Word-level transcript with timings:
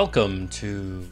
Welcome 0.00 0.46
to 0.50 1.08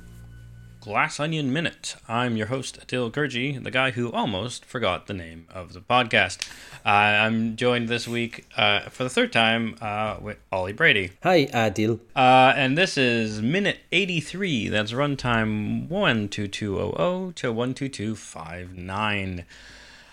Glass 0.80 1.18
Onion 1.18 1.52
Minute. 1.52 1.96
I'm 2.06 2.36
your 2.36 2.46
host, 2.46 2.78
Aadil 2.78 3.10
Gurji, 3.10 3.60
the 3.60 3.72
guy 3.72 3.90
who 3.90 4.12
almost 4.12 4.64
forgot 4.64 5.08
the 5.08 5.12
name 5.12 5.48
of 5.52 5.72
the 5.72 5.80
podcast. 5.80 6.48
Uh, 6.86 6.90
I'm 6.90 7.56
joined 7.56 7.88
this 7.88 8.06
week 8.06 8.46
uh, 8.56 8.82
for 8.82 9.02
the 9.02 9.10
third 9.10 9.32
time 9.32 9.74
uh, 9.80 10.18
with 10.22 10.38
Ollie 10.52 10.72
Brady. 10.72 11.10
Hi, 11.24 11.46
Aadil. 11.46 11.98
Uh, 12.14 12.52
and 12.54 12.78
this 12.78 12.96
is 12.96 13.42
minute 13.42 13.80
83. 13.90 14.68
That's 14.68 14.92
runtime 14.92 15.88
12200 15.88 17.34
to 17.34 17.52
12259. 17.52 19.44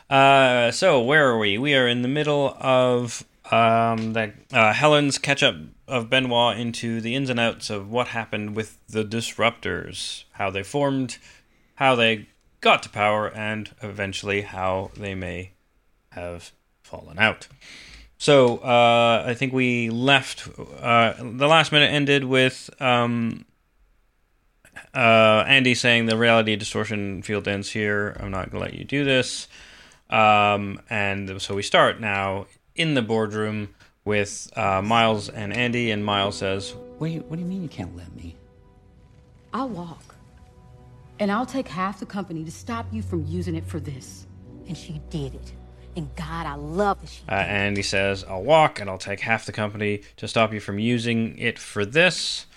Uh, 0.10 0.72
so, 0.72 1.00
where 1.00 1.30
are 1.30 1.38
we? 1.38 1.60
We 1.60 1.76
are 1.76 1.88
in 1.88 2.02
the 2.02 2.08
middle 2.08 2.58
of 2.60 3.24
um, 3.52 4.14
the, 4.14 4.34
uh, 4.52 4.74
Helen's 4.74 5.20
catch 5.20 5.44
up 5.44 5.58
of 5.88 6.10
Benoit 6.10 6.58
into 6.58 7.02
the 7.02 7.16
ins 7.16 7.30
and 7.30 7.40
outs 7.40 7.70
of 7.70 7.90
what 7.90 8.10
happened 8.10 8.56
with 8.56 8.78
the 8.88 9.04
Disruptors, 9.04 10.24
how 10.34 10.50
they 10.50 10.64
formed, 10.64 11.18
how 11.76 11.96
they 11.96 12.28
got 12.62 12.84
to 12.84 12.90
power, 12.90 13.30
and 13.30 13.72
eventually 13.82 14.42
how 14.42 14.92
they 14.96 15.14
may 15.16 15.52
have 16.12 16.52
fallen 16.82 17.20
out. 17.20 17.48
So 18.18 18.60
uh, 18.60 19.26
I 19.28 19.34
think 19.34 19.52
we 19.52 19.90
left. 19.90 20.48
Uh, 20.80 21.14
the 21.20 21.48
last 21.48 21.72
minute 21.74 21.92
ended 21.92 22.24
with 22.24 22.70
um, 22.80 23.46
uh, 24.94 25.44
Andi 25.44 25.76
saying 25.76 26.06
the 26.06 26.18
reality 26.18 26.56
distortion 26.56 27.22
field 27.22 27.48
ends 27.48 27.72
here. 27.72 28.16
I'm 28.20 28.32
not 28.32 28.50
going 28.50 28.64
to 28.64 28.70
let 28.70 28.80
you 28.80 28.86
do 28.86 29.04
this. 29.04 29.48
Um, 30.10 30.80
and 30.90 31.42
so 31.42 31.56
we 31.56 31.64
start 31.64 32.00
now 32.00 32.46
in 32.76 32.94
the 32.94 33.02
boardroom 33.02 33.76
with 34.06 34.52
uh, 34.58 34.82
Miles 34.82 35.30
and 35.30 35.54
Andi, 35.54 35.94
and 35.94 36.04
Miles 36.04 36.38
says, 36.38 36.74
What 36.98 37.08
do 37.08 37.14
you 37.14 37.20
What 37.22 37.38
do 37.38 37.42
you 37.42 37.48
mean 37.48 37.62
you 37.64 37.70
can't 37.70 37.96
let 37.96 38.14
me? 38.16 38.36
I'll 39.54 39.70
walk. 39.70 40.16
And 41.20 41.32
I'll 41.32 41.46
take 41.46 41.68
half 41.68 42.00
the 42.00 42.06
company 42.06 42.44
to 42.44 42.52
stop 42.52 42.92
you 42.92 43.02
from 43.02 43.26
using 43.26 43.56
it 43.56 43.66
for 43.66 43.80
this. 43.80 44.26
And 44.68 44.78
she 44.78 45.02
did 45.10 45.36
it. 45.36 45.54
And 45.96 46.14
God, 46.16 46.48
I 46.48 46.56
love 46.56 47.02
that 47.02 47.10
she 47.10 47.22
uh, 47.30 47.44
Andi 47.44 47.86
says, 47.86 48.24
I'll 48.24 48.44
walk 48.44 48.80
and 48.80 48.90
I'll 48.90 48.98
take 48.98 49.20
half 49.20 49.46
the 49.46 49.52
company 49.52 50.02
to 50.18 50.28
stop 50.28 50.52
you 50.52 50.60
from 50.60 50.80
using 50.80 51.38
it 51.38 51.60
for 51.60 51.86
this. 51.86 52.48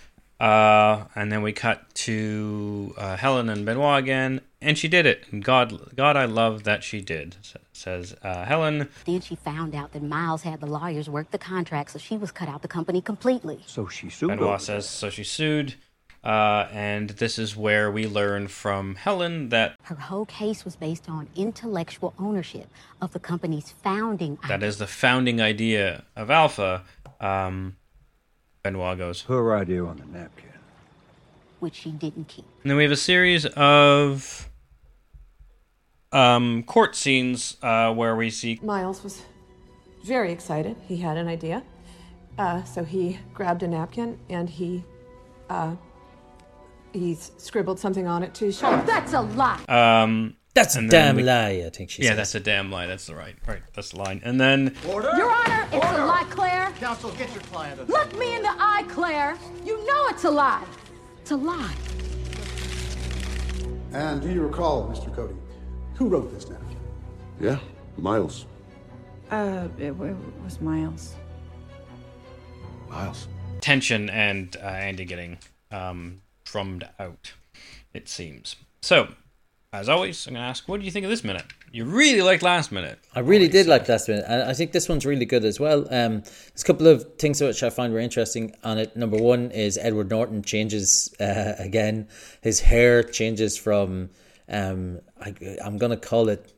Uh, 0.41 1.05
and 1.15 1.31
then 1.31 1.43
we 1.43 1.53
cut 1.53 1.95
to 1.95 2.95
uh, 2.97 3.17
Helen 3.17 3.49
and 3.49 3.65
Benoit 3.65 3.99
again, 3.99 4.43
and 4.61 4.77
she 4.77 4.87
did 4.87 5.07
it. 5.07 5.25
And 5.31 5.43
God, 5.43 5.95
God, 5.97 6.17
I 6.17 6.27
love 6.27 6.65
that 6.65 6.83
she 6.83 7.01
did. 7.01 7.37
Says 7.77 8.15
uh, 8.23 8.45
Helen. 8.45 8.89
Then 9.05 9.21
she 9.21 9.37
found 9.37 9.75
out 9.75 9.93
that 9.93 10.03
Miles 10.03 10.43
had 10.43 10.61
the 10.61 10.67
lawyers 10.67 11.11
work 11.11 11.31
the 11.31 11.39
contract, 11.39 11.91
so 11.91 11.99
she 11.99 12.17
was 12.17 12.33
cut 12.33 12.49
out 12.49 12.63
the 12.63 12.69
company 12.69 13.03
completely. 13.03 13.61
So 13.67 13.87
she 13.87 14.09
sued. 14.09 14.31
Benoit 14.31 14.63
says 14.63 14.89
so. 14.89 15.11
She 15.11 15.25
sued. 15.25 15.75
Uh, 16.25 16.67
and 16.73 17.11
this 17.11 17.39
is 17.39 17.55
where 17.55 17.89
we 17.91 18.07
learn 18.07 18.49
from 18.49 18.97
Helen 18.97 19.51
that 19.51 19.77
her 19.83 19.95
whole 19.95 20.25
case 20.27 20.65
was 20.65 20.75
based 20.75 21.09
on 21.09 21.29
intellectual 21.37 22.15
ownership 22.19 22.67
of 23.01 23.13
the 23.13 23.21
company's 23.21 23.71
founding. 23.71 24.37
That 24.43 24.55
idea. 24.55 24.69
is 24.69 24.79
the 24.79 24.89
founding 24.89 25.41
idea 25.41 26.05
of 26.17 26.31
Alpha. 26.31 26.83
Um, 27.21 27.77
Benoit 28.63 28.99
goes, 28.99 29.21
Her 29.23 29.55
idea 29.55 29.85
on 29.85 29.99
the 29.99 30.07
napkin. 30.07 30.51
Which 31.61 31.75
she 31.75 31.91
didn't 31.91 32.27
keep. 32.27 32.45
And 32.63 32.71
then 32.71 32.77
we 32.77 32.83
have 32.83 32.93
a 32.93 32.97
series 32.97 33.47
of 33.47 34.49
um, 36.17 36.63
court 36.65 36.97
scenes 36.97 37.57
uh, 37.63 37.93
where 37.93 38.17
we 38.17 38.31
see. 38.31 38.59
Miles 38.63 39.03
was 39.05 39.23
very 40.05 40.33
excited. 40.33 40.77
He 40.89 40.97
had 40.99 41.17
an 41.17 41.29
idea. 41.29 41.63
Uh, 42.39 42.63
so 42.65 42.85
he 42.85 43.19
grabbed 43.35 43.63
a 43.63 43.69
napkin 43.69 44.19
and 44.29 44.49
he. 44.49 44.85
Uh, 45.51 45.75
he 46.93 47.15
scribbled 47.15 47.79
something 47.79 48.07
on 48.07 48.23
it 48.23 48.33
to 48.35 48.51
show. 48.51 48.69
Oh, 48.69 48.83
that's 48.87 49.13
a 49.13 49.21
lie. 49.21 49.61
Um, 49.69 50.37
that's 50.55 50.77
a 50.77 50.89
damn 50.89 51.17
we, 51.17 51.23
lie, 51.25 51.63
I 51.67 51.69
think 51.71 51.91
she 51.91 52.03
Yeah, 52.03 52.11
says. 52.11 52.17
that's 52.17 52.35
a 52.37 52.41
damn 52.41 52.71
lie. 52.73 52.87
That's 52.87 53.07
the 53.07 53.15
right, 53.15 53.37
right. 53.47 53.61
That's 53.75 53.91
the 53.91 53.99
line. 53.99 54.23
And 54.25 54.41
then. 54.41 54.75
Order! 54.89 55.11
Your 55.15 55.31
Honor, 55.31 55.69
it's 55.73 55.85
Order. 55.85 56.01
a 56.03 56.07
lie, 56.07 56.25
Claire. 56.31 56.73
Counsel, 56.81 57.11
get 57.13 57.31
your 57.35 57.43
client. 57.43 57.87
Look 57.91 58.17
me 58.19 58.35
in 58.35 58.41
the 58.43 58.49
eye, 58.59 58.87
Claire. 58.89 59.37
You 59.67 59.77
know 59.87 60.07
it's 60.09 60.25
a 60.25 60.31
lie. 60.31 60.65
It's 61.21 61.33
a 61.33 61.37
lie. 61.37 61.75
And 63.93 64.23
do 64.23 64.31
you 64.33 64.41
recall, 64.43 64.89
Mr. 64.89 65.15
Cody, 65.15 65.35
who 65.97 66.09
wrote 66.09 66.33
this 66.33 66.49
napkin? 66.49 66.77
Yeah, 67.41 67.59
Miles. 67.97 68.47
Uh, 69.31 69.69
it, 69.79 69.89
it 69.89 69.95
was 70.45 70.61
Miles. 70.61 71.17
Miles. 72.89 73.29
Tension 73.61 74.09
and 74.11 74.57
uh, 74.63 74.69
Andi 74.69 75.07
getting 75.07 75.39
um, 75.73 76.21
drummed 76.45 76.89
out, 76.99 77.33
it 77.93 78.09
seems. 78.09 78.57
So, 78.83 79.09
as 79.73 79.89
always, 79.89 80.27
I'm 80.27 80.35
going 80.35 80.43
to 80.43 80.49
ask, 80.49 80.69
what 80.69 80.79
do 80.79 80.87
you 80.87 80.93
think 80.93 81.05
of 81.05 81.11
this 81.11 81.25
minute? 81.25 81.45
You 81.73 81.85
really 81.85 82.23
liked 82.23 82.43
last 82.43 82.71
minute. 82.71 82.99
I 83.15 83.21
really 83.21 83.49
did 83.49 83.67
like 83.67 83.89
last 83.89 84.09
minute, 84.09 84.25
and 84.29 84.43
I 84.43 84.55
think 84.55 84.73
this 84.73 84.89
one's 84.89 85.05
really 85.05 85.25
good 85.25 85.45
as 85.45 85.59
well. 85.59 85.81
Um, 85.93 86.21
there's 86.21 86.63
a 86.63 86.65
couple 86.65 86.87
of 86.87 87.05
things 87.19 87.41
which 87.41 87.63
I 87.63 87.71
find 87.71 87.93
were 87.93 87.99
interesting 87.99 88.55
on 88.63 88.79
it. 88.79 88.97
Number 88.97 89.17
one 89.17 89.51
is 89.51 89.77
Edward 89.77 90.09
Norton 90.09 90.43
changes 90.43 91.13
uh, 91.21 91.55
again. 91.59 92.09
His 92.43 92.61
hair 92.61 93.03
changes 93.03 93.59
from, 93.59 94.11
um, 94.49 95.01
I, 95.21 95.35
am 95.65 95.79
going 95.79 95.91
to 95.91 95.97
call 95.97 96.29
it 96.29 96.53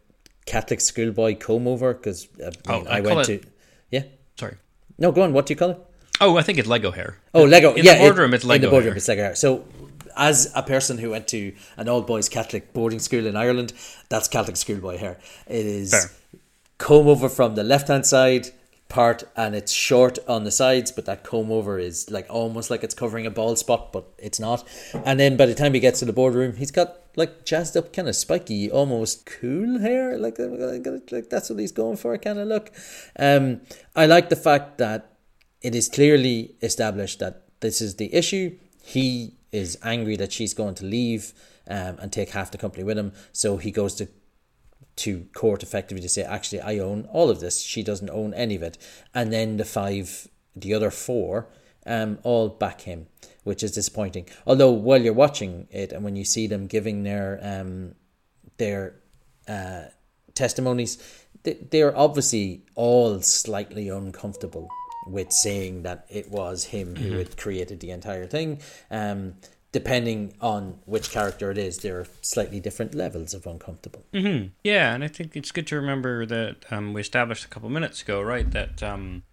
Catholic 0.47 0.81
schoolboy 0.81 1.37
comb 1.37 1.67
over 1.67 1.95
because 1.95 2.29
uh, 2.45 2.51
oh, 2.69 2.85
I, 2.87 2.99
I 2.99 3.01
went 3.01 3.29
it, 3.29 3.43
to. 3.43 3.49
Yeah? 3.91 4.03
Sorry. 4.39 4.57
No, 4.99 5.13
go 5.13 5.23
on. 5.23 5.33
What 5.33 5.47
do 5.47 5.53
you 5.53 5.57
call 5.57 5.71
it? 5.71 5.79
Oh, 6.21 6.37
I 6.37 6.43
think 6.43 6.59
it's 6.59 6.69
Lego 6.69 6.91
hair. 6.91 7.19
Oh, 7.33 7.45
Lego. 7.45 7.75
In 7.75 7.85
yeah, 7.85 7.95
the 7.95 8.01
boardroom, 8.01 8.33
it, 8.33 8.37
it's 8.37 8.45
Lego. 8.45 8.57
In 8.57 8.63
the 8.63 8.71
boardroom, 8.71 8.93
hair. 8.93 8.97
it's 8.97 9.09
Lego 9.09 9.23
hair. 9.23 9.35
So 9.35 9.65
as 10.17 10.51
a 10.55 10.63
person 10.63 10.99
who 10.99 11.11
went 11.11 11.29
to 11.29 11.55
an 11.77 11.89
all 11.89 12.03
boys 12.03 12.29
Catholic 12.29 12.73
boarding 12.73 12.99
school 12.99 13.27
in 13.27 13.37
Ireland, 13.37 13.73
that's 14.09 14.29
Catholic 14.29 14.57
schoolboy 14.57 14.99
hair. 14.99 15.19
It 15.47 15.65
is 15.65 15.93
Fair. 15.93 16.11
comb 16.79 17.07
over 17.07 17.29
from 17.29 17.55
the 17.55 17.63
left 17.63 17.89
hand 17.89 18.05
side 18.05 18.49
part 18.89 19.23
and 19.37 19.55
it's 19.55 19.71
short 19.71 20.19
on 20.27 20.45
the 20.45 20.51
sides, 20.51 20.91
but 20.91 21.05
that 21.07 21.23
comb 21.23 21.53
over 21.53 21.79
is 21.79 22.11
like 22.11 22.27
almost 22.29 22.71
like 22.71 22.83
it's 22.83 22.95
covering 22.95 23.27
a 23.27 23.31
bald 23.31 23.59
spot, 23.59 23.93
but 23.93 24.13
it's 24.19 24.41
not. 24.41 24.67
And 25.05 25.21
then 25.21 25.37
by 25.37 25.47
the 25.47 25.55
time 25.55 25.75
he 25.75 25.81
gets 25.81 26.01
to 26.01 26.05
the 26.05 26.13
boardroom, 26.13 26.57
he's 26.57 26.71
got 26.71 27.08
like 27.19 27.45
jazzed 27.45 27.77
up, 27.77 27.93
kind 27.93 28.09
of 28.09 28.17
spiky, 28.17 28.71
almost 28.71 29.27
cool 29.27 29.81
hair. 29.81 30.17
Like, 30.17 30.39
like 30.39 31.29
that's 31.29 31.51
what 31.51 31.59
he's 31.59 31.73
going 31.73 31.97
for, 31.97 32.17
kind 32.17 32.39
of 32.39 32.49
look. 32.49 32.71
Um, 33.19 33.61
I 33.95 34.07
like 34.07 34.29
the 34.29 34.37
fact 34.37 34.79
that 34.79 35.19
it 35.61 35.75
is 35.75 35.89
clearly 35.89 36.55
established 36.63 37.19
that 37.19 37.43
this 37.61 37.81
is 37.81 37.97
the 37.97 38.15
issue. 38.15 38.57
He 38.83 39.35
is 39.51 39.77
angry 39.83 40.17
that 40.17 40.33
she's 40.33 40.55
going 40.55 40.77
to 40.77 40.85
leave 40.85 41.35
um, 41.69 41.99
and 41.99 42.13
take 42.13 42.31
half 42.31 42.51
the 42.51 42.59
company 42.59 42.85
with 42.85 42.97
him. 42.97 43.13
So 43.33 43.57
he 43.59 43.71
goes 43.71 43.95
to 43.97 44.09
to 44.97 45.27
court 45.33 45.63
effectively 45.63 46.03
to 46.03 46.09
say, 46.09 46.25
actually, 46.25 46.61
I 46.61 46.79
own 46.79 47.07
all 47.13 47.31
of 47.31 47.39
this. 47.39 47.61
She 47.61 47.85
doesn't 47.85 48.11
own 48.11 48.35
any 48.35 48.57
of 48.57 48.65
it. 48.65 48.79
And 49.15 49.33
then 49.33 49.57
the 49.57 49.65
five, 49.65 50.27
the 50.57 50.75
other 50.75 50.91
four, 50.91 51.47
um, 51.89 52.19
all 52.23 52.49
back 52.49 52.83
him, 52.83 53.07
which 53.45 53.63
is 53.63 53.73
disappointing. 53.73 54.27
Although 54.47 54.71
while 54.71 55.03
you're 55.03 55.13
watching 55.13 55.67
it 55.71 55.93
and 55.93 56.05
when 56.05 56.15
you 56.15 56.25
see 56.25 56.47
them 56.47 56.67
giving 56.67 57.03
their 57.03 57.41
um 57.43 57.95
their 58.59 58.95
uh, 59.49 59.85
testimonies, 60.35 60.99
they, 61.43 61.55
they're 61.71 61.97
obviously 61.97 62.65
all 62.75 63.21
slightly 63.23 63.89
uncomfortable 63.89 64.69
with 65.07 65.33
saying 65.33 65.83
that 65.85 66.07
it 66.11 66.31
was 66.31 66.65
him 66.65 66.97
who 66.97 67.09
mm-hmm. 67.09 67.19
had 67.19 67.37
created 67.37 67.81
the 67.81 67.91
entire 67.91 68.27
thing. 68.27 68.61
Um, 68.91 69.35
depending 69.71 70.35
on 70.41 70.79
which 70.87 71.11
character 71.11 71.51
it 71.51 71.59
is, 71.59 71.79
there 71.79 72.01
are 72.01 72.07
slightly 72.23 72.59
different 72.59 72.95
levels 72.95 73.35
of 73.35 73.47
uncomfortable. 73.47 74.05
Mm-hmm. 74.13 74.49
Yeah, 74.65 74.95
and 74.95 75.05
I 75.05 75.09
think 75.09 75.37
it's 75.37 75.53
good 75.53 75.67
to 75.69 75.77
remember 75.77 76.25
that 76.27 76.65
um, 76.71 76.95
we 76.95 77.01
established 77.01 77.45
a 77.45 77.49
couple 77.49 77.69
minutes 77.69 78.03
ago, 78.03 78.23
right, 78.23 78.51
that 78.51 78.83
um, 78.83 79.25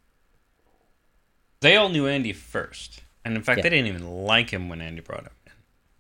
they 1.66 1.76
all 1.76 1.90
knew 1.90 2.06
Andi 2.06 2.36
first, 2.36 3.02
and 3.24 3.36
in 3.36 3.44
fact, 3.44 3.58
yeah. 3.58 3.64
they 3.64 3.70
didn't 3.70 3.88
even 3.88 4.08
like 4.08 4.50
him 4.52 4.70
when 4.70 4.80
Andi 4.80 5.04
brought 5.04 5.24
him 5.24 5.32
in, 5.46 5.54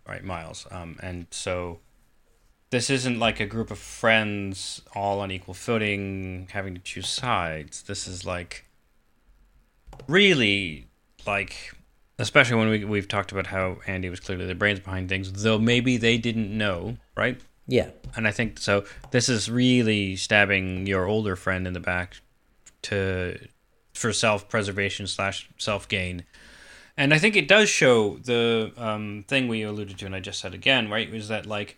right, 0.07 0.23
Miles, 0.23 0.67
um, 0.71 0.97
and 1.01 1.27
so. 1.31 1.79
This 2.71 2.89
isn't 2.89 3.19
like 3.19 3.39
a 3.39 3.45
group 3.45 3.71
of 3.71 3.77
friends 3.77 4.81
all 4.95 5.21
on 5.21 5.31
equal 5.31 5.53
footing 5.53 6.49
having 6.51 6.73
to 6.73 6.81
choose 6.81 7.07
sides. 7.07 7.83
This 7.83 8.05
is 8.05 8.25
like 8.25 8.65
really 10.07 10.87
like 11.25 11.73
especially 12.19 12.57
when 12.57 12.69
we 12.69 12.85
we've 12.85 13.07
talked 13.07 13.31
about 13.31 13.47
how 13.47 13.77
Andi 13.87 14.09
was 14.09 14.19
clearly 14.19 14.45
the 14.45 14.55
brains 14.55 14.79
behind 14.79 15.09
things, 15.09 15.31
though 15.31 15.59
maybe 15.59 15.97
they 15.97 16.17
didn't 16.17 16.55
know, 16.55 16.97
right? 17.15 17.39
Yeah. 17.67 17.89
And 18.15 18.27
I 18.27 18.31
think 18.31 18.59
so 18.59 18.85
this 19.11 19.27
is 19.27 19.49
really 19.49 20.15
stabbing 20.15 20.87
your 20.87 21.05
older 21.05 21.35
friend 21.35 21.67
in 21.67 21.73
the 21.73 21.79
back 21.79 22.17
to 22.83 23.37
for 23.95 24.13
self 24.13 24.47
preservation 24.49 25.07
slash 25.07 25.49
self 25.57 25.87
gain. 25.87 26.25
And 26.97 27.13
I 27.13 27.17
think 27.17 27.35
it 27.35 27.47
does 27.47 27.67
show 27.67 28.17
the 28.17 28.71
um, 28.77 29.25
thing 29.27 29.47
we 29.47 29.63
alluded 29.63 29.97
to, 29.97 30.05
and 30.05 30.15
I 30.15 30.19
just 30.21 30.39
said 30.39 30.53
again, 30.53 30.89
right? 30.89 31.11
Was 31.11 31.27
that 31.27 31.45
like 31.45 31.77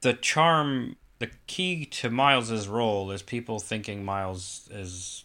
the 0.00 0.14
charm, 0.14 0.96
the 1.18 1.30
key 1.46 1.84
to 1.86 2.10
Miles's 2.10 2.66
role 2.66 3.10
is 3.12 3.22
people 3.22 3.60
thinking 3.60 4.04
Miles 4.04 4.68
is 4.72 5.24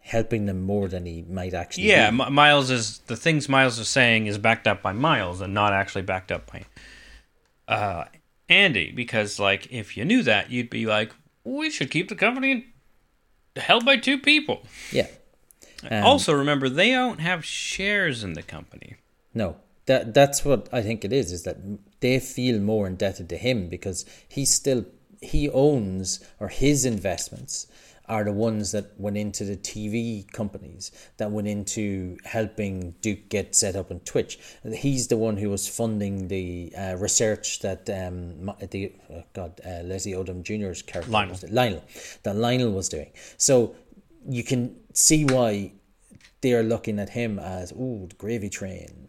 helping 0.00 0.46
them 0.46 0.62
more 0.62 0.86
than 0.86 1.06
he 1.06 1.22
might 1.22 1.54
actually. 1.54 1.88
Yeah, 1.88 2.10
be. 2.10 2.22
M- 2.22 2.32
Miles 2.34 2.70
is 2.70 2.98
the 3.06 3.16
things 3.16 3.48
Miles 3.48 3.78
is 3.78 3.88
saying 3.88 4.26
is 4.26 4.38
backed 4.38 4.66
up 4.66 4.82
by 4.82 4.92
Miles 4.92 5.40
and 5.40 5.54
not 5.54 5.72
actually 5.72 6.02
backed 6.02 6.30
up 6.30 6.50
by 6.52 6.64
uh, 7.68 8.04
Andi. 8.50 8.94
Because 8.94 9.40
like, 9.40 9.66
if 9.72 9.96
you 9.96 10.04
knew 10.04 10.22
that, 10.22 10.50
you'd 10.50 10.70
be 10.70 10.84
like, 10.86 11.12
we 11.42 11.70
should 11.70 11.90
keep 11.90 12.08
the 12.08 12.14
company 12.14 12.66
held 13.56 13.86
by 13.86 13.96
two 13.96 14.18
people. 14.18 14.62
yeah. 14.92 15.06
Um, 15.90 16.04
also, 16.04 16.32
remember 16.32 16.68
they 16.68 16.90
don't 16.90 17.20
have 17.20 17.44
shares 17.44 18.24
in 18.24 18.32
the 18.32 18.42
company. 18.42 18.96
No, 19.34 19.56
that 19.86 20.14
that's 20.14 20.44
what 20.44 20.68
I 20.72 20.82
think 20.82 21.04
it 21.04 21.12
is. 21.12 21.32
Is 21.32 21.42
that 21.44 21.58
they 22.00 22.18
feel 22.18 22.60
more 22.60 22.86
indebted 22.86 23.28
to 23.30 23.36
him 23.36 23.68
because 23.68 24.04
he 24.28 24.44
still 24.44 24.86
he 25.20 25.48
owns 25.50 26.24
or 26.40 26.48
his 26.48 26.84
investments 26.84 27.66
are 28.08 28.24
the 28.24 28.32
ones 28.32 28.72
that 28.72 28.98
went 28.98 29.16
into 29.16 29.44
the 29.44 29.56
TV 29.56 30.30
companies 30.32 30.92
that 31.16 31.30
went 31.30 31.48
into 31.48 32.16
helping 32.24 32.92
Duke 33.00 33.28
get 33.28 33.54
set 33.54 33.74
up 33.74 33.90
on 33.90 34.00
Twitch. 34.00 34.38
He's 34.72 35.08
the 35.08 35.16
one 35.16 35.36
who 35.36 35.50
was 35.50 35.66
funding 35.66 36.28
the 36.28 36.72
uh, 36.78 36.96
research 36.98 37.60
that 37.60 37.88
um 37.90 38.52
the 38.70 38.92
oh 39.10 39.24
God 39.32 39.60
uh, 39.66 39.82
Leslie 39.82 40.12
Odom 40.12 40.42
Jr.'s 40.42 40.82
character 40.82 41.10
Lionel. 41.10 41.38
Lionel 41.50 41.84
that 42.22 42.36
Lionel 42.36 42.70
was 42.70 42.88
doing. 42.88 43.10
So 43.36 43.74
you 44.28 44.42
can 44.44 44.76
see 44.92 45.24
why 45.24 45.72
they 46.40 46.52
are 46.52 46.62
looking 46.62 46.98
at 46.98 47.10
him 47.10 47.38
as 47.38 47.72
oh 47.72 48.06
the 48.08 48.14
gravy 48.16 48.48
train. 48.48 49.08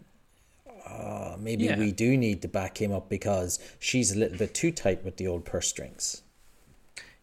Uh, 0.85 1.35
maybe 1.39 1.65
Yeah. 1.65 1.77
we 1.77 1.91
do 1.91 2.17
need 2.17 2.41
to 2.41 2.47
back 2.47 2.81
him 2.81 2.91
up 2.91 3.09
because 3.09 3.59
she's 3.79 4.11
a 4.15 4.17
little 4.17 4.37
bit 4.37 4.53
too 4.53 4.71
tight 4.71 5.03
with 5.03 5.17
the 5.17 5.27
old 5.27 5.43
purse 5.45 5.67
strings. 5.67 6.21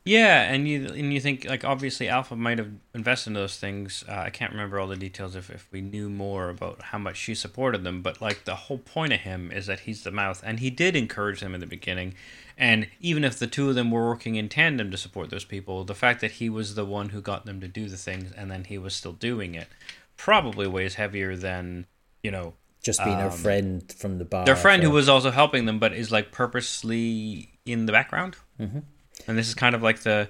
Yeah, 0.07 0.43
and 0.53 0.69
you 0.69 0.85
and 0.89 1.15
you 1.15 1.21
think 1.21 1.47
like 1.47 1.65
obviously 1.65 2.11
Alpha 2.11 2.37
might 2.37 2.59
have 2.59 2.71
invested 2.95 3.31
in 3.31 3.35
those 3.35 3.57
things. 3.57 4.05
Uh, 4.07 4.13
I 4.27 4.29
can't 4.31 4.53
remember 4.53 4.79
all 4.79 4.87
the 4.87 4.97
details 4.97 5.35
if 5.35 5.49
if 5.49 5.67
we 5.73 5.81
knew 5.81 6.11
more 6.11 6.51
about 6.51 6.83
how 6.83 6.99
much 6.99 7.17
she 7.17 7.35
supported 7.35 7.85
them, 7.85 8.03
but 8.03 8.21
like 8.21 8.45
the 8.45 8.55
whole 8.55 8.77
point 8.77 9.15
of 9.15 9.21
him 9.21 9.51
is 9.51 9.65
that 9.65 9.81
he's 9.81 10.03
the 10.05 10.11
mouth, 10.11 10.43
and 10.45 10.61
he 10.61 10.69
did 10.69 10.95
encourage 10.95 11.41
them 11.41 11.55
in 11.55 11.61
the 11.61 11.67
beginning. 11.67 12.15
And 12.57 12.89
even 13.01 13.25
if 13.25 13.39
the 13.39 13.47
two 13.47 13.69
of 13.69 13.75
them 13.75 13.91
were 13.91 14.07
working 14.09 14.37
in 14.37 14.49
tandem 14.49 14.91
to 14.91 14.97
support 14.97 15.31
those 15.31 15.45
people, 15.45 15.85
the 15.85 15.95
fact 15.95 16.21
that 16.21 16.33
he 16.33 16.49
was 16.49 16.75
the 16.75 16.85
one 16.85 17.09
who 17.11 17.21
got 17.21 17.47
them 17.47 17.61
to 17.61 17.69
do 17.69 17.89
the 17.89 17.97
things, 17.97 18.31
and 18.33 18.51
then 18.51 18.65
he 18.65 18.79
was 18.79 18.95
still 18.95 19.13
doing 19.13 19.55
it, 19.55 19.69
probably 20.17 20.67
weighs 20.67 20.95
heavier 20.95 21.37
than 21.37 21.87
you 22.23 22.31
know 22.31 22.55
Just 22.83 23.03
being 23.05 23.17
her 23.19 23.27
um, 23.31 23.33
friend 23.33 23.95
from 23.99 24.19
the 24.19 24.25
bar. 24.25 24.45
their 24.45 24.57
friend 24.57 24.83
who 24.83 24.91
was 24.91 25.09
also 25.09 25.31
helping 25.31 25.67
them, 25.67 25.79
but 25.79 25.93
is 25.93 26.13
like 26.13 26.31
purposely 26.33 27.51
in 27.65 27.87
the 27.87 27.93
background. 27.93 28.37
Mhm. 28.61 28.83
And 29.27 29.39
this 29.39 29.49
is 29.49 29.55
kind 29.55 29.75
of 29.75 29.83
like 29.83 30.01
the 30.01 30.29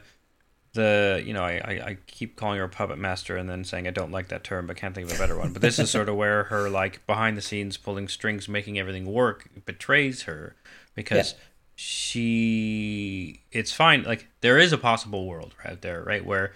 the 0.72 1.22
you 1.24 1.32
know 1.32 1.42
I, 1.44 1.52
I 1.64 1.72
I 1.90 1.96
keep 2.06 2.36
calling 2.36 2.58
her 2.58 2.64
a 2.64 2.68
puppet 2.68 2.98
master 2.98 3.36
and 3.36 3.48
then 3.48 3.64
saying 3.64 3.86
I 3.86 3.90
don't 3.90 4.10
like 4.10 4.28
that 4.28 4.42
term, 4.44 4.66
but 4.66 4.76
can't 4.76 4.94
think 4.94 5.08
of 5.10 5.14
a 5.16 5.18
better 5.18 5.36
one. 5.38 5.52
But 5.52 5.62
this 5.62 5.78
is 5.78 5.90
sort 5.90 6.08
of 6.08 6.16
where 6.16 6.44
her 6.44 6.68
like 6.68 7.06
behind 7.06 7.36
the 7.36 7.42
scenes 7.42 7.76
pulling 7.76 8.08
strings, 8.08 8.48
making 8.48 8.78
everything 8.78 9.04
work, 9.06 9.48
betrays 9.66 10.22
her 10.22 10.56
because 10.94 11.34
she 11.76 13.42
it's 13.52 13.72
fine. 13.72 14.02
Like 14.02 14.28
there 14.40 14.58
is 14.58 14.72
a 14.72 14.78
possible 14.78 15.26
world 15.26 15.54
out 15.64 15.82
there, 15.82 16.02
right, 16.02 16.24
where 16.24 16.52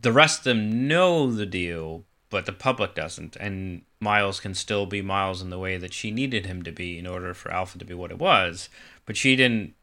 the 0.00 0.12
rest 0.12 0.40
of 0.40 0.44
them 0.44 0.86
know 0.86 1.30
the 1.30 1.46
deal, 1.46 2.04
but 2.30 2.46
the 2.46 2.52
public 2.52 2.94
doesn't, 2.94 3.36
and 3.36 3.82
Miles 4.00 4.40
can 4.40 4.54
still 4.54 4.86
be 4.86 5.02
Miles 5.02 5.42
in 5.42 5.50
the 5.50 5.58
way 5.58 5.76
that 5.76 5.92
she 5.92 6.10
needed 6.10 6.46
him 6.46 6.62
to 6.62 6.72
be 6.72 6.98
in 6.98 7.06
order 7.06 7.34
for 7.34 7.52
Alpha 7.52 7.78
to 7.78 7.84
be 7.84 7.94
what 7.94 8.10
it 8.10 8.18
was. 8.18 8.68
But 9.06 9.16
she 9.16 9.36
didn't 9.36 9.74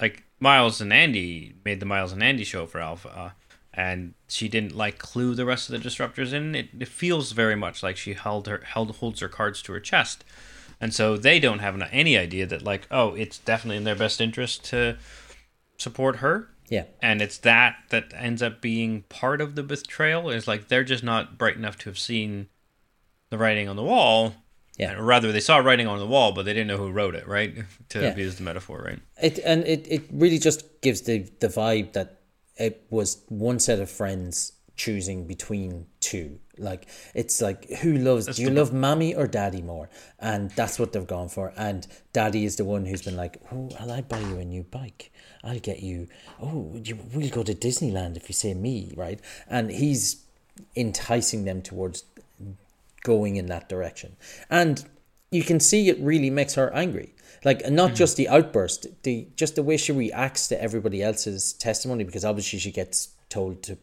like 0.00 0.24
Miles 0.40 0.80
and 0.80 0.92
Andi 0.92 1.54
made 1.64 1.80
the 1.80 1.86
Miles 1.86 2.12
and 2.12 2.22
Andi 2.22 2.44
show 2.44 2.66
for 2.66 2.80
Alpha, 2.80 3.34
and 3.74 4.14
she 4.28 4.48
didn't 4.48 4.74
like 4.74 4.98
clue 4.98 5.34
the 5.34 5.44
rest 5.44 5.70
of 5.70 5.80
the 5.80 5.88
disruptors 5.88 6.32
in. 6.32 6.54
It, 6.54 6.68
it 6.78 6.88
feels 6.88 7.32
very 7.32 7.54
much 7.54 7.82
like 7.82 7.96
she 7.96 8.14
held 8.14 8.46
her 8.46 8.62
held 8.64 8.96
holds 8.96 9.20
her 9.20 9.28
cards 9.28 9.62
to 9.62 9.72
her 9.72 9.80
chest, 9.80 10.24
and 10.80 10.94
so 10.94 11.16
they 11.16 11.40
don't 11.40 11.58
have 11.60 11.80
any 11.92 12.16
idea 12.16 12.46
that 12.46 12.62
like 12.62 12.86
oh 12.90 13.14
it's 13.14 13.38
definitely 13.38 13.76
in 13.76 13.84
their 13.84 13.96
best 13.96 14.20
interest 14.20 14.64
to 14.66 14.96
support 15.76 16.16
her. 16.16 16.48
Yeah. 16.68 16.84
And 17.00 17.22
it's 17.22 17.38
that 17.38 17.76
that 17.90 18.12
ends 18.14 18.42
up 18.42 18.60
being 18.60 19.02
part 19.08 19.40
of 19.40 19.54
the 19.54 19.62
betrayal 19.62 20.28
is 20.28 20.46
like 20.46 20.68
they're 20.68 20.84
just 20.84 21.02
not 21.02 21.38
bright 21.38 21.56
enough 21.56 21.78
to 21.78 21.88
have 21.88 21.98
seen 21.98 22.48
the 23.30 23.38
writing 23.38 23.68
on 23.68 23.76
the 23.76 23.82
wall. 23.82 24.34
Yeah. 24.78 24.96
Or 24.98 25.02
rather, 25.02 25.32
they 25.32 25.40
saw 25.40 25.56
writing 25.58 25.86
on 25.88 25.98
the 25.98 26.06
wall, 26.06 26.32
but 26.32 26.44
they 26.44 26.52
didn't 26.52 26.68
know 26.68 26.76
who 26.76 26.90
wrote 26.90 27.14
it, 27.14 27.26
right? 27.26 27.54
to 27.88 28.00
Yeah. 28.00 28.14
use 28.16 28.36
the 28.36 28.42
metaphor, 28.44 28.82
right? 28.84 29.00
It 29.20 29.38
and 29.44 29.64
it, 29.64 29.86
it 29.90 30.02
really 30.12 30.38
just 30.38 30.80
gives 30.82 31.00
the 31.02 31.28
the 31.40 31.48
vibe 31.48 31.94
that 31.94 32.20
it 32.56 32.84
was 32.90 33.24
one 33.28 33.58
set 33.60 33.80
of 33.80 33.90
friends 33.90 34.52
choosing 34.78 35.26
between 35.26 35.86
two. 36.00 36.38
Like 36.56 36.88
it's 37.14 37.42
like 37.42 37.68
who 37.80 37.98
loves 37.98 38.36
do 38.36 38.42
you 38.42 38.48
the- 38.48 38.54
love 38.54 38.72
mommy 38.72 39.14
or 39.14 39.26
daddy 39.26 39.60
more? 39.60 39.90
And 40.18 40.50
that's 40.52 40.78
what 40.78 40.92
they've 40.92 41.06
gone 41.06 41.28
for. 41.28 41.52
And 41.56 41.86
daddy 42.14 42.46
is 42.46 42.56
the 42.56 42.64
one 42.64 42.86
who's 42.86 43.02
been 43.02 43.16
like, 43.16 43.36
Oh, 43.52 43.68
I'll 43.78 43.92
I 43.92 44.00
buy 44.00 44.20
you 44.20 44.38
a 44.38 44.44
new 44.44 44.62
bike. 44.62 45.12
I'll 45.44 45.58
get 45.58 45.82
you 45.82 46.08
oh 46.40 46.80
you, 46.82 46.98
we'll 47.12 47.28
go 47.28 47.42
to 47.42 47.54
Disneyland 47.54 48.16
if 48.16 48.28
you 48.30 48.34
say 48.34 48.54
me, 48.54 48.94
right? 48.96 49.20
And 49.48 49.70
he's 49.70 50.24
enticing 50.74 51.44
them 51.44 51.60
towards 51.60 52.04
going 53.02 53.36
in 53.36 53.46
that 53.46 53.68
direction. 53.68 54.16
And 54.48 54.84
you 55.30 55.42
can 55.42 55.60
see 55.60 55.88
it 55.88 55.98
really 56.00 56.30
makes 56.30 56.54
her 56.54 56.72
angry. 56.72 57.14
Like 57.44 57.70
not 57.70 57.88
mm-hmm. 57.88 57.96
just 57.96 58.16
the 58.16 58.28
outburst, 58.28 58.86
the 59.02 59.28
just 59.36 59.54
the 59.54 59.62
way 59.62 59.76
she 59.76 59.92
reacts 59.92 60.48
to 60.48 60.60
everybody 60.60 61.02
else's 61.02 61.52
testimony 61.52 62.04
because 62.04 62.24
obviously 62.24 62.58
she 62.58 62.72
gets 62.72 63.10
told 63.28 63.62
to 63.64 63.78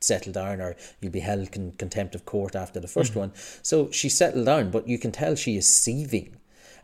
settle 0.00 0.32
down 0.32 0.60
or 0.60 0.76
you'll 1.00 1.12
be 1.12 1.20
held 1.20 1.54
in 1.56 1.72
contempt 1.72 2.14
of 2.14 2.24
court 2.24 2.54
after 2.54 2.78
the 2.80 2.88
1st 2.88 3.12
Mhm. 3.12 3.16
one. 3.16 3.32
So 3.62 3.90
she 3.90 4.08
settled 4.08 4.46
down, 4.46 4.70
but 4.70 4.86
you 4.88 4.98
can 4.98 5.12
tell 5.12 5.34
she 5.34 5.56
is 5.56 5.66
seething. 5.66 6.36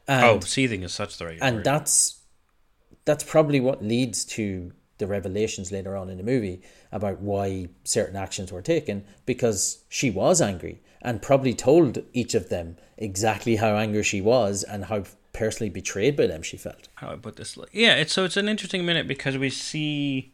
oh, 0.08 0.34
And, 0.34 0.44
seething 0.44 0.82
is 0.82 0.92
such 0.92 1.18
the 1.18 1.26
right 1.26 1.38
and 1.40 1.56
word. 1.56 1.64
that's 1.64 2.18
that's 3.04 3.24
probably 3.24 3.58
what 3.60 3.82
leads 3.84 4.24
to 4.24 4.72
the 4.98 5.06
revelations 5.08 5.72
later 5.72 5.96
on 5.96 6.08
in 6.08 6.16
the 6.18 6.22
movie 6.22 6.62
about 6.92 7.20
why 7.20 7.68
certain 7.84 8.14
actions 8.16 8.52
were 8.52 8.62
taken 8.62 9.04
because 9.26 9.78
she 9.88 10.08
was 10.10 10.40
angry 10.40 10.80
and 11.00 11.20
probably 11.20 11.52
told 11.54 11.98
each 12.12 12.34
of 12.34 12.48
them 12.48 12.76
exactly 12.96 13.56
how 13.56 13.74
angry 13.76 14.02
she 14.04 14.20
was 14.20 14.62
and 14.62 14.84
how 14.84 15.02
personally 15.32 15.70
betrayed 15.70 16.14
by 16.16 16.26
them 16.28 16.42
she 16.42 16.56
felt. 16.56 16.88
how 16.96 17.10
I 17.10 17.16
put 17.16 17.36
this? 17.36 17.58
Yeah, 17.72 17.94
it's 17.96 18.12
so 18.12 18.24
it's 18.24 18.36
an 18.36 18.48
interesting 18.48 18.84
minute 18.86 19.08
because 19.08 19.36
we 19.36 19.50
see 19.50 20.31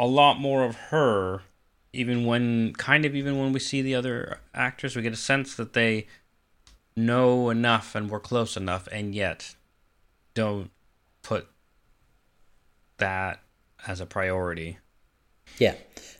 a 0.00 0.06
lot 0.06 0.40
more 0.40 0.64
of 0.64 0.76
her, 0.76 1.42
even 1.92 2.24
when 2.24 2.72
kind 2.72 3.04
of 3.04 3.14
even 3.14 3.38
when 3.38 3.52
we 3.52 3.60
see 3.60 3.82
the 3.82 3.94
other 3.94 4.40
actors, 4.54 4.96
we 4.96 5.02
get 5.02 5.12
a 5.12 5.16
sense 5.16 5.54
that 5.56 5.74
they 5.74 6.06
know 6.96 7.50
enough 7.50 7.94
and 7.94 8.08
we're 8.08 8.18
close 8.18 8.56
enough, 8.56 8.88
and 8.90 9.14
yet 9.14 9.54
don't 10.32 10.70
put 11.22 11.48
that 12.96 13.42
as 13.86 14.00
a 14.00 14.06
priority. 14.06 14.78
Yeah, 15.58 15.74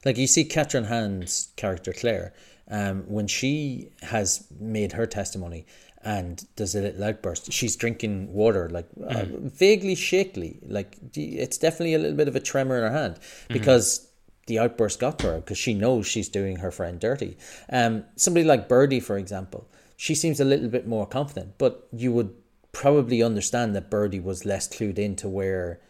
like 0.04 0.18
you 0.18 0.26
see 0.26 0.44
Kathryn 0.44 0.88
Hahn's 0.88 1.48
character 1.56 1.94
Claire, 1.94 2.34
um, 2.68 3.04
when 3.08 3.28
she 3.28 3.92
has 4.02 4.46
made 4.60 4.92
her 4.92 5.06
testimony 5.06 5.64
and 6.02 6.46
does 6.56 6.74
a 6.74 6.80
little 6.80 7.04
outburst, 7.04 7.52
she's 7.52 7.76
drinking 7.76 8.32
water 8.32 8.68
like 8.70 8.86
uh, 9.06 9.24
vaguely 9.28 9.94
shakily, 9.94 10.58
like 10.66 10.96
it's 11.14 11.58
definitely 11.58 11.94
a 11.94 11.98
little 11.98 12.16
bit 12.16 12.28
of 12.28 12.36
a 12.36 12.40
tremor 12.40 12.76
in 12.76 12.82
her 12.84 12.98
hand 12.98 13.18
because 13.48 14.08
the 14.46 14.58
outburst 14.58 14.98
got 14.98 15.18
to 15.18 15.26
her 15.26 15.36
because 15.36 15.58
she 15.58 15.74
knows 15.74 16.06
she's 16.06 16.28
doing 16.28 16.56
her 16.56 16.70
friend 16.70 16.98
dirty. 16.98 17.36
Um, 17.70 18.04
somebody 18.16 18.44
like 18.44 18.68
Birdie, 18.68 19.00
for 19.00 19.16
example, 19.18 19.68
she 19.96 20.14
seems 20.14 20.40
a 20.40 20.44
little 20.44 20.68
bit 20.68 20.86
more 20.86 21.06
confident, 21.06 21.58
but 21.58 21.86
you 21.92 22.12
would 22.12 22.34
probably 22.72 23.22
understand 23.22 23.76
that 23.76 23.90
Birdie 23.90 24.20
was 24.20 24.44
less 24.46 24.68
clued 24.68 24.98
into 24.98 25.28
where 25.28 25.80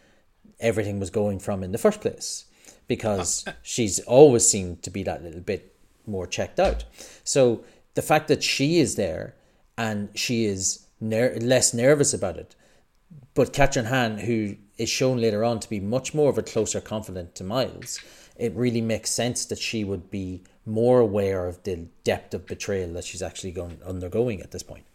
everything 0.59 0.99
was 0.99 1.09
going 1.09 1.39
from 1.39 1.63
in 1.63 1.71
the 1.71 1.77
first 1.77 2.01
place 2.01 2.45
because 2.87 3.45
she's 3.61 3.99
always 4.01 4.47
seemed 4.47 4.83
to 4.83 4.89
be 4.89 5.03
that 5.03 5.23
little 5.23 5.41
bit 5.41 5.73
more 6.05 6.27
checked 6.27 6.59
out. 6.59 6.83
So 7.23 7.63
the 7.93 8.01
fact 8.01 8.27
that 8.27 8.43
she 8.43 8.79
is 8.79 8.95
there 8.95 9.35
and 9.81 10.09
she 10.13 10.45
is 10.45 10.85
ner- 10.99 11.35
less 11.41 11.73
nervous 11.73 12.13
about 12.13 12.37
it, 12.37 12.55
but 13.33 13.51
Kathryn 13.51 13.87
Hahn, 13.87 14.19
who 14.19 14.55
is 14.77 14.89
shown 14.89 15.17
later 15.17 15.43
on 15.43 15.59
to 15.59 15.69
be 15.69 15.79
much 15.79 16.13
more 16.13 16.29
of 16.29 16.37
a 16.37 16.43
closer 16.43 16.79
confidant 16.79 17.33
to 17.35 17.43
Miles, 17.43 17.99
it 18.35 18.53
really 18.53 18.81
makes 18.81 19.09
sense 19.09 19.43
that 19.45 19.57
she 19.57 19.83
would 19.83 20.11
be 20.11 20.43
more 20.67 20.99
aware 20.99 21.47
of 21.47 21.63
the 21.63 21.87
depth 22.03 22.35
of 22.35 22.45
betrayal 22.45 22.93
that 22.93 23.05
she's 23.05 23.23
actually 23.23 23.51
going 23.51 23.79
undergoing 23.83 24.39
at 24.41 24.51
this 24.51 24.61
point. 24.61 24.85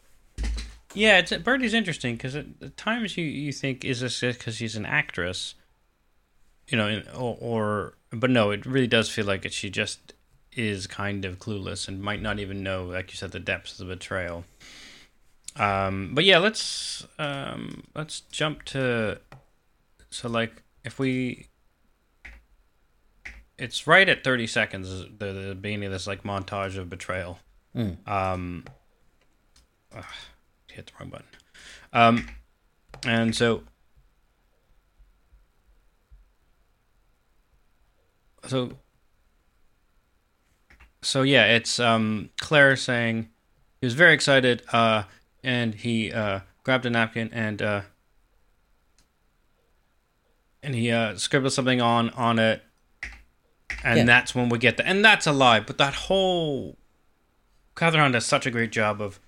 Yeah, 0.95 1.19
it's 1.19 1.33
Birdie's 1.33 1.75
interesting 1.75 2.15
because 2.15 2.37
at 2.37 2.47
at 2.63 2.77
times 2.77 3.19
you 3.19 3.25
you 3.25 3.53
think 3.53 3.85
is 3.85 4.01
this 4.01 4.21
because 4.21 4.57
she's 4.57 4.77
an 4.77 4.87
actress, 4.87 5.55
you 6.69 6.79
know, 6.79 7.03
or, 7.15 7.37
or 7.41 7.95
but 8.13 8.31
no, 8.31 8.53
it 8.53 8.65
really 8.65 8.87
does 8.87 9.11
feel 9.11 9.27
like 9.27 9.45
it, 9.45 9.53
she 9.53 9.69
just 9.69 10.15
is 10.57 10.87
kind 10.87 11.25
of 11.25 11.39
clueless 11.39 11.87
and 11.87 12.03
might 12.03 12.23
not 12.23 12.39
even 12.39 12.63
know, 12.63 12.87
like 12.87 13.11
you 13.11 13.17
said, 13.17 13.31
the 13.31 13.41
depths 13.41 13.73
of 13.73 13.87
the 13.87 13.95
betrayal. 13.95 14.45
Um, 15.57 16.11
but 16.15 16.25
yeah, 16.25 16.39
let's 16.39 17.07
um, 17.19 17.85
let's 17.95 18.21
jump 18.21 18.65
to 18.65 19.21
so 20.11 20.29
like 20.29 20.63
if 20.85 20.99
we 20.99 21.49
it's 23.59 23.87
right 23.87 24.09
at 24.09 24.23
30 24.23 24.47
seconds 24.47 24.89
the, 25.19 25.33
the 25.33 25.55
beginning 25.55 25.87
of 25.87 25.93
this 25.93 26.07
like 26.07 26.23
montage 26.23 26.77
of 26.77 26.89
betrayal. 26.91 27.39
Um 28.07 28.65
ugh, 29.95 30.05
hit 30.71 30.87
the 30.87 30.93
wrong 30.99 31.11
button. 31.11 31.27
Um 31.93 32.29
and 33.05 33.35
so 33.35 33.63
so 38.47 38.73
so 41.07 41.23
yeah 41.23 41.45
it's 41.47 41.79
um 41.79 42.31
claire 42.41 42.75
saying 42.77 43.29
he 43.81 43.87
was 43.87 43.95
very 43.95 44.13
excited 44.13 44.63
uh 44.73 45.05
and 45.45 45.75
he 45.77 46.11
uh 46.13 46.41
grabbed 46.65 46.85
a 46.87 46.91
napkin 46.91 47.31
and 47.33 47.63
uh 47.63 47.83
and 50.63 50.75
he 50.75 50.91
uh 50.91 51.17
scribbled 51.17 51.53
something 51.53 51.81
on 51.81 52.11
on 52.11 52.39
it 52.39 52.63
and 53.85 53.99
Yeah. 53.99 54.05
that's 54.05 54.35
when 54.35 54.49
we 54.49 54.59
get 54.59 54.77
the 54.77 54.87
and 54.87 55.05
that's 55.05 55.27
a 55.27 55.33
lie 55.33 55.61
but 55.61 55.79
that 55.79 55.95
whole 55.95 56.77
Kathryn 57.77 58.13
does 58.13 58.25
such 58.27 58.47
a 58.47 58.51
great 58.51 58.73
job 58.73 59.01
of 59.01 59.21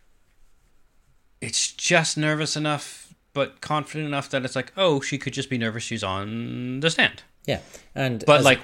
it's 1.41 1.71
just 1.71 2.17
nervous 2.17 2.57
enough 2.57 3.15
but 3.35 3.61
confident 3.61 4.07
enough 4.09 4.29
that 4.31 4.45
it's 4.45 4.57
like 4.57 4.73
oh 4.77 5.01
she 5.01 5.19
could 5.19 5.33
just 5.33 5.51
be 5.51 5.59
nervous 5.59 5.83
she's 5.85 6.03
on 6.03 6.81
the 6.81 6.91
stand 6.91 7.23
Yeah, 7.47 7.61
and 7.95 8.25
but 8.27 8.41
as- 8.41 8.45
like 8.45 8.61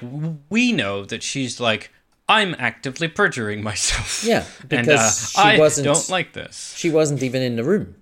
we 0.49 0.71
know 0.73 1.05
that 1.05 1.23
she's 1.23 1.59
like 1.59 1.91
i'm 2.27 2.55
actively 2.57 3.07
perjuring 3.07 3.61
myself 3.63 4.23
Yeah, 4.27 4.45
and 4.61 4.69
because 4.69 5.35
uh, 5.35 5.41
she 5.41 5.49
i 5.55 5.59
wasn't- 5.59 5.85
don't 5.85 6.09
like 6.09 6.33
this 6.33 6.73
she 6.77 6.89
wasn't 6.89 7.21
even 7.23 7.41
in 7.41 7.55
the 7.55 7.63
room. 7.63 7.95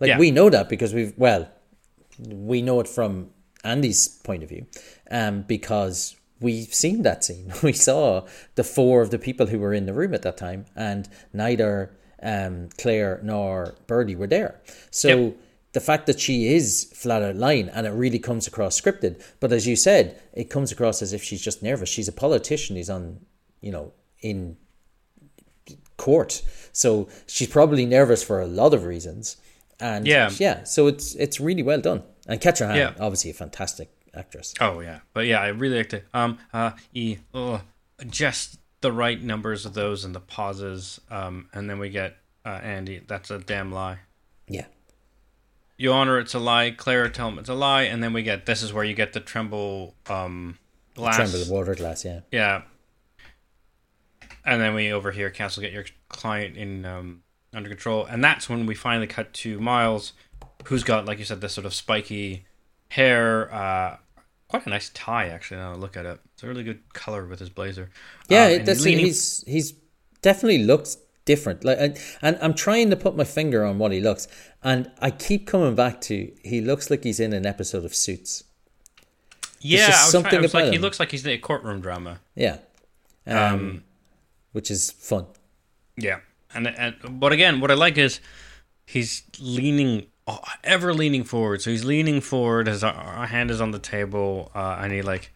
Like 0.00 0.08
Yeah. 0.08 0.18
we 0.18 0.30
know 0.30 0.50
that 0.50 0.68
because 0.68 0.92
we've 0.92 1.14
well, 1.16 1.48
we 2.18 2.60
know 2.62 2.80
it 2.80 2.88
from 2.88 3.30
Andi's 3.64 4.08
point 4.08 4.42
of 4.42 4.48
view, 4.50 4.66
um, 5.10 5.42
because 5.42 6.14
we've 6.40 6.72
seen 6.74 7.02
that 7.02 7.24
scene. 7.24 7.52
We 7.62 7.72
saw 7.72 8.26
the 8.56 8.62
four 8.64 9.00
of 9.02 9.10
the 9.10 9.18
people 9.18 9.46
who 9.46 9.58
were 9.58 9.72
in 9.74 9.86
the 9.86 9.94
room 9.94 10.12
at 10.14 10.22
that 10.22 10.36
time, 10.36 10.66
and 10.76 11.08
neither 11.32 11.96
um, 12.22 12.68
Claire 12.78 13.20
nor 13.22 13.74
Birdie 13.86 14.16
were 14.16 14.26
there. 14.28 14.60
So. 14.90 15.08
Yep. 15.08 15.36
The 15.72 15.80
fact 15.80 16.06
that 16.06 16.18
she 16.18 16.54
is 16.54 16.90
flat 16.94 17.20
out 17.22 17.36
lying 17.36 17.68
and 17.68 17.86
it 17.86 17.90
really 17.90 18.18
comes 18.18 18.46
across 18.46 18.80
scripted, 18.80 19.22
but 19.40 19.52
as 19.52 19.66
you 19.66 19.76
said, 19.76 20.18
it 20.32 20.48
comes 20.48 20.72
across 20.72 21.02
as 21.02 21.12
if 21.12 21.22
she's 21.22 21.42
just 21.42 21.62
nervous. 21.62 21.90
She's 21.90 22.08
a 22.08 22.12
politician. 22.12 22.76
He's 22.76 22.88
on, 22.88 23.20
you 23.66 23.72
know, 23.72 23.92
in 24.20 24.56
court. 25.96 26.42
So 26.72 27.08
she's 27.26 27.48
probably 27.48 27.86
nervous 27.86 28.22
for 28.22 28.40
a 28.40 28.46
lot 28.46 28.72
of 28.74 28.84
reasons. 28.84 29.36
And 29.80 30.06
Yeah. 30.06 30.30
yeah, 30.38 30.64
so 30.64 30.86
it's 30.86 31.14
it's 31.14 31.40
really 31.40 31.62
well 31.62 31.80
done. 31.80 32.02
And 32.28 32.40
Kathryn 32.40 32.68
Hahn, 32.68 32.76
Yeah. 32.76 32.92
obviously 33.06 33.30
a 33.30 33.34
fantastic 33.34 33.88
actress. 34.14 34.54
Oh 34.60 34.80
yeah, 34.80 35.00
but 35.14 35.26
yeah, 35.26 35.40
I 35.40 35.48
really 35.48 35.76
liked 35.78 35.94
it. 35.94 36.04
Um, 36.14 36.38
uh, 36.52 36.70
e, 36.94 37.18
ugh, 37.34 37.60
just 38.08 38.58
the 38.80 38.92
right 38.92 39.20
numbers 39.22 39.66
of 39.66 39.74
those 39.74 40.04
and 40.04 40.14
the 40.14 40.20
pauses. 40.20 41.00
Um, 41.10 41.48
and 41.52 41.68
then 41.68 41.78
we 41.78 41.88
get 41.90 42.16
uh, 42.44 42.60
Andi. 42.60 43.06
That's 43.06 43.30
a 43.30 43.38
damn 43.38 43.72
lie. 43.72 43.98
Yeah. 44.48 44.66
You 45.78 45.92
honor 45.92 46.18
it's 46.18 46.34
a 46.34 46.38
lie. 46.38 46.70
Clara 46.70 47.10
tell 47.10 47.28
him 47.28 47.38
it's 47.38 47.48
a 47.50 47.54
lie, 47.54 47.82
and 47.82 48.02
then 48.02 48.12
we 48.12 48.22
get 48.22 48.46
this 48.46 48.62
is 48.62 48.72
where 48.72 48.84
you 48.84 48.94
get 48.94 49.12
the 49.12 49.20
tremble 49.20 49.94
um 50.08 50.58
glass. 50.94 51.16
Tremble 51.16 51.44
the 51.44 51.52
water 51.52 51.74
glass, 51.74 52.04
yeah. 52.04 52.20
Yeah. 52.32 52.62
And 54.46 54.60
then 54.60 54.74
we 54.74 54.92
overhear 54.92 55.28
Castle 55.28 55.60
get 55.62 55.72
your 55.72 55.84
client 56.08 56.56
in 56.56 56.84
um, 56.86 57.22
under 57.52 57.68
control, 57.68 58.04
and 58.06 58.22
that's 58.22 58.48
when 58.48 58.64
we 58.64 58.74
finally 58.74 59.06
cut 59.08 59.32
to 59.34 59.58
Miles, 59.60 60.12
who's 60.66 60.84
got 60.84 61.04
like 61.04 61.18
you 61.18 61.24
said 61.24 61.40
this 61.40 61.52
sort 61.54 61.66
of 61.66 61.74
spiky 61.74 62.44
hair, 62.90 63.52
uh, 63.52 63.96
quite 64.48 64.64
a 64.64 64.70
nice 64.70 64.90
tie 64.90 65.26
actually. 65.28 65.56
Now 65.56 65.72
I 65.72 65.74
look 65.74 65.96
at 65.96 66.06
it, 66.06 66.20
it's 66.34 66.44
a 66.44 66.46
really 66.46 66.62
good 66.62 66.92
color 66.94 67.26
with 67.26 67.40
his 67.40 67.50
blazer. 67.50 67.90
Yeah, 68.28 68.46
Um, 68.58 68.64
that's 68.64 68.84
leaning- 68.84 69.06
he's 69.06 69.42
he's 69.48 69.74
definitely 70.22 70.58
looks 70.64 70.96
different. 71.24 71.64
Like 71.64 71.78
and, 71.80 71.98
and 72.22 72.38
I'm 72.40 72.54
trying 72.54 72.88
to 72.90 72.96
put 72.96 73.16
my 73.16 73.24
finger 73.24 73.64
on 73.64 73.78
what 73.78 73.90
he 73.90 74.00
looks 74.00 74.28
and 74.62 74.88
I 75.00 75.10
keep 75.10 75.48
coming 75.48 75.74
back 75.74 76.00
to 76.02 76.32
he 76.44 76.60
looks 76.60 76.88
like 76.88 77.02
he's 77.02 77.18
in 77.18 77.32
an 77.32 77.44
episode 77.46 77.84
of 77.84 77.92
Suits. 77.96 78.44
yeah, 79.60 79.86
I 79.86 79.88
was, 79.88 79.96
something 80.12 80.30
trying, 80.30 80.42
was 80.42 80.54
like 80.54 80.62
about 80.64 80.72
he 80.72 80.78
looks 80.78 81.00
like 81.00 81.10
he's 81.10 81.26
in 81.26 81.32
a 81.32 81.38
courtroom 81.38 81.80
drama. 81.80 82.20
Yeah. 82.36 82.58
Um, 83.26 83.36
Um, 83.36 83.82
which 84.56 84.70
is 84.70 84.90
fun. 84.92 85.26
Yeah, 85.98 86.20
and 86.54 86.66
and 86.66 86.96
but 87.20 87.30
again, 87.30 87.60
what 87.60 87.70
I 87.70 87.74
like 87.74 87.98
is 87.98 88.20
he's 88.86 89.22
leaning 89.38 90.06
oh, 90.26 90.40
ever 90.64 90.94
leaning 90.94 91.24
forward. 91.24 91.60
So 91.60 91.70
he's 91.70 91.84
leaning 91.84 92.22
forward. 92.22 92.66
His 92.66 92.82
uh, 92.82 93.26
hand 93.28 93.50
is 93.50 93.60
on 93.60 93.72
the 93.72 93.78
table, 93.78 94.50
uh, 94.54 94.78
and 94.80 94.94
he 94.94 95.02
like, 95.02 95.30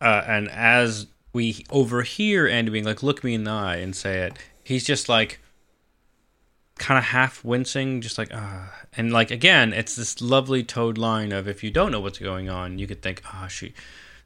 uh, 0.00 0.24
and 0.26 0.50
as 0.50 1.06
we 1.32 1.64
overhear 1.70 2.48
Andi 2.48 2.72
being 2.72 2.84
like, 2.84 3.04
"Look 3.04 3.22
me 3.22 3.32
in 3.32 3.44
the 3.44 3.52
eye" 3.52 3.76
and 3.76 3.94
say 3.94 4.22
it, 4.22 4.32
he's 4.64 4.82
just 4.82 5.08
like, 5.08 5.38
kind 6.80 6.98
of 6.98 7.04
half 7.04 7.44
wincing, 7.44 8.00
just 8.00 8.18
like, 8.18 8.30
ah, 8.34 8.74
and 8.96 9.12
like 9.12 9.30
again, 9.30 9.72
it's 9.72 9.94
this 9.94 10.20
lovely 10.20 10.64
toad 10.64 10.98
line 10.98 11.30
of 11.30 11.46
if 11.46 11.62
you 11.62 11.70
don't 11.70 11.92
know 11.92 12.00
what's 12.00 12.18
going 12.18 12.48
on, 12.48 12.80
you 12.80 12.88
could 12.88 13.02
think, 13.02 13.22
ah, 13.26 13.46
she, 13.46 13.72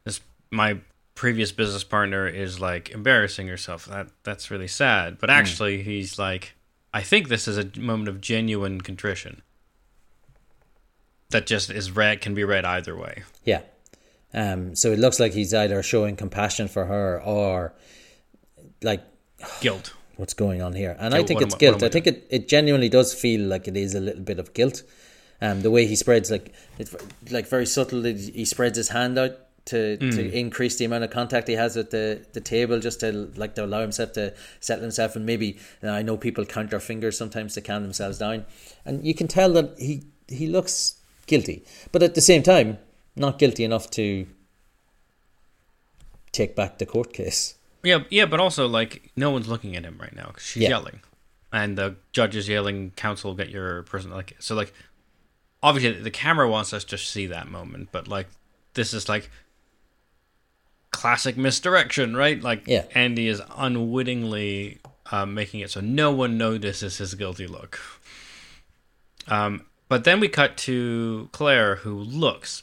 this 0.05 0.23
my 0.51 0.79
previous 1.21 1.53
business 1.53 1.85
partner 1.85 2.27
is 2.27 2.61
like 2.61 2.89
embarrassing 2.89 3.47
herself. 3.47 3.85
That 3.85 4.09
that's 4.23 4.51
really 4.51 4.67
sad. 4.67 5.19
But 5.19 5.29
actually, 5.29 5.83
he's 5.83 6.19
like, 6.19 6.55
I 6.95 7.03
think 7.03 7.29
this 7.29 7.47
is 7.47 7.59
a 7.59 7.79
moment 7.79 8.09
of 8.09 8.23
genuine 8.23 8.81
contrition. 8.81 9.43
That 11.29 11.47
just 11.47 11.69
is 11.71 11.91
read 11.91 12.23
can 12.23 12.35
be 12.35 12.43
read 12.43 12.65
either 12.65 12.97
way. 12.97 13.25
Yeah. 13.45 13.61
Um, 14.33 14.75
so 14.75 14.93
it 14.93 14.99
looks 14.99 15.21
like 15.21 15.35
he's 15.35 15.53
either 15.53 15.83
showing 15.83 16.17
compassion 16.17 16.69
for 16.69 16.87
her 16.87 17.21
or 17.23 17.75
like 18.83 19.03
Guilt. 19.61 19.93
what's 20.17 20.33
going 20.33 20.63
on 20.63 20.73
here. 20.73 20.97
And 20.99 21.15
I 21.15 21.23
think 21.23 21.43
it's 21.43 21.55
I- 21.55 21.59
guilt. 21.59 21.83
I 21.83 21.91
think 21.91 22.07
it, 22.07 22.27
it 22.31 22.49
genuinely 22.49 22.89
does 22.89 23.13
feel 23.13 23.43
like 23.43 23.69
it 23.69 23.77
is 23.77 23.95
a 23.95 24.01
little 24.01 24.23
bit 24.23 24.39
of 24.39 24.55
guilt. 24.55 24.85
Um, 25.43 25.61
the 25.61 25.71
way 25.71 25.85
he 25.87 25.97
spreads 25.97 26.31
like 26.31 26.55
it's 26.79 26.97
like 27.31 27.47
very 27.47 27.67
subtle. 27.67 28.05
He 28.05 28.15
he 28.31 28.45
spreads 28.47 28.79
his 28.79 28.89
hand 28.89 29.19
out 29.19 29.33
to, 29.67 29.97
Mm. 29.99 30.15
to 30.17 30.33
increase 30.33 30.77
the 30.77 30.85
amount 30.85 31.05
of 31.05 31.11
contact 31.11 31.47
he 31.49 31.55
has 31.55 31.77
with 31.77 31.91
the, 31.91 32.25
the 32.33 32.41
table, 32.41 32.81
just 32.81 33.01
to 33.01 33.31
like 33.37 33.55
to 33.57 33.65
allow 33.65 33.81
himself 33.81 34.13
to 34.15 34.35
settle 34.61 34.83
himself. 34.83 35.15
And 35.17 35.25
maybe 35.27 35.47
you 35.47 35.55
know, 35.83 35.93
I 35.95 36.03
know 36.03 36.17
people 36.17 36.45
count 36.45 36.71
their 36.71 36.81
fingers 36.81 37.17
sometimes 37.19 37.55
to 37.55 37.61
calm 37.61 37.83
themselves 37.83 38.19
down, 38.19 38.47
and 38.85 39.05
you 39.07 39.15
can 39.15 39.29
tell 39.29 39.53
that 39.53 39.79
he 39.79 40.03
he 40.29 40.47
looks 40.47 40.97
guilty, 41.27 41.65
but 41.93 42.03
at 42.03 42.15
the 42.15 42.21
same 42.21 42.43
time, 42.43 42.79
not 43.17 43.39
guilty 43.39 43.65
enough 43.65 43.91
to 43.91 44.27
take 46.33 46.55
back 46.57 46.79
the 46.79 46.87
court 46.87 47.13
case. 47.13 47.55
Yeah, 47.83 48.05
yeah, 48.11 48.27
but 48.27 48.41
also 48.41 48.67
like 48.69 49.11
no 49.17 49.31
one's 49.31 49.49
looking 49.49 49.77
at 49.77 49.85
him 49.85 49.99
right 50.01 50.15
now 50.15 50.27
cause 50.27 50.43
she's 50.43 50.63
Yeah. 50.65 50.71
yelling, 50.71 51.01
and 51.53 51.77
the 51.79 51.97
judge 52.13 52.37
is 52.37 52.49
yelling, 52.49 52.93
"Counsel, 52.93 53.35
get 53.35 53.49
your 53.51 53.83
person." 53.85 54.11
Like 54.11 54.37
so, 54.39 54.55
like 54.55 54.73
obviously 55.63 56.01
the 56.03 56.11
camera 56.11 56.49
wants 56.49 56.73
us 56.73 56.85
to 56.85 56.99
see 56.99 57.27
that 57.27 57.49
moment, 57.49 57.89
but 57.93 58.07
like 58.09 58.29
this 58.75 58.93
is 58.95 59.09
like 59.09 59.31
classic 60.91 61.37
misdirection, 61.37 62.17
right? 62.17 62.43
Like 62.43 62.67
Yeah. 62.67 62.85
Andi 62.95 63.27
is 63.29 63.41
unwittingly 63.57 64.79
um, 65.13 65.35
making 65.35 65.61
it 65.61 65.71
so 65.71 65.81
no 65.81 66.13
one 66.13 66.39
notices 66.39 66.99
his 66.99 67.15
guilty 67.15 67.47
look. 67.47 67.81
Um, 69.29 69.67
but 69.89 70.05
then 70.05 70.21
we 70.21 70.29
cut 70.29 70.57
to 70.59 71.29
Claire, 71.33 71.77
who 71.77 71.95
looks 71.95 72.63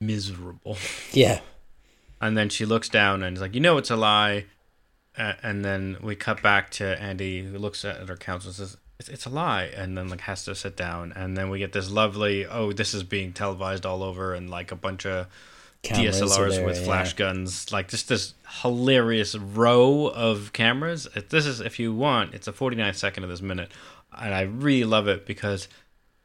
miserable. 0.00 0.76
Yeah, 1.12 1.40
And 2.20 2.36
then 2.36 2.48
she 2.48 2.64
looks 2.66 2.88
down 2.88 3.22
and 3.22 3.36
is 3.36 3.40
like, 3.40 3.54
you 3.54 3.60
know, 3.60 3.78
it's 3.78 3.90
a 3.90 3.96
lie. 3.96 4.44
Uh, 5.16 5.32
and 5.42 5.64
then 5.64 5.96
we 6.02 6.14
cut 6.14 6.42
back 6.42 6.70
to 6.72 6.84
Andi, 7.00 7.50
who 7.50 7.58
looks 7.58 7.84
at 7.84 8.06
her 8.06 8.16
counsel 8.16 8.50
and 8.50 8.56
says, 8.56 8.76
it's, 8.98 9.08
it's 9.08 9.26
a 9.26 9.30
lie. 9.30 9.64
And 9.64 9.96
then 9.96 10.08
like 10.08 10.20
has 10.22 10.44
to 10.44 10.54
sit 10.54 10.76
down. 10.76 11.12
And 11.12 11.36
then 11.36 11.48
we 11.48 11.58
get 11.58 11.72
this 11.72 11.90
lovely, 11.90 12.44
oh, 12.46 12.72
this 12.72 12.92
is 12.92 13.02
being 13.02 13.32
televised 13.32 13.86
all 13.86 14.02
over, 14.02 14.34
and 14.34 14.50
like 14.50 14.70
a 14.72 14.76
bunch 14.76 15.06
of 15.06 15.26
Cameras 15.82 16.20
DSLRs 16.20 16.50
there, 16.50 16.66
with 16.66 16.78
yeah. 16.78 16.84
flash 16.84 17.12
guns, 17.14 17.72
like 17.72 17.88
just 17.88 18.08
this 18.08 18.34
hilarious 18.62 19.34
row 19.36 20.06
of 20.06 20.52
cameras. 20.52 21.06
If 21.14 21.28
This 21.28 21.46
is, 21.46 21.60
if 21.60 21.78
you 21.78 21.94
want, 21.94 22.34
it's 22.34 22.48
a 22.48 22.52
49 22.52 22.94
second 22.94 23.24
of 23.24 23.30
this 23.30 23.42
minute, 23.42 23.70
and 24.16 24.34
I 24.34 24.42
really 24.42 24.84
love 24.84 25.08
it 25.08 25.26
because 25.26 25.68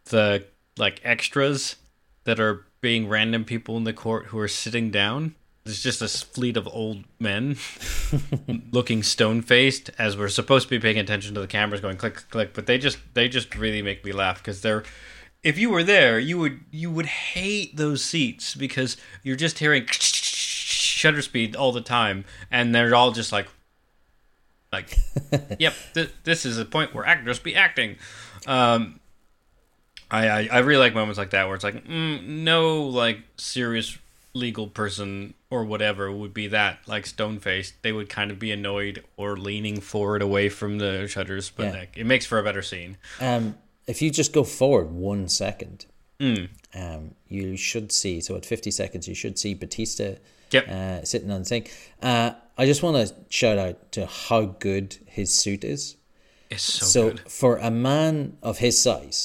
the 0.06 0.46
like 0.78 1.02
extras 1.04 1.76
that 2.24 2.40
are 2.40 2.66
being 2.82 3.08
random 3.08 3.46
people 3.46 3.78
in 3.78 3.84
the 3.84 3.94
court 3.94 4.28
who 4.28 4.40
are 4.40 4.48
sitting 4.48 4.92
down. 4.92 5.36
There's 5.64 5.84
just 5.84 6.00
this 6.00 6.24
fleet 6.24 6.58
of 6.58 6.68
old 6.68 7.04
men 7.20 7.58
looking 8.72 9.04
stone 9.04 9.44
faced 9.44 9.92
as 10.00 10.18
we're 10.18 10.28
supposed 10.28 10.68
to 10.68 10.70
be 10.72 10.80
paying 10.80 10.98
attention 10.98 11.36
to 11.36 11.42
the 11.42 11.48
cameras 11.48 11.82
going 11.82 11.98
click 11.98 12.28
click, 12.32 12.54
but 12.54 12.66
they 12.66 12.80
just 12.80 12.98
they 13.14 13.30
just 13.30 13.56
really 13.56 13.84
make 13.84 14.04
me 14.04 14.12
laugh 14.12 14.40
because 14.40 14.62
they're 14.62 14.84
if 15.44 15.58
you 15.58 15.70
were 15.70 15.84
there, 15.84 16.20
you 16.20 16.38
would 16.40 16.60
you 16.72 16.92
would 16.92 17.06
hate 17.08 17.76
those 17.78 18.04
seats 18.04 18.54
because 18.56 18.98
you're 19.24 19.36
just 19.36 19.60
hearing 19.60 19.86
shutter 19.90 21.22
speed 21.22 21.56
all 21.56 21.72
the 21.72 21.82
time, 21.82 22.26
and 22.52 22.74
they're 22.76 22.94
all 22.94 23.12
just 23.12 23.32
like, 23.32 23.48
like, 24.72 24.98
yep, 25.60 25.74
th- 25.94 26.12
this 26.24 26.46
is 26.46 26.58
a 26.58 26.66
point 26.66 26.94
where 26.94 27.06
actors 27.06 27.40
be 27.40 27.56
acting. 27.56 27.98
Um, 28.48 29.00
I, 30.10 30.28
I 30.28 30.50
I 30.52 30.58
really 30.60 30.80
like 30.80 30.94
moments 30.94 31.18
like 31.18 31.32
that 31.32 31.48
where 31.48 31.56
it's 31.56 31.64
like, 31.64 31.86
mm, 31.86 32.24
no, 32.24 32.84
like 32.84 33.20
serious 33.38 33.98
legal 34.34 34.68
person 34.68 35.34
or 35.50 35.66
whatever 35.66 36.10
would 36.10 36.34
be 36.34 36.48
that 36.48 36.80
like 36.88 37.06
stone 37.06 37.38
faced 37.38 37.74
they 37.82 37.92
would 37.92 38.08
kind 38.08 38.32
of 38.32 38.40
be 38.40 38.50
annoyed 38.50 39.04
or 39.18 39.36
leaning 39.36 39.82
forward 39.82 40.22
away 40.22 40.48
from 40.48 40.78
the 40.78 41.06
shutters 41.06 41.50
but 41.50 41.66
Yeah. 41.66 41.80
like, 41.82 41.98
it 41.98 42.06
makes 42.06 42.26
for 42.26 42.40
a 42.40 42.44
better 42.44 42.62
scene 42.62 42.96
Um, 43.20 43.58
if 43.92 44.02
you 44.02 44.10
just 44.22 44.32
go 44.34 44.44
forward 44.44 44.90
one 44.92 45.28
second, 45.44 45.86
Mm. 46.20 46.50
um, 46.76 47.04
you 47.28 47.58
should 47.58 47.92
see. 47.92 48.22
So 48.22 48.36
at 48.36 48.46
fifty 48.46 48.72
seconds, 48.72 49.08
you 49.08 49.16
should 49.16 49.38
see 49.40 49.54
Bautista 49.56 50.08
Yep. 50.52 50.68
uh, 50.68 51.04
sitting 51.12 51.32
on 51.32 51.40
the 51.44 51.50
thing. 51.54 51.66
Uh, 52.02 52.32
I 52.58 52.66
just 52.72 52.84
want 52.84 52.96
to 53.08 53.16
shout 53.30 53.58
out 53.58 53.92
to 53.94 54.06
how 54.06 54.42
good 54.70 54.98
his 55.06 55.30
suit 55.34 55.64
is. 55.64 55.96
it's 56.50 56.64
so, 56.64 56.86
So 56.86 57.02
good 57.10 57.20
for 57.42 57.58
a 57.58 57.72
man 57.72 58.38
of 58.44 58.58
his 58.66 58.76
size, 58.88 59.20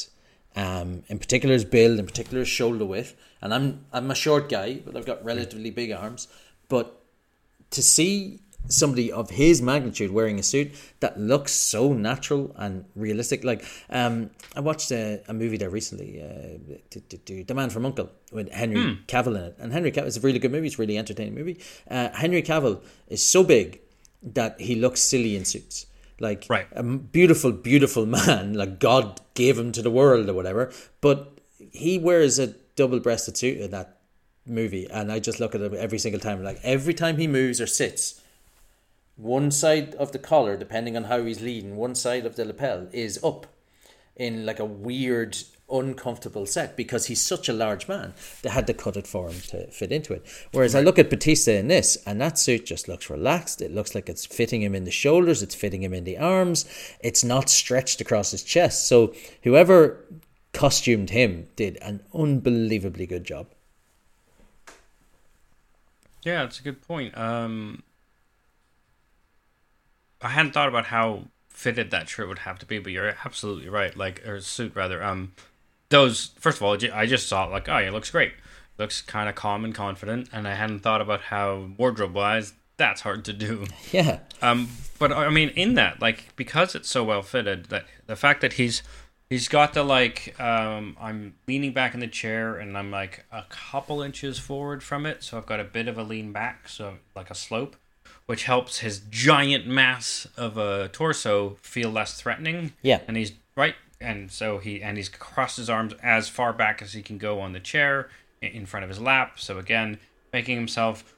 um, 0.54 1.02
in 1.08 1.18
particular 1.18 1.52
his 1.52 1.64
build, 1.64 1.98
in 1.98 2.06
particular 2.06 2.38
his 2.40 2.48
shoulder 2.48 2.86
width, 2.86 3.10
and 3.42 3.52
I'm 3.52 3.84
I'm 3.92 4.10
a 4.10 4.14
short 4.14 4.48
guy, 4.48 4.68
but 4.84 4.96
I've 4.96 5.06
got 5.12 5.24
relatively 5.24 5.70
big 5.70 5.90
arms. 6.04 6.28
But 6.68 6.86
to 7.76 7.82
see 7.82 8.40
somebody 8.68 9.12
of 9.12 9.30
his 9.30 9.62
magnitude 9.62 10.10
wearing 10.10 10.38
a 10.38 10.42
suit 10.42 10.72
that 11.00 11.18
looks 11.20 11.52
so 11.52 11.92
natural 11.92 12.54
and 12.56 12.84
realistic, 12.94 13.44
like 13.44 13.64
um, 13.90 14.30
I 14.54 14.60
watched 14.60 14.90
a, 14.90 15.22
a 15.28 15.34
movie 15.34 15.56
there 15.56 15.70
recently, 15.70 16.20
uh, 16.22 16.76
The 17.26 17.54
Man 17.54 17.70
from 17.70 17.84
U.N.C.L.E., 17.84 18.08
with 18.32 18.50
Henry 18.52 18.82
Hmm. 18.82 18.92
Cavill 19.06 19.36
in 19.36 19.42
it, 19.44 19.56
and 19.58 19.72
Henry 19.72 19.92
Cavill 19.92 20.06
is 20.06 20.16
a 20.16 20.20
really 20.20 20.38
good 20.38 20.52
movie. 20.52 20.66
It's 20.66 20.76
a 20.78 20.82
really 20.82 20.98
entertaining 20.98 21.34
movie. 21.34 21.58
Uh, 21.90 22.08
Henry 22.12 22.42
Cavill 22.42 22.82
is 23.08 23.24
so 23.24 23.42
big 23.44 23.80
that 24.22 24.60
he 24.60 24.74
looks 24.74 25.00
silly 25.00 25.36
in 25.36 25.44
suits. 25.44 25.86
Like 26.18 26.46
Right. 26.48 26.66
a 26.72 26.82
beautiful, 26.82 27.52
beautiful 27.52 28.06
man, 28.18 28.54
like 28.54 28.80
God 28.80 29.20
gave 29.34 29.58
him 29.58 29.70
to 29.72 29.82
the 29.82 29.90
world 29.90 30.28
or 30.28 30.34
whatever. 30.34 30.72
But 31.00 31.38
he 31.72 31.98
wears 31.98 32.38
a 32.38 32.48
double-breasted 32.74 33.36
suit 33.36 33.58
in 33.58 33.70
that 33.70 33.98
movie, 34.46 34.88
and 34.90 35.10
I 35.12 35.18
just 35.18 35.40
look 35.40 35.54
at 35.54 35.60
him 35.60 35.74
every 35.76 35.98
single 35.98 36.20
time. 36.20 36.42
Like 36.42 36.58
every 36.62 36.94
time 36.94 37.18
he 37.18 37.26
moves 37.26 37.60
or 37.60 37.66
sits, 37.66 38.20
one 39.16 39.50
side 39.50 39.94
of 39.94 40.12
the 40.12 40.18
collar, 40.18 40.56
depending 40.56 40.96
on 40.96 41.04
how 41.04 41.24
he's 41.24 41.40
leading, 41.40 41.76
one 41.76 41.94
side 41.94 42.26
of 42.26 42.36
the 42.36 42.44
lapel 42.44 42.88
is 42.92 43.22
up 43.24 43.46
in 44.14 44.46
like 44.46 44.58
a 44.58 44.64
weird, 44.64 45.36
uncomfortable 45.70 46.46
set 46.46 46.76
because 46.76 47.06
he's 47.06 47.20
such 47.20 47.48
a 47.48 47.52
large 47.52 47.88
man. 47.88 48.14
They 48.42 48.50
had 48.50 48.66
to 48.68 48.74
cut 48.74 48.96
it 48.96 49.06
for 49.06 49.28
him 49.28 49.40
to 49.48 49.66
fit 49.68 49.92
into 49.92 50.12
it. 50.12 50.24
Whereas 50.52 50.74
I 50.74 50.80
look 50.80 50.98
at 50.98 51.10
Bautista 51.10 51.56
in 51.56 51.68
this, 51.68 51.98
and 52.06 52.20
that 52.20 52.38
suit 52.38 52.66
just 52.66 52.88
looks 52.88 53.10
relaxed. 53.10 53.60
It 53.60 53.74
looks 53.74 53.94
like 53.94 54.08
it's 54.08 54.24
fitting 54.26 54.62
him 54.62 54.74
in 54.74 54.84
the 54.84 54.90
shoulders, 54.90 55.42
it's 55.42 55.54
fitting 55.54 55.82
him 55.82 55.92
in 55.94 56.04
the 56.04 56.18
arms, 56.18 56.66
it's 57.00 57.24
not 57.24 57.48
stretched 57.50 58.00
across 58.00 58.30
his 58.30 58.42
chest. 58.42 58.86
So 58.86 59.14
whoever 59.42 60.04
costumed 60.52 61.10
him 61.10 61.48
did 61.56 61.76
an 61.82 62.02
unbelievably 62.14 63.06
good 63.06 63.24
job. 63.24 63.48
yeah 66.22 66.42
it's 66.44 66.58
a 66.58 66.62
good 66.62 66.82
point 66.82 67.16
um 67.16 67.82
i 70.26 70.30
hadn't 70.30 70.52
thought 70.52 70.68
about 70.68 70.86
how 70.86 71.22
fitted 71.48 71.90
that 71.90 72.08
shirt 72.08 72.28
would 72.28 72.40
have 72.40 72.58
to 72.58 72.66
be 72.66 72.78
but 72.78 72.92
you're 72.92 73.14
absolutely 73.24 73.68
right 73.68 73.96
like 73.96 74.26
or 74.26 74.40
suit 74.40 74.72
rather 74.74 75.02
um 75.02 75.32
those 75.88 76.30
first 76.38 76.58
of 76.58 76.62
all 76.62 76.76
i 76.92 77.06
just 77.06 77.28
saw 77.28 77.46
it 77.46 77.50
like 77.50 77.68
oh 77.68 77.78
it 77.78 77.92
looks 77.92 78.10
great. 78.10 78.32
Looks 78.78 79.00
kind 79.00 79.26
of 79.26 79.34
calm 79.34 79.64
and 79.64 79.74
confident 79.74 80.28
and 80.32 80.46
i 80.46 80.54
hadn't 80.54 80.80
thought 80.80 81.00
about 81.00 81.22
how 81.22 81.70
wardrobe 81.78 82.14
wise 82.14 82.52
that's 82.76 83.00
hard 83.00 83.24
to 83.26 83.32
do. 83.32 83.64
Yeah. 83.92 84.20
Um, 84.42 84.68
but 84.98 85.12
I 85.12 85.30
mean, 85.30 85.50
in 85.50 85.74
that, 85.74 86.00
like, 86.00 86.34
because 86.36 86.74
it's 86.74 86.88
so 86.88 87.04
well 87.04 87.22
fitted, 87.22 87.66
that 87.66 87.86
the 88.06 88.16
fact 88.16 88.40
that 88.40 88.54
he's 88.54 88.82
he's 89.30 89.48
got 89.48 89.74
the 89.74 89.82
like, 89.82 90.38
um, 90.40 90.96
I'm 91.00 91.34
leaning 91.46 91.72
back 91.72 91.94
in 91.94 92.00
the 92.00 92.06
chair 92.06 92.56
and 92.56 92.76
I'm 92.76 92.90
like 92.90 93.24
a 93.32 93.44
couple 93.48 94.02
inches 94.02 94.38
forward 94.38 94.82
from 94.82 95.06
it, 95.06 95.22
so 95.22 95.38
I've 95.38 95.46
got 95.46 95.60
a 95.60 95.64
bit 95.64 95.88
of 95.88 95.98
a 95.98 96.02
lean 96.02 96.32
back, 96.32 96.68
so 96.68 96.94
like 97.14 97.30
a 97.30 97.34
slope, 97.34 97.76
which 98.26 98.44
helps 98.44 98.80
his 98.80 99.00
giant 99.10 99.66
mass 99.66 100.26
of 100.36 100.58
a 100.58 100.88
torso 100.88 101.56
feel 101.62 101.90
less 101.90 102.20
threatening. 102.20 102.72
Yeah. 102.82 103.00
and 103.08 103.16
he's 103.16 103.32
right, 103.56 103.74
and 104.00 104.30
so 104.30 104.58
he 104.58 104.82
and 104.82 104.96
he's 104.96 105.08
crossed 105.08 105.56
his 105.56 105.70
arms 105.70 105.94
as 106.02 106.28
far 106.28 106.52
back 106.52 106.82
as 106.82 106.92
he 106.92 107.02
can 107.02 107.18
go 107.18 107.40
on 107.40 107.52
the 107.52 107.60
chair 107.60 108.08
in 108.42 108.66
front 108.66 108.84
of 108.84 108.90
his 108.90 109.00
lap. 109.00 109.38
So 109.40 109.58
again, 109.58 109.98
making 110.32 110.56
himself 110.56 111.14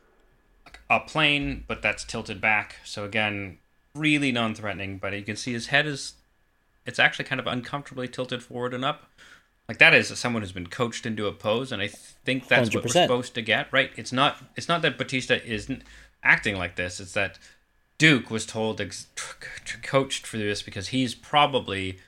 a 0.91 1.01
plane, 1.01 1.65
but 1.67 1.83
that's 1.83 2.05
tilted 2.05 2.41
back. 2.41 2.77
So 2.85 3.05
again, 3.05 3.59
really 3.95 4.33
non-threatening. 4.33 4.99
But 4.99 5.13
you 5.15 5.23
can 5.23 5.37
see 5.37 5.53
his 5.53 5.69
head 5.69 5.87
is 5.87 6.15
it's 6.87 6.99
actually 6.99 7.27
kind 7.27 7.41
of 7.41 7.47
uncomfortably 7.47 8.09
tilted 8.09 8.43
forward 8.43 8.75
and 8.75 8.85
up. 8.85 9.11
Like 9.69 9.79
that 9.79 9.93
is 9.93 10.09
someone 10.19 10.43
who's 10.43 10.53
been 10.53 10.69
coached 10.69 11.05
into 11.05 11.27
a 11.27 11.33
pose, 11.33 11.73
and 11.73 11.83
I 11.83 11.89
think 11.89 12.49
that's 12.49 12.75
what 12.75 12.85
we're 12.85 12.89
supposed 12.91 13.35
to 13.35 13.43
get. 13.43 13.69
Right? 13.71 13.91
It's 13.97 14.13
not. 14.13 14.43
It's 14.57 14.69
not 14.69 14.81
that 14.83 14.97
Bautista 14.97 15.45
isn't 15.45 15.83
acting 16.23 16.57
like 16.57 16.77
this. 16.77 17.01
It's 17.01 17.13
that 17.13 17.39
Duke 17.99 18.31
was 18.31 18.47
told 18.47 18.81
ex- 18.81 19.07
coached 19.83 20.27
for 20.27 20.39
this 20.39 20.63
because 20.63 20.89
he's 20.89 21.15
probably 21.15 21.99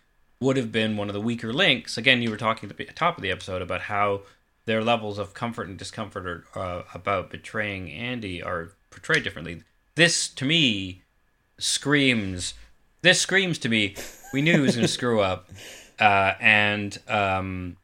would 0.41 0.57
have 0.57 0.73
been 0.73 0.97
one 0.97 1.09
of 1.09 1.15
the 1.15 1.21
weaker 1.21 1.53
links. 1.53 1.99
Again, 1.99 2.23
you 2.23 2.31
were 2.31 2.37
talking 2.37 2.71
at 2.71 2.77
the 2.77 2.85
top 2.87 3.17
of 3.17 3.23
the 3.23 3.31
episode 3.31 3.61
about 3.61 3.83
how 3.83 4.23
their 4.65 4.83
levels 4.83 5.19
of 5.19 5.35
comfort 5.35 5.69
and 5.69 5.77
discomfort 5.77 6.47
are, 6.55 6.61
uh, 6.61 6.83
about 6.95 7.31
betraying 7.31 7.89
Andi 7.89 8.45
are 8.45 8.73
portrayed 8.91 9.25
differently. 9.25 9.63
This, 9.97 10.29
to 10.29 10.45
me, 10.45 11.03
screams. 11.59 12.55
This 13.03 13.21
screams 13.21 13.59
to 13.59 13.69
me. 13.69 13.95
We 14.33 14.43
knew 14.43 14.55
he 14.55 14.61
was 14.61 14.77
going 14.77 14.87
to 14.87 14.93
screw 14.93 15.21
up, 15.21 15.51
uh, 15.99 16.35
and 16.41 16.97
um, 17.09 17.77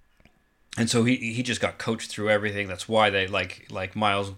and 0.77 0.89
so 0.89 1.05
he 1.05 1.17
he 1.17 1.43
just 1.43 1.61
got 1.61 1.79
coached 1.79 2.11
through 2.11 2.31
everything. 2.31 2.69
That's 2.69 2.89
why 2.89 3.11
they 3.11 3.27
like 3.27 3.67
like 3.71 3.97
Miles. 3.97 4.33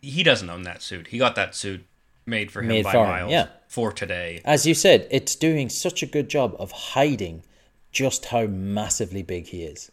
He 0.00 0.22
doesn't 0.22 0.48
own 0.48 0.62
that 0.62 0.82
suit. 0.82 1.08
He 1.08 1.18
got 1.18 1.34
that 1.36 1.54
suit 1.54 1.84
made 2.26 2.50
for 2.50 2.60
him 2.60 2.68
Made 2.68 2.84
by 2.84 2.92
for 2.92 3.04
Miles 3.04 3.30
yeah. 3.30 3.48
for 3.68 3.92
today. 3.92 4.40
As 4.44 4.66
you 4.66 4.74
said, 4.74 5.08
it's 5.10 5.34
doing 5.34 5.68
such 5.68 6.02
a 6.02 6.06
good 6.06 6.28
job 6.28 6.54
of 6.58 6.72
hiding 6.72 7.42
just 7.90 8.26
how 8.26 8.46
massively 8.46 9.22
big 9.22 9.48
he 9.48 9.64
is. 9.64 9.90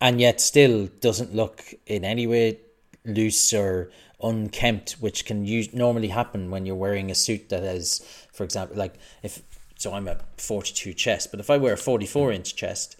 And 0.00 0.20
yet 0.20 0.40
still 0.40 0.86
doesn't 1.00 1.34
look 1.34 1.74
in 1.86 2.04
any 2.04 2.26
way 2.26 2.58
loose 3.04 3.52
or 3.52 3.90
unkempt, 4.22 4.92
which 5.00 5.24
can 5.24 5.44
use, 5.44 5.72
normally 5.72 6.08
happen 6.08 6.50
when 6.50 6.66
you're 6.66 6.76
wearing 6.76 7.10
a 7.10 7.14
suit 7.14 7.48
that 7.48 7.62
has, 7.62 8.00
for 8.32 8.44
example, 8.44 8.76
like 8.76 8.94
if 9.22 9.42
so 9.76 9.92
I'm 9.92 10.08
a 10.08 10.18
42 10.38 10.92
chest, 10.92 11.30
but 11.30 11.38
if 11.38 11.50
I 11.50 11.56
wear 11.56 11.74
a 11.74 11.76
44 11.76 12.32
inch 12.32 12.56
chest, 12.56 12.96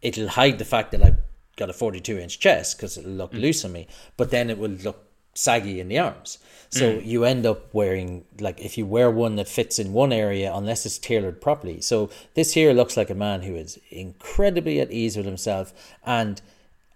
it'll 0.00 0.28
hide 0.28 0.58
the 0.58 0.64
fact 0.64 0.92
that 0.92 1.02
I've 1.02 1.18
got 1.56 1.68
a 1.68 1.74
42 1.74 2.18
inch 2.18 2.40
chest 2.40 2.76
because 2.76 2.96
it'll 2.96 3.10
look 3.12 3.32
mm. 3.32 3.40
loose 3.40 3.64
on 3.64 3.72
me, 3.72 3.86
but 4.16 4.30
then 4.30 4.48
it 4.48 4.58
will 4.58 4.70
look 4.70 5.11
saggy 5.34 5.80
in 5.80 5.88
the 5.88 5.98
arms. 5.98 6.38
So 6.70 6.94
Mm. 6.94 7.06
you 7.06 7.24
end 7.24 7.44
up 7.44 7.72
wearing 7.74 8.24
like 8.40 8.58
if 8.60 8.78
you 8.78 8.86
wear 8.86 9.10
one 9.10 9.36
that 9.36 9.48
fits 9.48 9.78
in 9.78 9.92
one 9.92 10.12
area 10.12 10.52
unless 10.54 10.86
it's 10.86 10.96
tailored 10.98 11.40
properly. 11.40 11.80
So 11.82 12.08
this 12.34 12.54
here 12.54 12.72
looks 12.72 12.96
like 12.96 13.10
a 13.10 13.14
man 13.14 13.42
who 13.42 13.54
is 13.56 13.78
incredibly 13.90 14.80
at 14.80 14.90
ease 14.90 15.16
with 15.16 15.26
himself 15.26 15.72
and 16.06 16.40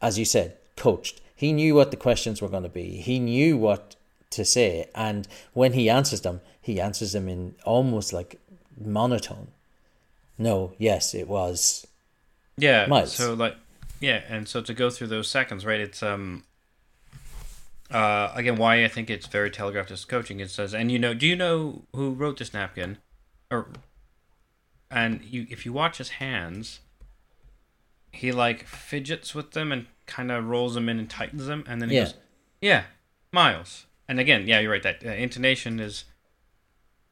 as 0.00 0.18
you 0.18 0.24
said, 0.24 0.56
coached. 0.76 1.20
He 1.34 1.52
knew 1.52 1.74
what 1.74 1.90
the 1.90 1.96
questions 1.98 2.40
were 2.40 2.48
going 2.48 2.62
to 2.62 2.68
be. 2.70 2.96
He 2.96 3.18
knew 3.18 3.58
what 3.58 3.96
to 4.30 4.44
say 4.44 4.88
and 4.94 5.28
when 5.52 5.74
he 5.74 5.90
answers 5.90 6.22
them, 6.22 6.40
he 6.60 6.80
answers 6.80 7.12
them 7.12 7.28
in 7.28 7.54
almost 7.64 8.12
like 8.14 8.38
monotone. 8.82 9.48
No, 10.38 10.72
yes, 10.78 11.14
it 11.14 11.28
was 11.28 11.86
Yeah. 12.58 12.86
Miles. 12.86 13.12
So 13.14 13.34
like, 13.34 13.56
yeah, 14.00 14.22
and 14.28 14.48
so 14.48 14.60
to 14.62 14.72
go 14.74 14.88
through 14.90 15.08
those 15.08 15.28
seconds, 15.28 15.64
right? 15.66 15.80
It's 15.80 16.02
um. 16.02 16.44
Uh, 17.90 18.32
again, 18.34 18.56
why 18.56 18.84
I 18.84 18.88
think 18.88 19.08
it's 19.10 19.26
very 19.26 19.50
telegraphed 19.50 19.90
as 19.92 20.04
coaching. 20.04 20.40
It 20.40 20.50
says, 20.50 20.74
and 20.74 20.90
you 20.90 20.98
know, 20.98 21.14
do 21.14 21.26
you 21.26 21.36
know 21.36 21.82
who 21.94 22.10
wrote 22.10 22.38
this 22.38 22.52
napkin, 22.52 22.98
or, 23.50 23.68
and 24.90 25.22
you 25.22 25.46
if 25.50 25.64
you 25.64 25.72
watch 25.72 25.98
his 25.98 26.08
hands, 26.10 26.80
he 28.10 28.32
like 28.32 28.64
fidgets 28.66 29.34
with 29.34 29.52
them 29.52 29.70
and 29.70 29.86
kind 30.06 30.32
of 30.32 30.46
rolls 30.48 30.74
them 30.74 30.88
in 30.88 30.98
and 30.98 31.08
tightens 31.08 31.46
them, 31.46 31.64
and 31.68 31.80
then 31.80 31.90
he 31.90 31.96
Yeah. 31.96 32.04
goes, 32.04 32.14
yeah, 32.60 32.84
Miles. 33.32 33.86
And 34.08 34.18
again, 34.20 34.46
yeah, 34.46 34.60
you're 34.60 34.70
right. 34.72 34.82
That 34.82 35.04
uh, 35.04 35.10
intonation 35.10 35.78
is 35.80 36.04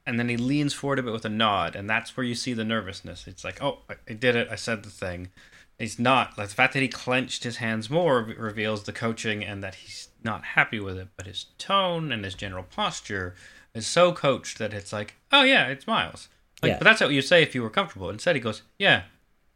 and 0.07 0.19
then 0.19 0.29
he 0.29 0.37
leans 0.37 0.75
forward 0.75 0.99
a 0.99 1.03
bit 1.03 1.13
with 1.13 1.25
a 1.25 1.31
nod, 1.31 1.75
and 1.77 1.89
that's 1.89 2.15
where 2.17 2.25
you 2.27 2.35
see 2.35 2.53
the 2.53 2.65
nervousness. 2.65 3.27
It's 3.27 3.43
like, 3.43 3.63
oh, 3.63 3.79
I- 3.89 3.95
I 4.09 4.13
did 4.13 4.37
it. 4.37 4.49
I 4.51 4.55
said 4.55 4.83
the 4.83 4.91
thing. 4.91 5.31
He's 5.79 5.99
not. 5.99 6.37
Like, 6.37 6.49
the 6.51 6.55
fact 6.55 6.75
that 6.75 6.83
he 6.83 6.89
clenched 6.89 7.43
his 7.43 7.57
hands 7.57 7.89
more 7.89 8.23
reveals 8.23 8.83
the 8.85 8.93
coaching 8.93 9.43
and 9.43 9.63
that 9.65 9.77
he's 9.77 10.09
not 10.25 10.45
happy 10.45 10.81
with 10.81 10.97
it. 10.99 11.09
But 11.17 11.27
his 11.27 11.47
tone 11.59 12.11
and 12.13 12.25
his 12.25 12.35
general 12.35 12.65
posture 12.65 13.35
is 13.75 13.87
so 13.87 14.13
coached 14.13 14.59
that 14.59 14.73
it's 14.73 14.93
like, 14.93 15.15
oh 15.33 15.43
yeah, 15.43 15.67
it's 15.69 15.87
Miles. 15.87 16.29
Like, 16.63 16.71
Yeah. 16.71 16.79
but 16.79 16.85
that's 16.85 17.01
what 17.01 17.11
you 17.11 17.23
say 17.23 17.43
if 17.43 17.55
you 17.55 17.63
were 17.63 17.71
comfortable. 17.71 18.09
Instead, 18.11 18.37
he 18.37 18.41
goes, 18.41 18.63
yeah, 18.79 19.03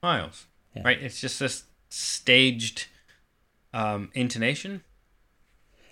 Miles. 0.02 0.46
Yeah. 0.74 0.82
Right? 0.84 1.00
It's 1.02 1.20
just 1.20 1.38
this 1.40 1.64
staged 1.88 2.86
um, 3.72 4.10
intonation. 4.14 4.82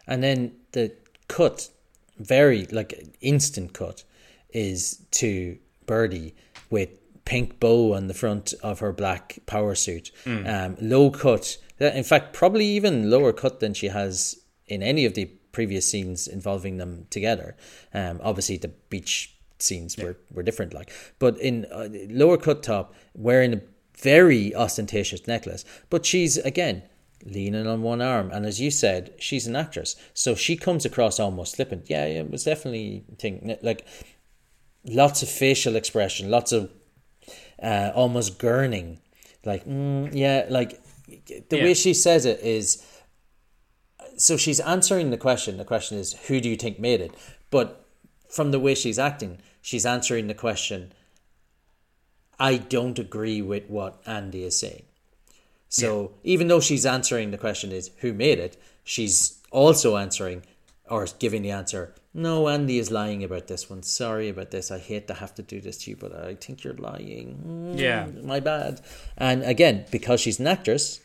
And 0.06 0.22
then 0.22 0.52
the 0.72 0.92
cut, 1.28 1.68
very 2.18 2.66
like 2.66 3.16
instant 3.20 3.72
cut, 3.72 4.04
is 4.50 5.02
to 5.12 5.58
Birdie 5.86 6.34
with 6.70 6.90
pink 7.24 7.58
bow 7.58 7.94
on 7.94 8.06
the 8.06 8.14
front 8.14 8.54
of 8.62 8.78
her 8.80 8.92
black 8.92 9.38
power 9.46 9.74
suit. 9.74 10.12
Um, 10.26 10.76
low 10.80 11.10
cut, 11.10 11.56
in 11.80 12.04
fact, 12.04 12.32
probably 12.32 12.64
even 12.66 13.10
lower 13.10 13.32
cut 13.32 13.58
than 13.60 13.74
she 13.74 13.88
has 13.88 14.36
in 14.68 14.82
any 14.82 15.04
of 15.04 15.14
the 15.14 15.26
previous 15.52 15.90
scenes 15.90 16.26
involving 16.28 16.76
them 16.76 17.06
together. 17.10 17.56
Um, 17.94 18.20
obviously 18.22 18.56
the 18.58 18.68
beach 18.90 19.34
scenes 19.58 19.96
were, 19.96 20.16
were 20.30 20.42
different, 20.42 20.74
like, 20.74 20.90
but 21.18 21.38
in 21.38 21.64
uh, 21.72 21.88
lower 22.10 22.36
cut 22.36 22.62
top, 22.62 22.94
wearing 23.14 23.54
a 23.54 23.62
very 23.98 24.54
ostentatious 24.54 25.26
necklace, 25.26 25.64
but 25.88 26.04
she's 26.04 26.36
again 26.36 26.82
leaning 27.24 27.66
on 27.66 27.80
one 27.82 28.02
arm, 28.02 28.30
and 28.30 28.44
as 28.44 28.60
you 28.60 28.70
said, 28.70 29.14
she's 29.18 29.46
an 29.46 29.56
actress, 29.56 29.96
so 30.12 30.34
she 30.34 30.54
comes 30.56 30.84
across 30.84 31.18
almost 31.18 31.56
flippant. 31.56 31.88
Yeah, 31.88 32.04
it 32.04 32.30
was 32.30 32.44
definitely 32.44 33.04
thing 33.18 33.56
like 33.62 33.86
lots 34.84 35.22
of 35.22 35.28
facial 35.30 35.74
expression, 35.76 36.30
lots 36.30 36.52
of 36.52 36.70
uh, 37.62 37.90
almost 37.94 38.38
gurning, 38.38 38.98
like 39.44 39.64
mm, 39.66 40.10
yeah, 40.12 40.46
like 40.50 40.78
the 41.48 41.56
Yeah. 41.56 41.64
way 41.64 41.74
she 41.74 41.94
says 41.94 42.26
it 42.26 42.40
is. 42.40 42.84
So 44.16 44.36
she's 44.36 44.60
answering 44.60 45.10
the 45.10 45.16
question. 45.18 45.56
The 45.56 45.64
question 45.64 45.98
is, 45.98 46.14
who 46.28 46.40
do 46.40 46.48
you 46.48 46.56
think 46.56 46.78
made 46.78 47.00
it? 47.00 47.14
But 47.50 47.84
from 48.28 48.50
the 48.50 48.60
way 48.60 48.74
she's 48.74 48.98
acting, 48.98 49.38
she's 49.60 49.86
answering 49.86 50.26
the 50.26 50.34
question. 50.34 50.92
I 52.38 52.56
don't 52.56 52.98
agree 52.98 53.40
with 53.42 53.68
what 53.68 54.02
Andi 54.04 54.42
is 54.42 54.58
saying. 54.58 54.82
So 55.68 56.12
even 56.22 56.48
though 56.48 56.60
she's 56.60 56.86
answering 56.86 57.30
the 57.30 57.38
question 57.38 57.72
is 57.72 57.90
who 57.98 58.12
made 58.12 58.38
it, 58.38 58.56
she's 58.84 59.40
also 59.50 59.96
answering 59.96 60.42
or 60.88 61.06
giving 61.18 61.42
the 61.42 61.50
answer. 61.50 61.94
No, 62.14 62.44
Andi 62.44 62.78
is 62.78 62.90
lying 62.90 63.22
about 63.24 63.46
this 63.48 63.68
one. 63.68 63.82
Sorry 63.82 64.28
about 64.28 64.50
this. 64.50 64.70
I 64.70 64.78
hate 64.78 65.06
to 65.08 65.14
have 65.14 65.34
to 65.34 65.42
do 65.42 65.60
this 65.60 65.78
to 65.78 65.90
you, 65.90 65.96
but 65.96 66.14
I 66.14 66.34
think 66.34 66.64
you're 66.64 66.74
lying. 66.74 67.42
Mm, 67.46 67.78
Yeah. 67.78 68.06
my 68.22 68.40
bad. 68.40 68.80
And 69.18 69.42
again, 69.42 69.84
because 69.90 70.20
she's 70.20 70.38
an 70.40 70.46
actress, 70.46 71.00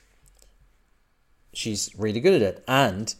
she's 1.53 1.93
really 1.97 2.19
good 2.19 2.41
at 2.41 2.55
it. 2.55 2.63
And 2.67 3.13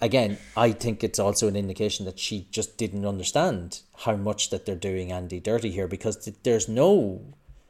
again, 0.00 0.38
I 0.56 0.72
think 0.72 1.02
it's 1.02 1.18
also 1.18 1.48
an 1.48 1.56
indication 1.56 2.04
that 2.06 2.18
she 2.18 2.48
just 2.50 2.76
didn't 2.76 3.06
understand 3.06 3.80
how 3.98 4.16
much 4.16 4.50
that 4.50 4.66
they're 4.66 4.74
doing 4.74 5.08
Andi 5.08 5.42
dirty 5.42 5.70
here 5.70 5.88
because 5.88 6.16
th- 6.24 6.36
there's 6.42 6.68
no 6.68 7.22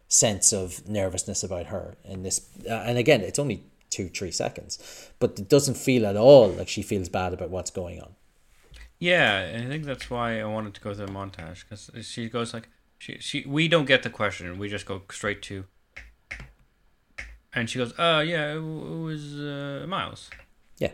sense 0.09 0.53
of 0.53 0.89
nervousness 0.89 1.43
about 1.43 1.67
her 1.67 1.97
in 2.05 2.23
this. 2.23 2.49
Uh, 2.69 2.75
and 2.75 2.99
again, 2.99 3.21
it's 3.21 3.39
only 3.39 3.65
two, 3.91 4.09
three 4.09 4.31
seconds, 4.31 5.11
but 5.19 5.39
it 5.39 5.49
doesn't 5.49 5.77
feel 5.77 6.07
at 6.07 6.17
all 6.17 6.49
like 6.49 6.69
she 6.69 6.83
feels 6.83 7.09
bad 7.09 7.33
about 7.33 7.51
what's 7.51 7.71
going 7.71 8.01
on. 8.01 8.15
Yeah, 8.99 9.53
I 9.55 9.67
think 9.67 9.85
that's 9.85 10.09
why 10.09 10.41
I 10.41 10.45
wanted 10.45 10.75
to 10.75 10.81
go 10.81 10.95
through 10.95 11.07
the 11.07 11.13
montage 11.13 11.65
because 11.69 11.91
she 12.07 12.29
goes 12.29 12.55
like 12.55 12.69
she 12.99 13.19
she 13.21 13.45
we 13.47 13.69
don't 13.69 13.85
get 13.85 14.03
the 14.03 14.11
question, 14.11 14.59
we 14.59 14.69
just 14.69 14.87
go 14.87 15.03
straight 15.11 15.43
to. 15.43 15.65
And 17.57 17.69
she 17.69 17.79
goes, 17.79 17.93
"Uh, 17.99 18.23
yeah, 18.25 18.53
it, 18.53 18.55
w- 18.57 19.01
it 19.01 19.05
was 19.05 19.35
uh, 19.41 19.87
Miles." 19.89 20.31
Yeah. 20.79 20.93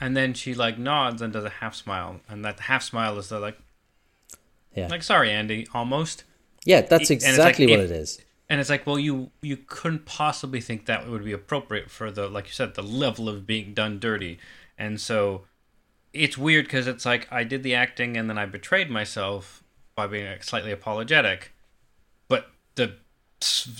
And 0.00 0.16
then 0.16 0.34
she 0.34 0.52
like 0.52 0.78
nods 0.78 1.22
and 1.22 1.32
does 1.32 1.44
a 1.44 1.50
half 1.50 1.74
smile, 1.74 2.20
and 2.28 2.44
that 2.44 2.60
half 2.60 2.82
smile 2.82 3.16
is 3.18 3.28
the 3.30 3.38
like, 3.40 3.56
Yeah. 4.74 4.88
like 4.88 5.02
sorry, 5.02 5.28
Andi, 5.28 5.66
almost. 5.72 6.24
Yeah, 6.64 6.82
that's 6.82 7.10
it's 7.10 7.24
like, 7.24 7.30
exactly 7.30 7.66
what 7.66 7.80
if- 7.80 7.90
it 7.90 7.96
is. 7.96 8.20
And 8.48 8.60
it's 8.60 8.68
like, 8.68 8.84
well, 8.84 8.98
you 8.98 9.30
you 9.42 9.56
couldn't 9.56 10.06
possibly 10.06 10.60
think 10.60 10.86
that 10.86 11.08
would 11.08 11.24
be 11.24 11.30
appropriate 11.32 11.88
for 11.88 12.10
the 12.10 12.28
like 12.28 12.46
you 12.46 12.52
said 12.52 12.74
the 12.74 12.82
level 12.82 13.28
of 13.28 13.46
being 13.46 13.72
done 13.74 14.00
dirty, 14.00 14.40
and 14.76 15.00
so 15.00 15.42
it's 16.12 16.36
weird 16.36 16.64
because 16.64 16.88
it's 16.88 17.06
like 17.06 17.28
I 17.32 17.44
did 17.44 17.62
the 17.62 17.76
acting 17.76 18.16
and 18.16 18.28
then 18.28 18.36
I 18.38 18.46
betrayed 18.46 18.90
myself 18.90 19.62
by 19.94 20.08
being 20.08 20.26
like, 20.26 20.42
slightly 20.42 20.72
apologetic, 20.72 21.52
but 22.26 22.50
the 22.74 22.96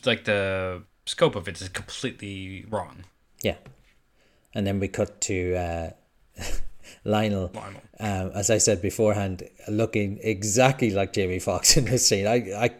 like 0.07 0.22
the 0.24 0.85
scope 1.06 1.34
of 1.36 1.48
it 1.48 1.60
is 1.60 1.68
completely 1.68 2.64
wrong. 2.68 3.04
Yeah. 3.42 3.56
And 4.54 4.66
then 4.66 4.80
we 4.80 4.88
cut 4.88 5.20
to 5.22 5.54
uh, 5.56 5.90
Lionel, 7.04 7.50
Lionel. 7.54 7.80
Um, 7.98 8.32
as 8.34 8.50
I 8.50 8.58
said 8.58 8.82
beforehand, 8.82 9.48
looking 9.68 10.18
exactly 10.22 10.90
like 10.90 11.12
Jamie 11.12 11.38
Foxx 11.38 11.76
in 11.76 11.84
this 11.84 12.06
scene. 12.06 12.26
I, 12.26 12.34
I, 12.64 12.70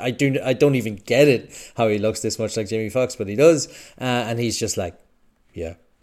I 0.00 0.10
do 0.12 0.38
I 0.42 0.52
don't 0.52 0.76
even 0.76 0.96
get 0.96 1.28
it 1.28 1.72
how 1.76 1.88
he 1.88 1.98
looks 1.98 2.20
this 2.20 2.38
much 2.38 2.56
like 2.56 2.68
Jamie 2.68 2.90
Foxx, 2.90 3.16
but 3.16 3.28
he 3.28 3.34
does, 3.36 3.66
uh, 4.00 4.04
and 4.04 4.38
he's 4.38 4.58
just 4.58 4.76
like, 4.76 4.98
yeah, 5.52 5.74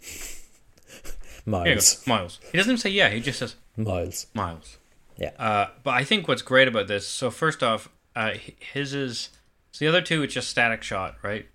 Here 1.44 1.46
you 1.46 1.50
Miles, 1.52 2.06
Miles. 2.06 2.38
He 2.52 2.58
doesn't 2.58 2.70
even 2.70 2.80
say 2.80 2.90
yeah. 2.90 3.08
He 3.10 3.20
just 3.20 3.38
says 3.38 3.56
Miles, 3.76 4.26
Miles. 4.34 4.78
yeah, 5.16 5.30
Uh, 5.38 5.66
but 5.82 5.94
I 5.94 6.04
think 6.04 6.28
what's 6.28 6.42
great 6.42 6.68
about 6.68 6.86
this, 6.86 7.06
so 7.08 7.30
first 7.30 7.62
off, 7.62 7.88
uh, 8.14 8.32
his 8.72 8.94
is 8.94 9.30
so 9.72 9.84
the 9.84 9.88
other 9.88 10.02
two 10.02 10.22
it's 10.22 10.34
just 10.34 10.48
static 10.48 10.82
shot, 10.82 11.16
right? 11.22 11.48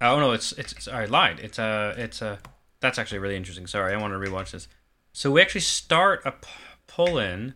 Oh 0.00 0.20
no, 0.20 0.32
it's 0.32 0.52
it's, 0.52 0.72
it's 0.72 0.86
I 0.86 1.06
lied. 1.06 1.40
It's 1.40 1.58
a 1.58 1.94
it's 1.96 2.22
a 2.22 2.38
that's 2.80 2.98
actually 2.98 3.18
really 3.18 3.36
interesting. 3.36 3.66
Sorry, 3.66 3.92
I 3.92 3.96
want 3.96 4.12
to 4.12 4.18
rewatch 4.18 4.52
this. 4.52 4.68
So 5.12 5.30
we 5.30 5.40
actually 5.40 5.62
start 5.62 6.20
a 6.24 6.32
p- 6.32 6.48
pull 6.86 7.18
in 7.18 7.54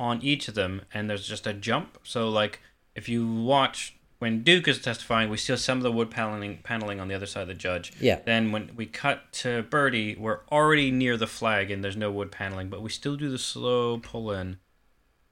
on 0.00 0.22
each 0.22 0.48
of 0.48 0.54
them, 0.54 0.82
and 0.92 1.08
there's 1.08 1.28
just 1.28 1.46
a 1.46 1.52
jump. 1.52 1.98
So 2.02 2.28
like 2.28 2.60
if 2.94 3.08
you 3.08 3.26
watch 3.26 3.96
when 4.18 4.42
Duke 4.42 4.66
is 4.68 4.80
testifying, 4.80 5.28
we 5.28 5.36
see 5.36 5.54
some 5.56 5.78
of 5.78 5.84
the 5.84 5.92
wood 5.92 6.10
paneling 6.10 6.60
paneling 6.62 6.98
on 6.98 7.08
the 7.08 7.14
other 7.14 7.26
side 7.26 7.42
of 7.42 7.48
the 7.48 7.54
judge. 7.54 7.92
Yeah. 8.00 8.20
Then 8.24 8.52
when 8.52 8.70
we 8.74 8.86
cut 8.86 9.30
to 9.34 9.62
Birdie, 9.64 10.16
we're 10.18 10.40
already 10.50 10.90
near 10.90 11.18
the 11.18 11.26
flag, 11.26 11.70
and 11.70 11.84
there's 11.84 11.96
no 11.96 12.10
wood 12.10 12.32
paneling, 12.32 12.70
but 12.70 12.80
we 12.80 12.88
still 12.88 13.16
do 13.16 13.30
the 13.30 13.38
slow 13.38 13.98
pull 13.98 14.32
in. 14.32 14.56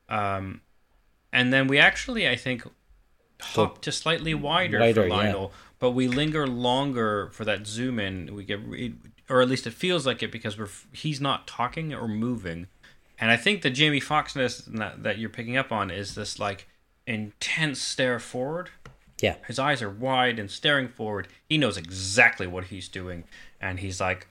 Um, 0.09 0.61
and 1.33 1.53
then 1.53 1.69
we 1.69 1.79
actually, 1.79 2.29
I 2.29 2.37
think, 2.37 2.65
hop 3.43 3.81
to 3.83 3.93
slightly 3.93 4.35
wider, 4.35 4.81
Wider, 4.81 5.03
for 5.03 5.09
yeah. 5.09 5.15
Lionel, 5.15 5.53
but 5.79 5.91
we 5.91 6.09
linger 6.09 6.47
longer 6.47 7.29
for 7.33 7.45
that 7.45 7.67
zoom 7.67 7.99
in. 7.99 8.35
We 8.35 8.45
get, 8.45 8.61
or 9.29 9.43
at 9.43 9.49
least 9.49 9.67
it 9.67 9.73
feels 9.73 10.07
like 10.07 10.23
it 10.23 10.33
because 10.33 10.59
we're 10.59 10.69
he's 10.93 11.21
not 11.21 11.47
talking 11.47 11.93
or 11.95 12.09
moving, 12.09 12.67
and 13.19 13.31
I 13.31 13.37
think 13.37 13.63
the 13.63 13.71
Jamie 13.71 14.01
Foxness 14.01 14.65
that, 14.79 15.03
that 15.03 15.19
you're 15.19 15.31
picking 15.31 15.57
up 15.57 15.73
on 15.73 15.91
is 15.91 16.15
this 16.15 16.39
like 16.39 16.67
intense 17.07 17.81
stare 17.81 18.19
forward. 18.19 18.71
yeah, 19.21 19.37
His 19.47 19.59
eyes 19.59 19.83
are 19.83 19.91
wide 19.91 20.39
and 20.39 20.51
staring 20.51 20.89
forward. 20.89 21.29
He 21.49 21.59
knows 21.59 21.77
exactly 21.77 22.47
what 22.47 22.65
he's 22.65 22.89
doing, 22.89 23.25
and 23.61 23.81
he's 23.81 24.01
like, 24.01 24.27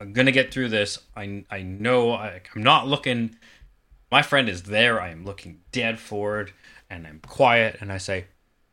"I'm 0.00 0.12
gonna 0.12 0.32
get 0.32 0.52
through 0.52 0.68
this. 0.68 0.98
I 1.16 1.44
I 1.50 1.62
know. 1.62 2.12
I, 2.12 2.40
I'm 2.54 2.62
not 2.62 2.86
looking. 2.86 3.36
My 4.10 4.22
friend 4.22 4.48
is 4.48 4.64
there. 4.64 5.00
I 5.00 5.08
am 5.08 5.24
looking 5.24 5.60
dead 5.72 5.98
forward, 5.98 6.52
and 6.90 7.06
I'm 7.06 7.20
quiet. 7.26 7.78
And 7.80 7.90
I 7.90 7.96
say, 7.98 8.26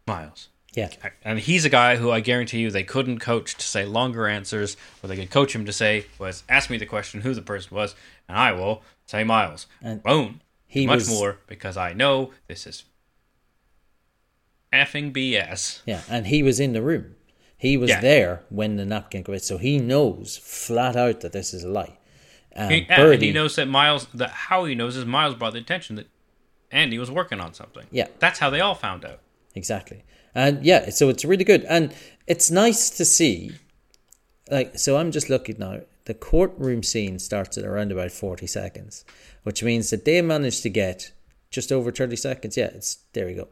Miles." 0.09 0.49
yeah, 0.75 0.89
And 1.23 1.39
he's 1.39 1.65
a 1.65 1.69
guy 1.69 1.95
who 1.95 2.11
I 2.11 2.19
guarantee 2.19 2.59
you 2.59 2.69
they 2.71 2.83
couldn't 2.83 3.19
coach 3.19 3.55
to 3.55 3.65
say 3.65 3.85
longer 3.85 4.27
answers, 4.27 4.77
or 5.01 5.07
they 5.07 5.15
could 5.15 5.31
coach 5.31 5.53
him 5.55 5.65
to 5.65 5.73
say 5.73 6.05
was 6.19 6.43
ask 6.47 6.69
me 6.69 6.77
the 6.77 6.85
question 6.85 7.21
who 7.21 7.33
the 7.33 7.41
person 7.41 7.75
was, 7.75 7.95
and 8.27 8.37
I 8.37 8.51
will 8.51 8.83
say 9.05 9.23
Miles. 9.23 9.65
And 9.81 10.03
Boom. 10.03 10.41
he 10.67 10.85
Much 10.85 10.99
was- 10.99 11.09
more 11.09 11.37
because 11.47 11.75
I 11.77 11.93
know 11.93 12.31
this 12.47 12.67
is 12.67 12.83
effing 14.71 15.11
BS. 15.11 15.81
yeah, 15.85 16.01
and 16.09 16.27
he 16.27 16.43
was 16.43 16.59
in 16.59 16.73
the 16.73 16.81
room. 16.81 17.15
He 17.57 17.75
was 17.75 17.89
Yeah. 17.89 17.99
there 18.01 18.43
when 18.49 18.77
the 18.77 18.85
napkin 18.85 19.23
quit, 19.23 19.43
so 19.43 19.57
he 19.57 19.79
knows 19.79 20.37
flat 20.37 20.95
out 20.95 21.21
that 21.21 21.31
this 21.33 21.53
is 21.53 21.63
a 21.63 21.69
lie. 21.69 21.97
Um, 22.55 22.69
He, 22.69 22.77
yeah, 22.89 23.01
and 23.11 23.21
he 23.21 23.31
knows 23.31 23.55
that 23.57 23.67
Miles. 23.67 24.07
That 24.13 24.29
how 24.29 24.65
he 24.65 24.75
knows 24.75 24.95
is 24.95 25.05
Miles 25.05 25.35
brought 25.35 25.53
the 25.53 25.59
attention 25.59 25.95
that 25.97 26.07
Andi 26.71 26.97
was 26.99 27.09
working 27.11 27.39
on 27.39 27.53
something. 27.53 27.87
Yeah. 27.91 28.07
that's 28.19 28.39
how 28.39 28.49
they 28.49 28.59
all 28.61 28.75
found 28.75 29.03
out. 29.03 29.19
Exactly. 29.55 30.03
And 30.35 30.63
yeah, 30.63 30.89
so 30.89 31.09
it's 31.09 31.25
really 31.25 31.43
good. 31.43 31.63
And 31.65 31.93
it's 32.27 32.51
nice 32.51 32.89
to 32.91 33.05
see 33.05 33.51
like 34.49 34.77
so 34.77 34.97
I'm 34.97 35.11
just 35.11 35.29
looking 35.29 35.57
now. 35.59 35.81
The 36.05 36.13
courtroom 36.15 36.81
scene 36.81 37.19
starts 37.19 37.57
at 37.57 37.65
around 37.65 37.91
about 37.91 38.11
40 38.11 38.47
seconds, 38.47 39.05
which 39.43 39.61
means 39.61 39.91
that 39.91 40.05
they 40.05 40.21
managed 40.23 40.63
to 40.63 40.69
get 40.69 41.11
just 41.51 41.71
over 41.71 41.91
30 41.91 42.15
seconds. 42.15 42.57
Yeah, 42.57 42.65
it's 42.73 42.97
there 43.13 43.25
we 43.27 43.33
go. 43.35 43.47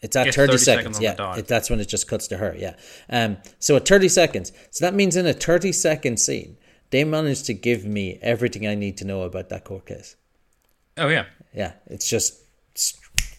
It's 0.00 0.14
at 0.16 0.26
Yes, 0.26 0.36
30, 0.36 0.52
30 0.52 0.58
seconds 0.58 0.96
seconds. 0.98 1.18
yeah, 1.18 1.36
it, 1.36 1.48
that's 1.48 1.68
when 1.70 1.80
it 1.80 1.88
just 1.88 2.06
cuts 2.08 2.28
to 2.28 2.36
her. 2.38 2.54
Yeah. 2.56 2.76
Um. 3.10 3.38
So 3.58 3.76
at 3.76 3.86
30 3.88 4.08
seconds. 4.08 4.52
So 4.70 4.84
that 4.84 4.94
means 4.94 5.16
in 5.16 5.26
a 5.26 5.32
30 5.32 5.72
second 5.72 6.18
scene, 6.20 6.56
they 6.90 7.04
managed 7.04 7.46
to 7.46 7.54
give 7.54 7.84
me 7.84 8.18
everything 8.22 8.66
I 8.66 8.74
need 8.74 8.96
to 8.98 9.04
know 9.04 9.22
about 9.22 9.48
that 9.50 9.64
court 9.64 9.86
case. 9.86 10.16
Oh 10.96 11.08
yeah, 11.08 11.26
Yeah, 11.52 11.72
it's 11.86 12.08
just 12.08 12.40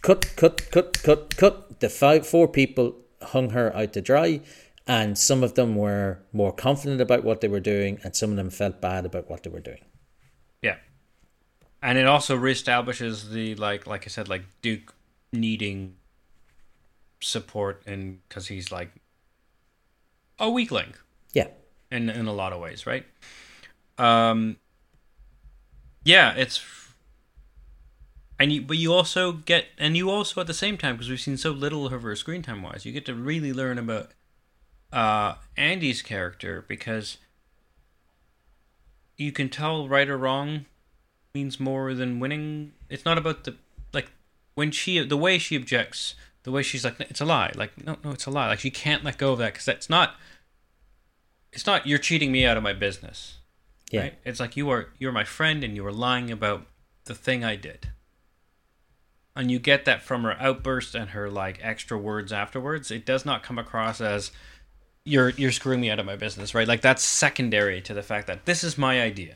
cut, 0.01 0.35
cut, 0.35 0.69
cut, 0.71 1.01
cut, 1.03 1.35
cut. 1.37 1.79
The 1.79 1.89
five, 1.89 2.27
four 2.27 2.47
people 2.47 2.95
hung 3.21 3.51
her 3.51 3.75
out 3.75 3.93
to 3.93 4.01
dry, 4.01 4.41
and 4.87 5.17
some 5.17 5.43
of 5.43 5.53
them 5.55 5.75
were 5.75 6.19
more 6.33 6.51
confident 6.53 7.01
about 7.01 7.23
what 7.23 7.41
they 7.41 7.47
were 7.47 7.59
doing, 7.59 7.99
and 8.03 8.15
some 8.15 8.31
of 8.31 8.35
them 8.37 8.49
felt 8.49 8.81
bad 8.81 9.05
about 9.05 9.29
what 9.29 9.43
they 9.43 9.49
were 9.49 9.59
doing. 9.59 9.83
yeah. 10.61 10.77
And 11.81 11.97
it 11.97 12.05
also 12.05 12.37
reestablishes 12.37 13.31
the 13.31 13.55
like, 13.55 13.87
like 13.87 14.03
I 14.05 14.09
said, 14.09 14.27
like 14.27 14.43
Duke 14.61 14.93
needing 15.31 15.95
support, 17.21 17.83
and 17.85 18.19
because 18.27 18.47
he's 18.47 18.69
like 18.71 18.91
a 20.39 20.49
weakling. 20.49 20.93
Yeah, 21.33 21.47
in 21.89 22.09
in 22.09 22.27
a 22.27 22.33
lot 22.33 22.51
of 22.51 22.59
ways, 22.59 22.85
right? 22.85 23.05
Um, 23.97 24.57
yeah, 26.03 26.33
it's 26.33 26.57
and 28.39 28.53
you, 28.53 28.61
but 28.61 28.77
you 28.77 28.93
also 28.93 29.33
get, 29.33 29.65
and 29.77 29.97
you 29.97 30.09
also 30.09 30.39
at 30.39 30.47
the 30.47 30.53
same 30.53 30.77
time 30.77 30.95
because 30.95 31.09
we've 31.09 31.19
seen 31.19 31.37
so 31.37 31.51
little 31.51 31.85
of 31.85 32.01
her 32.01 32.15
screen 32.15 32.41
time 32.41 32.63
wise, 32.63 32.85
you 32.85 32.93
get 32.93 33.05
to 33.05 33.13
really 33.13 33.51
learn 33.51 33.77
about 33.77 34.11
uh 34.91 35.35
Andi's 35.55 36.01
character 36.01 36.65
because 36.67 37.17
you 39.17 39.31
can 39.31 39.49
tell 39.49 39.87
right 39.87 40.09
or 40.09 40.17
wrong 40.17 40.65
means 41.35 41.59
more 41.59 41.93
than 41.93 42.19
winning. 42.19 42.71
It's 42.89 43.05
not 43.05 43.17
about 43.17 43.43
the 43.43 43.55
like 43.93 44.11
when 44.55 44.71
she 44.71 44.99
the 45.05 45.17
way 45.17 45.37
she 45.37 45.55
objects, 45.55 46.15
the 46.43 46.51
way 46.51 46.63
she's 46.63 46.85
like 46.85 46.99
it's 47.01 47.21
a 47.21 47.25
lie. 47.25 47.51
Like 47.55 47.85
no, 47.85 47.97
no, 48.03 48.11
it's 48.11 48.25
a 48.25 48.31
lie. 48.31 48.47
Like 48.47 48.59
she 48.59 48.71
can't 48.71 49.03
let 49.03 49.17
go 49.17 49.33
of 49.33 49.39
that 49.39 49.53
because 49.53 49.65
that's 49.65 49.89
not. 49.89 50.15
It's 51.51 51.67
not 51.67 51.85
you're 51.85 51.99
cheating 51.99 52.31
me 52.31 52.45
out 52.45 52.57
of 52.57 52.63
my 52.63 52.73
business. 52.73 53.37
Yeah. 53.91 54.01
Right? 54.01 54.13
It's 54.23 54.39
like 54.39 54.55
you 54.55 54.69
are 54.69 54.89
you're 54.97 55.11
my 55.11 55.25
friend 55.25 55.63
and 55.63 55.75
you 55.75 55.85
are 55.85 55.91
lying 55.91 56.31
about 56.31 56.65
the 57.05 57.15
thing 57.15 57.43
I 57.43 57.55
did. 57.57 57.89
And 59.39 59.49
you 59.49 59.57
get 59.59 59.85
that 59.85 60.01
from 60.01 60.23
her 60.23 60.35
outburst 60.39 60.95
and 60.95 61.11
her 61.11 61.29
like 61.29 61.59
extra 61.61 61.97
words 61.97 62.31
afterwards. 62.33 62.91
It 62.91 63.05
does 63.05 63.25
not 63.25 63.41
come 63.43 63.57
across 63.57 64.01
as 64.01 64.31
you're 65.05 65.29
you're 65.29 65.51
screwing 65.53 65.79
me 65.81 65.89
out 65.89 65.99
of 65.99 66.05
my 66.05 66.15
business, 66.17 66.53
right? 66.53 66.67
Like 66.67 66.81
that's 66.81 67.03
secondary 67.03 67.81
to 67.81 67.93
the 67.93 68.03
fact 68.03 68.27
that 68.27 68.45
this 68.45 68.63
is 68.63 68.77
my 68.77 69.01
idea. 69.01 69.35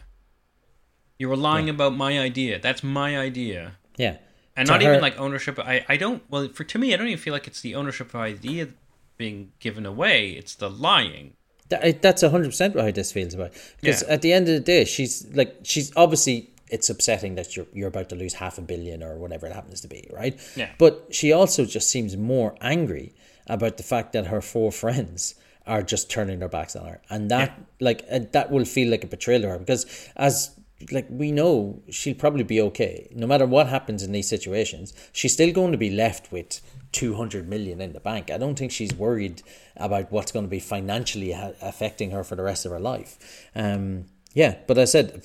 You 1.18 1.30
were 1.30 1.38
lying 1.38 1.68
Yeah. 1.68 1.74
about 1.74 1.96
my 1.96 2.20
idea. 2.20 2.60
That's 2.60 2.84
my 2.84 3.18
idea. 3.18 3.74
Yeah. 3.98 4.18
And 4.56 4.68
To 4.68 4.74
not 4.74 4.82
her- 4.84 4.90
even 4.90 5.02
like 5.02 5.18
ownership. 5.20 5.58
I, 5.60 5.86
I 5.88 5.98
don't, 5.98 6.22
well, 6.30 6.48
for 6.50 6.64
to 6.64 6.78
me, 6.78 6.94
I 6.94 6.98
don't 6.98 7.08
even 7.08 7.20
feel 7.20 7.34
like 7.34 7.48
it's 7.48 7.62
the 7.62 7.76
ownership 7.76 8.10
of 8.10 8.16
idea 8.20 8.70
being 9.18 9.52
given 9.60 9.86
away. 9.86 10.32
It's 10.32 10.56
the 10.56 10.70
lying. 10.70 11.34
That, 11.70 12.02
that's 12.02 12.22
hundred 12.22 12.48
percent 12.50 12.76
how 12.78 12.92
this 12.92 13.12
feels 13.12 13.34
about. 13.34 13.48
it. 13.56 13.76
Because 13.82 14.04
Yeah. 14.04 14.14
at 14.14 14.22
the 14.22 14.34
end 14.34 14.48
of 14.50 14.54
the 14.56 14.60
day, 14.60 14.86
she's 14.86 15.26
like 15.34 15.56
she's 15.64 15.92
obviously 15.96 16.50
it's 16.74 16.90
upsetting 16.90 17.36
that 17.36 17.56
you're 17.56 17.68
you're 17.72 17.88
about 17.88 18.10
to 18.10 18.16
lose 18.16 18.34
half 18.34 18.58
a 18.58 18.62
billion 18.62 19.04
or 19.04 19.16
whatever 19.18 19.46
it 19.46 19.54
happens 19.54 19.80
to 19.82 19.88
be, 19.88 20.10
right? 20.12 20.36
Yeah. 20.56 20.72
But 20.80 21.08
she 21.12 21.32
also 21.32 21.66
just 21.66 21.88
seems 21.90 22.18
more 22.18 22.56
angry 22.62 23.14
about 23.48 23.78
the 23.78 23.84
fact 23.84 24.14
that 24.14 24.26
her 24.28 24.42
four 24.42 24.72
friends 24.72 25.36
are 25.68 25.84
just 25.84 26.10
turning 26.10 26.40
their 26.40 26.50
backs 26.50 26.76
on 26.76 26.86
her, 26.88 27.02
and 27.12 27.30
that 27.30 27.50
like 27.80 28.04
uh, 28.12 28.22
that 28.32 28.50
will 28.52 28.66
feel 28.66 28.90
like 28.90 29.04
a 29.04 29.08
betrayal 29.08 29.44
to 29.44 29.50
her 29.50 29.60
because 29.60 29.86
as 30.16 30.60
like 30.92 31.06
we 31.10 31.32
know 31.32 31.82
she'll 31.92 32.16
probably 32.16 32.44
be 32.44 32.60
okay. 32.60 33.08
No 33.16 33.28
matter 33.28 33.46
what 33.46 33.68
happens 33.68 34.02
in 34.02 34.12
these 34.12 34.28
situations 34.28 34.94
she's 35.14 35.34
still 35.34 35.54
going 35.54 35.72
to 35.72 35.78
be 35.78 35.92
left 35.92 36.32
with 36.32 36.60
200 36.92 37.48
million 37.48 37.82
in 37.82 37.94
the 37.94 38.00
bank. 38.00 38.30
I 38.30 38.38
don't 38.38 38.58
think 38.58 38.72
she's 38.72 38.94
worried 38.94 39.42
about 39.78 40.12
what's 40.12 40.32
going 40.32 40.46
to 40.46 40.50
be 40.50 40.60
financially 40.60 41.32
ha- 41.32 41.54
affecting 41.62 42.12
her 42.12 42.24
for 42.24 42.36
the 42.36 42.44
rest 42.44 42.66
of 42.66 42.72
her 42.72 42.80
life. 42.80 43.12
Um 43.56 44.06
yeah 44.34 44.56
but 44.68 44.78
i 44.78 44.86
said 44.86 45.24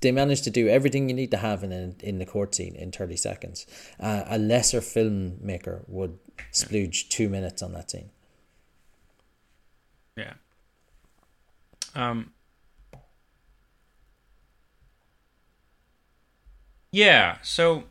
they 0.00 0.12
managed 0.12 0.44
to 0.44 0.50
do 0.50 0.68
everything 0.68 1.08
you 1.08 1.14
need 1.14 1.30
to 1.30 1.36
have 1.36 1.62
in 1.62 1.72
a, 1.72 1.94
in 2.04 2.18
the 2.18 2.26
court 2.26 2.54
scene 2.54 2.74
in 2.76 2.90
30 2.90 3.16
seconds 3.16 3.66
uh, 4.00 4.24
a 4.26 4.38
lesser 4.38 4.80
filmmaker 4.80 5.82
would 5.88 6.18
splooge 6.52 7.08
two 7.08 7.28
minutes 7.28 7.62
on 7.62 7.72
that 7.72 7.90
scene 7.90 8.10
Yeah. 10.16 10.32
Um. 11.94 12.32
Yeah. 16.90 17.38
So 17.42 17.84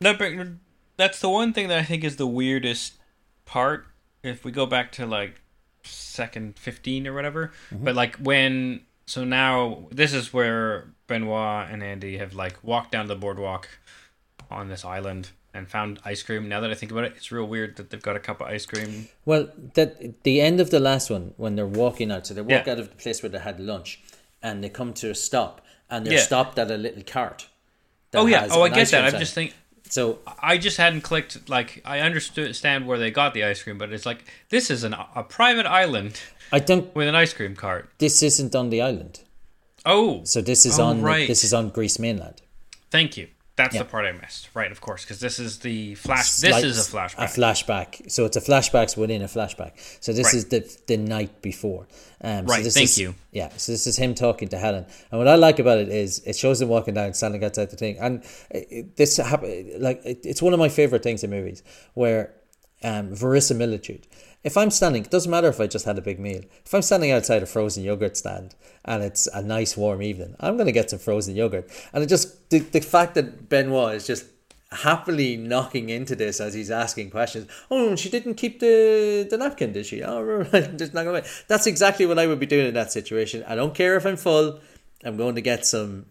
that 0.00 0.18
that's 0.96 1.20
the 1.20 1.28
one 1.28 1.52
thing 1.52 1.68
that 1.68 1.78
I 1.78 1.84
think 1.84 2.04
is 2.04 2.16
the 2.16 2.26
weirdest 2.26 2.94
part. 3.44 3.86
If 4.22 4.44
we 4.44 4.52
go 4.52 4.64
back 4.64 4.90
to 4.92 5.06
like 5.06 5.42
second 5.82 6.58
fifteen 6.58 7.06
or 7.06 7.12
whatever, 7.12 7.52
but 7.70 7.94
like 7.94 8.16
when 8.16 8.80
so 9.06 9.24
now 9.24 9.86
this 9.90 10.12
is 10.12 10.32
where 10.32 10.92
Benoit 11.06 11.68
and 11.70 11.82
Andi 11.82 12.18
have 12.18 12.34
like 12.34 12.62
walked 12.62 12.92
down 12.92 13.06
the 13.08 13.16
boardwalk 13.16 13.68
on 14.50 14.68
this 14.68 14.84
island 14.84 15.30
and 15.52 15.68
found 15.70 16.00
ice 16.04 16.22
cream. 16.22 16.48
Now 16.48 16.60
that 16.60 16.70
I 16.70 16.74
think 16.74 16.90
about 16.90 17.04
it, 17.04 17.12
it's 17.16 17.30
real 17.30 17.44
weird 17.44 17.76
that 17.76 17.90
they've 17.90 18.02
got 18.02 18.16
a 18.16 18.20
cup 18.20 18.40
of 18.40 18.48
ice 18.48 18.66
cream. 18.66 19.08
Well, 19.24 19.48
that 19.74 20.22
the 20.24 20.40
end 20.40 20.60
of 20.60 20.70
the 20.70 20.80
last 20.80 21.10
one 21.10 21.32
when 21.36 21.54
they're 21.56 21.66
walking 21.66 22.10
out, 22.10 22.26
so 22.26 22.34
they 22.34 22.40
walk 22.42 22.66
Yeah. 22.66 22.72
out 22.72 22.78
of 22.80 22.88
the 22.90 22.96
place 22.96 23.22
where 23.22 23.30
they 23.30 23.38
had 23.38 23.60
lunch, 23.60 24.00
and 24.42 24.62
they 24.64 24.68
come 24.68 24.92
to 24.94 25.10
a 25.10 25.14
stop, 25.14 25.64
and 25.88 26.04
they're 26.04 26.14
Yeah. 26.14 26.20
stopped 26.22 26.58
at 26.58 26.70
a 26.70 26.76
little 26.76 27.02
cart. 27.04 27.48
Oh 28.14 28.26
yeah. 28.26 28.48
Oh, 28.50 28.62
I 28.62 28.68
get 28.68 28.88
that. 28.88 29.14
I'm 29.14 29.20
just 29.20 29.34
thinking. 29.34 29.56
So 29.94 30.18
I 30.42 30.58
just 30.58 30.76
hadn't 30.76 31.02
clicked. 31.02 31.48
Like 31.48 31.80
I 31.84 32.00
understand 32.00 32.88
where 32.88 32.98
they 32.98 33.12
got 33.12 33.32
the 33.32 33.44
ice 33.44 33.62
cream, 33.62 33.78
but 33.78 33.92
it's 33.92 34.04
like 34.04 34.24
this 34.48 34.68
is 34.68 34.82
an, 34.82 34.92
a 34.92 35.22
private 35.22 35.66
island 35.66 36.20
I 36.50 36.58
don't. 36.58 36.92
with 36.96 37.06
an 37.06 37.14
ice 37.14 37.32
cream 37.32 37.54
cart. 37.54 37.88
This 37.98 38.20
isn't 38.20 38.56
on 38.56 38.70
the 38.70 38.80
island. 38.82 39.20
Oh, 39.86 40.24
So 40.24 40.40
this 40.40 40.66
is 40.66 40.80
Oh, 40.80 40.86
on 40.86 41.02
right. 41.02 41.28
this 41.28 41.44
is 41.44 41.54
on 41.54 41.68
Greece 41.68 42.00
mainland. 42.00 42.42
thank 42.90 43.16
you. 43.16 43.28
That's 43.56 43.74
Yeah. 43.76 43.84
the 43.84 43.88
part 43.88 44.04
I 44.04 44.10
missed. 44.12 44.48
Right, 44.52 44.72
of 44.72 44.80
course, 44.80 45.04
because 45.04 45.20
this 45.20 45.38
is 45.38 45.60
the 45.60 45.94
flash. 45.94 46.28
Slight- 46.28 46.62
this 46.62 46.76
is 46.76 46.88
a 46.88 46.90
flashback. 46.96 47.18
A 47.18 47.26
flashback. 47.28 48.10
So 48.10 48.24
it's 48.24 48.36
a 48.36 48.40
flashbacks 48.40 48.96
within 48.96 49.22
a 49.22 49.26
flashback. 49.28 49.72
So 50.00 50.12
this 50.12 50.26
Right. 50.26 50.34
is 50.34 50.44
the 50.46 50.76
the 50.88 50.96
night 50.96 51.40
before. 51.40 51.86
Um, 52.20 52.46
so 52.48 52.52
Right, 52.52 52.64
this 52.64 52.74
thank 52.74 52.84
is- 52.86 52.98
you. 52.98 53.14
Yeah. 53.30 53.50
So 53.56 53.70
this 53.70 53.86
is 53.86 53.96
him 53.96 54.14
talking 54.16 54.48
to 54.48 54.58
Helen, 54.58 54.86
and 55.10 55.18
what 55.20 55.28
I 55.28 55.36
like 55.36 55.60
about 55.60 55.78
it 55.78 55.88
is 55.88 56.20
it 56.26 56.34
shows 56.36 56.60
him 56.60 56.68
walking 56.68 56.94
down, 56.94 57.14
standing 57.14 57.44
outside 57.44 57.70
the 57.70 57.76
thing, 57.76 57.96
and 58.00 58.24
it, 58.50 58.96
this 58.96 59.18
hap- 59.18 59.44
like 59.78 60.00
it, 60.04 60.26
it's 60.26 60.42
one 60.42 60.52
of 60.52 60.58
my 60.58 60.68
favorite 60.68 61.04
things 61.04 61.22
in 61.22 61.30
movies 61.30 61.62
where 61.94 62.34
um, 62.82 63.14
verisimilitude. 63.14 64.06
If 64.44 64.58
I'm 64.58 64.70
standing, 64.70 65.04
it 65.04 65.10
doesn't 65.10 65.30
matter 65.30 65.48
if 65.48 65.58
I 65.58 65.66
just 65.66 65.86
had 65.86 65.96
a 65.96 66.02
big 66.02 66.20
meal. 66.20 66.42
If 66.64 66.74
I'm 66.74 66.82
standing 66.82 67.10
outside 67.10 67.42
a 67.42 67.46
frozen 67.46 67.82
yogurt 67.82 68.16
stand 68.16 68.54
and 68.84 69.02
it's 69.02 69.26
a 69.28 69.42
nice 69.42 69.74
warm 69.74 70.02
evening, 70.02 70.36
I'm 70.38 70.56
going 70.56 70.66
to 70.66 70.72
get 70.72 70.90
some 70.90 70.98
frozen 70.98 71.34
yogurt. 71.34 71.70
And 71.94 72.04
it 72.04 72.08
just 72.08 72.50
the, 72.50 72.58
the 72.58 72.80
fact 72.80 73.14
that 73.14 73.48
Benoit 73.48 73.94
is 73.94 74.06
just 74.06 74.26
happily 74.70 75.36
knocking 75.36 75.88
into 75.88 76.14
this 76.14 76.40
as 76.40 76.52
he's 76.52 76.70
asking 76.70 77.10
questions. 77.10 77.48
Oh, 77.70 77.96
she 77.96 78.10
didn't 78.10 78.34
keep 78.34 78.60
the, 78.60 79.26
the 79.30 79.38
napkin, 79.38 79.72
did 79.72 79.86
she? 79.86 80.02
Oh, 80.02 80.42
just 80.76 80.92
knock 80.92 81.06
away. 81.06 81.24
That's 81.48 81.66
exactly 81.66 82.04
what 82.04 82.18
I 82.18 82.26
would 82.26 82.40
be 82.40 82.46
doing 82.46 82.66
in 82.66 82.74
that 82.74 82.92
situation. 82.92 83.44
I 83.46 83.54
don't 83.54 83.74
care 83.74 83.96
if 83.96 84.04
I'm 84.04 84.16
full. 84.16 84.60
I'm 85.04 85.16
going 85.16 85.36
to 85.36 85.40
get 85.40 85.64
some 85.64 86.06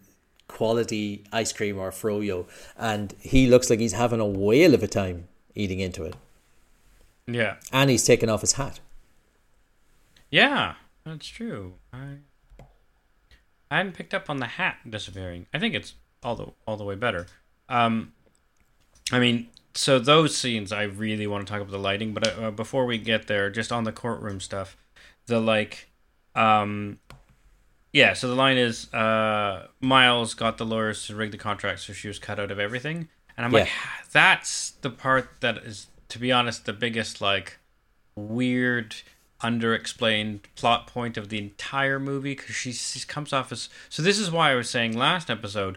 quality 0.48 1.24
ice 1.32 1.52
cream 1.52 1.78
or 1.78 1.90
froyo, 1.90 2.46
and 2.76 3.14
he 3.20 3.46
looks 3.46 3.70
like 3.70 3.80
he's 3.80 3.92
having 3.92 4.20
a 4.20 4.26
whale 4.26 4.74
of 4.74 4.82
a 4.82 4.88
time 4.88 5.28
eating 5.54 5.80
into 5.80 6.04
it. 6.04 6.14
Yeah, 7.26 7.56
And 7.72 7.90
he's 7.90 8.04
taken 8.04 8.28
off 8.28 8.40
his 8.42 8.52
hat. 8.52 8.80
yeah, 10.30 10.74
that's 11.04 11.26
true. 11.26 11.74
I 11.92 12.18
I 13.70 13.78
hadn't 13.78 13.92
picked 13.94 14.14
up 14.14 14.28
on 14.30 14.38
the 14.38 14.46
hat 14.46 14.78
disappearing. 14.88 15.46
I 15.52 15.58
think 15.58 15.74
it's 15.74 15.94
all 16.22 16.36
the 16.36 16.48
all 16.66 16.76
the 16.76 16.84
way 16.84 16.94
better. 16.94 17.26
Um, 17.68 18.12
I 19.10 19.18
mean, 19.18 19.48
so 19.74 19.98
those 19.98 20.36
scenes 20.36 20.72
I 20.72 20.82
really 20.84 21.26
want 21.26 21.46
to 21.46 21.50
talk 21.52 21.60
about 21.60 21.72
the 21.72 21.78
lighting, 21.78 22.14
but 22.14 22.38
uh, 22.38 22.50
before 22.50 22.86
we 22.86 22.98
get 22.98 23.26
there, 23.26 23.50
just 23.50 23.72
on 23.72 23.84
the 23.84 23.92
courtroom 23.92 24.40
stuff, 24.40 24.76
the 25.26 25.40
like, 25.40 25.90
um, 26.34 26.98
yeah. 27.92 28.12
So 28.12 28.28
the 28.28 28.34
line 28.34 28.56
is, 28.58 28.92
uh, 28.94 29.66
Miles 29.80 30.34
got 30.34 30.58
the 30.58 30.66
lawyers 30.66 31.06
to 31.06 31.16
rig 31.16 31.32
the 31.32 31.38
contract, 31.38 31.80
so 31.80 31.92
she 31.92 32.08
was 32.08 32.18
cut 32.18 32.38
out 32.38 32.50
of 32.50 32.58
everything, 32.58 33.08
and 33.36 33.44
I'm 33.46 33.52
like, 33.52 33.68
that's 34.12 34.70
the 34.82 34.90
part 34.90 35.28
that 35.40 35.58
is, 35.58 35.86
to 36.08 36.18
be 36.18 36.30
honest, 36.32 36.66
the 36.66 36.72
biggest 36.72 37.20
like 37.20 37.58
weird 38.16 38.94
underexplained 39.42 40.40
plot 40.54 40.86
point 40.86 41.16
of 41.16 41.28
the 41.28 41.38
entire 41.38 41.98
movie 41.98 42.34
because 42.34 42.54
she, 42.54 42.72
she 42.72 43.00
comes 43.06 43.32
off 43.32 43.52
as 43.52 43.68
so 43.90 44.00
this 44.02 44.18
is 44.18 44.30
why 44.30 44.52
i 44.52 44.54
was 44.54 44.70
saying 44.70 44.96
last 44.96 45.28
episode 45.28 45.76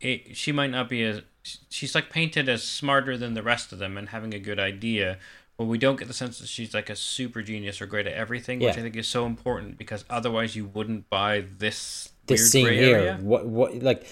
it, 0.00 0.36
she 0.36 0.50
might 0.50 0.70
not 0.70 0.88
be 0.88 1.02
as 1.04 1.20
she's 1.68 1.94
like 1.94 2.10
painted 2.10 2.48
as 2.48 2.62
smarter 2.62 3.16
than 3.16 3.34
the 3.34 3.42
rest 3.42 3.72
of 3.72 3.78
them 3.78 3.96
and 3.96 4.08
having 4.08 4.34
a 4.34 4.38
good 4.38 4.58
idea 4.58 5.18
but 5.56 5.66
we 5.66 5.78
don't 5.78 5.96
get 5.96 6.08
the 6.08 6.14
sense 6.14 6.38
that 6.40 6.48
she's 6.48 6.74
like 6.74 6.90
a 6.90 6.96
super 6.96 7.40
genius 7.42 7.80
or 7.80 7.86
great 7.86 8.06
at 8.06 8.14
everything 8.14 8.58
which 8.58 8.76
i 8.76 8.80
think 8.82 8.96
is 8.96 9.06
so 9.06 9.26
important 9.26 9.78
because 9.78 10.04
otherwise 10.10 10.56
you 10.56 10.64
wouldn't 10.64 11.08
buy 11.10 11.44
this 11.58 12.10
This 12.26 12.40
weird 12.40 12.48
scene 12.50 12.72
here, 12.72 12.96
area. 12.96 13.18
what 13.20 13.46
what 13.46 13.80
like 13.80 14.08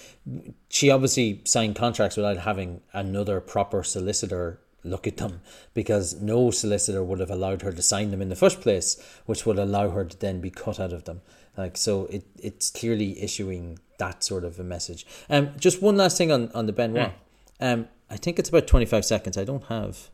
she 0.68 0.90
obviously 0.90 1.40
signed 1.44 1.75
contracts 1.75 2.16
without 2.16 2.37
having 2.37 2.83
another 2.92 3.40
proper 3.40 3.83
solicitor 3.83 4.61
look 4.85 5.07
at 5.07 5.16
them 5.18 5.40
because 5.75 6.21
no 6.21 6.51
solicitor 6.51 7.03
would 7.03 7.21
have 7.21 7.31
allowed 7.31 7.62
her 7.62 7.73
to 7.73 7.83
sign 7.83 8.11
them 8.11 8.23
in 8.23 8.29
the 8.29 8.37
first 8.37 8.61
place, 8.61 9.03
which 9.27 9.47
would 9.47 9.59
allow 9.59 9.90
her 9.90 10.05
to 10.05 10.18
then 10.18 10.40
be 10.40 10.51
cut 10.51 10.81
out 10.81 10.92
of 10.92 11.05
them. 11.05 11.21
Like 11.57 11.77
so, 11.77 12.07
it 12.07 12.25
it's 12.38 12.71
clearly 12.71 13.23
issuing 13.23 13.79
that 13.99 14.25
sort 14.25 14.45
of 14.45 14.59
a 14.59 14.64
message. 14.64 15.07
Um, 15.29 15.51
just 15.59 15.83
one 15.83 15.97
last 15.97 16.16
thing 16.16 16.33
on 16.33 16.51
on 16.53 16.66
the 16.66 16.73
Benoit. 16.73 17.12
Um, 17.61 17.88
I 18.11 18.16
think 18.16 18.38
it's 18.38 18.49
about 18.49 18.66
twenty 18.66 18.87
five 18.87 19.05
seconds. 19.05 19.37
I 19.37 19.45
don't 19.45 19.64
have. 19.64 20.09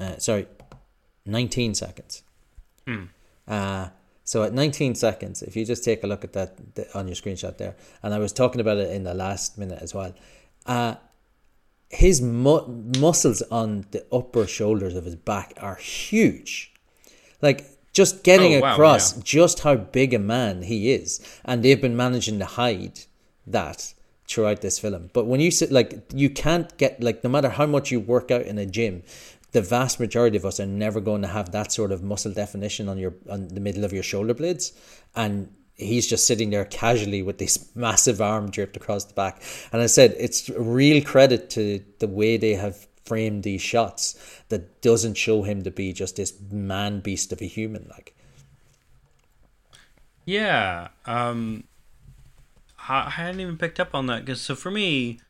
Uh, 0.00 0.16
sorry, 0.18 0.46
nineteen 1.26 1.74
seconds. 1.74 2.22
Uh, 3.46 3.88
so 4.24 4.42
at 4.42 4.54
19 4.54 4.94
seconds, 4.94 5.42
if 5.42 5.54
you 5.54 5.66
just 5.66 5.84
take 5.84 6.02
a 6.02 6.06
look 6.06 6.24
at 6.24 6.32
that 6.32 6.58
on 6.94 7.06
your 7.06 7.14
screenshot 7.14 7.58
there, 7.58 7.76
and 8.02 8.14
I 8.14 8.18
was 8.18 8.32
talking 8.32 8.60
about 8.60 8.78
it 8.78 8.90
in 8.90 9.04
the 9.04 9.12
last 9.12 9.58
minute 9.58 9.80
as 9.82 9.94
well, 9.94 10.14
uh, 10.64 10.94
his 11.88 12.20
mu- 12.20 12.66
muscles 12.98 13.42
on 13.50 13.84
the 13.92 14.04
upper 14.12 14.46
shoulders 14.46 14.94
of 14.94 15.04
his 15.04 15.16
back 15.16 15.54
are 15.58 15.76
huge. 15.76 16.72
Like 17.40 17.66
just 17.92 18.24
getting 18.24 18.54
Oh, 18.56 18.60
wow, 18.60 18.72
across 18.72 19.16
yeah. 19.16 19.22
just 19.24 19.60
how 19.60 19.76
big 19.76 20.12
a 20.14 20.18
man 20.18 20.62
he 20.62 20.92
is, 20.92 21.20
and 21.44 21.62
they've 21.62 21.80
been 21.80 21.96
managing 21.96 22.38
to 22.40 22.44
hide 22.44 23.00
that 23.46 23.94
throughout 24.26 24.60
this 24.62 24.78
film. 24.78 25.10
But 25.12 25.26
when 25.26 25.40
you 25.40 25.50
sit 25.50 25.70
like 25.70 26.02
you 26.12 26.30
can't 26.30 26.76
get 26.78 27.02
like 27.02 27.22
no 27.22 27.30
matter 27.30 27.50
how 27.50 27.66
much 27.66 27.92
you 27.92 28.00
work 28.00 28.30
out 28.30 28.42
in 28.42 28.58
a 28.58 28.66
gym, 28.66 29.02
the 29.52 29.60
vast 29.62 30.00
majority 30.00 30.36
of 30.36 30.44
us 30.44 30.58
are 30.58 30.66
never 30.66 31.00
going 31.00 31.22
to 31.22 31.28
have 31.28 31.52
that 31.52 31.70
sort 31.70 31.92
of 31.92 32.02
muscle 32.02 32.32
definition 32.32 32.88
on 32.88 32.98
your 32.98 33.14
on 33.30 33.48
the 33.48 33.60
middle 33.60 33.84
of 33.84 33.92
your 33.92 34.02
shoulder 34.02 34.34
blades, 34.34 34.72
and 35.14 35.48
he's 35.76 36.06
just 36.06 36.26
sitting 36.26 36.50
there 36.50 36.64
casually 36.64 37.22
with 37.22 37.38
this 37.38 37.70
massive 37.74 38.20
arm 38.20 38.50
draped 38.50 38.76
across 38.76 39.04
the 39.04 39.14
back. 39.14 39.42
And 39.72 39.82
I 39.82 39.86
said 39.86 40.14
it's 40.18 40.48
a 40.48 40.60
real 40.60 41.02
credit 41.02 41.50
to 41.50 41.84
the 41.98 42.08
way 42.08 42.36
they 42.36 42.54
have 42.54 42.86
framed 43.04 43.42
these 43.42 43.60
shots 43.60 44.42
that 44.48 44.80
doesn't 44.80 45.14
show 45.14 45.42
him 45.42 45.62
to 45.62 45.70
be 45.70 45.92
just 45.92 46.16
this 46.16 46.32
man 46.50 47.00
beast 47.00 47.32
of 47.32 47.42
a 47.42 47.46
human 47.46 47.86
like. 47.90 48.14
Yeah, 50.26 50.88
um, 51.04 51.64
I, 52.88 53.06
I 53.06 53.10
hadn't 53.10 53.40
even 53.40 53.58
picked 53.58 53.78
up 53.78 53.94
on 53.94 54.06
that 54.06 54.24
because 54.24 54.40
so 54.40 54.54
for 54.54 54.70
me, 54.70 55.20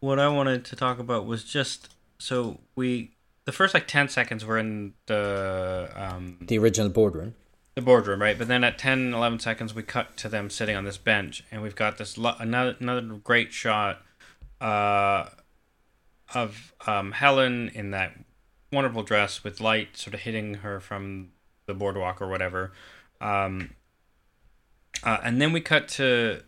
what 0.00 0.18
I 0.18 0.28
wanted 0.28 0.64
to 0.66 0.76
talk 0.76 0.98
about 0.98 1.26
was 1.26 1.42
just 1.42 1.94
so 2.18 2.60
we 2.76 3.12
the 3.46 3.52
first 3.52 3.74
like 3.74 3.88
ten 3.88 4.08
seconds 4.08 4.44
were 4.44 4.58
in 4.58 4.94
the 5.06 5.90
um 5.96 6.38
The 6.40 6.58
original 6.58 6.88
boardroom. 6.88 7.34
The 7.78 7.84
boardroom, 7.84 8.20
right? 8.20 8.36
But 8.36 8.48
then 8.48 8.64
at 8.64 8.76
10, 8.76 9.14
11 9.14 9.38
seconds, 9.38 9.72
we 9.72 9.84
cut 9.84 10.16
to 10.18 10.28
them 10.28 10.50
sitting 10.50 10.74
on 10.74 10.84
this 10.84 10.98
bench, 10.98 11.44
and 11.52 11.62
we've 11.62 11.76
got 11.76 11.96
this 11.96 12.18
lo- 12.18 12.34
another 12.40 12.76
another 12.80 13.00
great 13.02 13.52
shot 13.52 14.02
uh, 14.60 15.26
of 16.34 16.72
um, 16.86 17.12
Helen 17.12 17.70
in 17.74 17.92
that 17.92 18.12
wonderful 18.72 19.02
dress 19.04 19.44
with 19.44 19.60
light 19.60 19.96
sort 19.96 20.14
of 20.14 20.20
hitting 20.20 20.54
her 20.54 20.80
from 20.80 21.28
the 21.66 21.74
boardwalk 21.74 22.20
or 22.20 22.26
whatever. 22.28 22.72
Um, 23.20 23.70
uh, 25.04 25.18
and 25.22 25.40
then 25.40 25.52
we 25.52 25.60
cut 25.60 25.86
to 25.88 26.42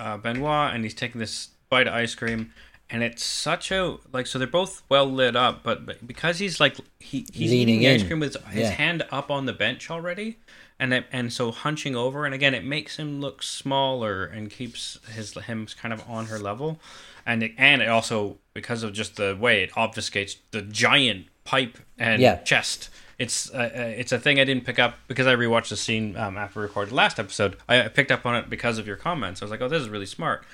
uh, 0.00 0.16
Benoit, 0.16 0.74
and 0.74 0.82
he's 0.82 0.94
taking 0.94 1.20
this 1.20 1.50
bite 1.70 1.86
of 1.86 1.94
ice 1.94 2.16
cream, 2.16 2.52
and 2.90 3.02
it's 3.04 3.24
such 3.24 3.70
a 3.70 3.98
like. 4.12 4.26
So 4.26 4.38
they're 4.40 4.48
both 4.48 4.82
well 4.88 5.06
lit 5.06 5.36
up, 5.36 5.62
but, 5.62 5.86
but 5.86 6.04
because 6.04 6.38
he's 6.40 6.58
like 6.58 6.76
he 6.98 7.26
he's 7.32 7.52
Leaning 7.52 7.76
eating 7.76 7.78
the 7.80 7.88
ice 7.90 8.00
in. 8.02 8.06
cream 8.08 8.20
with 8.20 8.44
his 8.48 8.62
Yeah. 8.62 8.70
hand 8.70 9.04
up 9.12 9.30
on 9.30 9.46
the 9.46 9.52
bench 9.52 9.90
already, 9.90 10.38
and 10.78 10.92
it, 10.92 11.06
and 11.12 11.32
so 11.32 11.50
hunching 11.50 11.94
over, 11.96 12.24
and 12.24 12.34
again 12.34 12.54
it 12.54 12.64
makes 12.64 12.96
him 12.96 13.20
look 13.20 13.42
smaller 13.42 14.24
and 14.24 14.50
keeps 14.50 14.98
his 15.14 15.32
him 15.34 15.66
kind 15.80 15.92
of 15.92 16.02
on 16.08 16.26
her 16.26 16.38
level, 16.38 16.78
and 17.26 17.42
it, 17.42 17.52
and 17.58 17.82
it 17.82 17.88
also 17.88 18.38
because 18.54 18.82
of 18.82 18.92
just 18.92 19.16
the 19.16 19.36
way 19.38 19.62
it 19.62 19.70
obfuscates 19.72 20.36
the 20.50 20.62
giant 20.62 21.26
pipe 21.44 21.78
and 21.98 22.20
Yeah. 22.22 22.36
chest. 22.36 22.88
It's 23.18 23.48
uh, 23.54 23.70
uh, 23.74 23.80
it's 23.96 24.10
a 24.10 24.18
thing 24.18 24.40
I 24.40 24.44
didn't 24.44 24.64
pick 24.64 24.78
up 24.80 24.96
because 25.06 25.26
I 25.28 25.36
rewatched 25.36 25.68
the 25.68 25.76
scene 25.76 26.16
um, 26.16 26.36
after 26.36 26.58
we 26.60 26.64
recorded 26.66 26.90
the 26.90 26.96
last 26.96 27.20
episode. 27.20 27.56
I, 27.68 27.84
I 27.84 27.88
picked 27.88 28.10
up 28.10 28.26
on 28.26 28.34
it 28.34 28.50
because 28.50 28.76
of 28.78 28.86
your 28.88 28.96
comments. 28.96 29.40
I 29.40 29.44
was 29.44 29.52
like, 29.52 29.60
oh, 29.60 29.68
this 29.68 29.82
is 29.82 29.88
really 29.88 30.06
smart. 30.06 30.44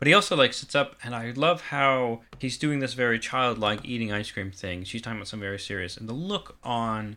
But 0.00 0.08
he 0.08 0.14
also 0.14 0.34
like 0.36 0.52
sits 0.52 0.74
up, 0.74 0.96
and 1.04 1.14
I 1.14 1.30
love 1.32 1.60
how 1.60 2.20
he's 2.38 2.58
doing 2.58 2.80
this 2.80 2.94
very 2.94 3.18
childlike 3.20 3.84
eating 3.84 4.12
ice 4.12 4.30
cream 4.32 4.50
thing. 4.50 4.82
She's 4.84 5.00
talking 5.02 5.18
about 5.18 5.28
something 5.28 5.44
very 5.44 5.58
serious, 5.60 5.96
and 5.96 6.08
the 6.08 6.12
look 6.12 6.56
on 6.64 7.16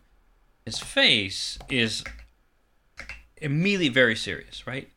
his 0.64 0.78
face 0.78 1.58
is 1.68 2.04
immediately 3.42 3.88
very 3.88 4.16
serious, 4.16 4.66
right? 4.66 4.88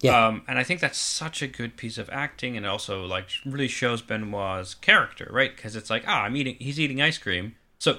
Yeah. 0.00 0.26
Um, 0.26 0.42
and 0.48 0.58
I 0.58 0.64
think 0.64 0.80
that's 0.80 0.98
such 0.98 1.42
a 1.42 1.46
good 1.46 1.76
piece 1.76 1.96
of 1.96 2.10
acting, 2.10 2.56
and 2.56 2.66
also 2.66 3.04
like 3.04 3.28
really 3.46 3.68
shows 3.68 4.02
Benoit's 4.02 4.74
character, 4.74 5.28
right? 5.30 5.54
Because 5.54 5.76
it's 5.76 5.90
like, 5.90 6.04
ah, 6.06 6.22
I'm 6.22 6.36
eating, 6.36 6.56
he's 6.58 6.80
eating 6.80 7.00
ice 7.00 7.18
cream. 7.18 7.54
So 7.78 7.96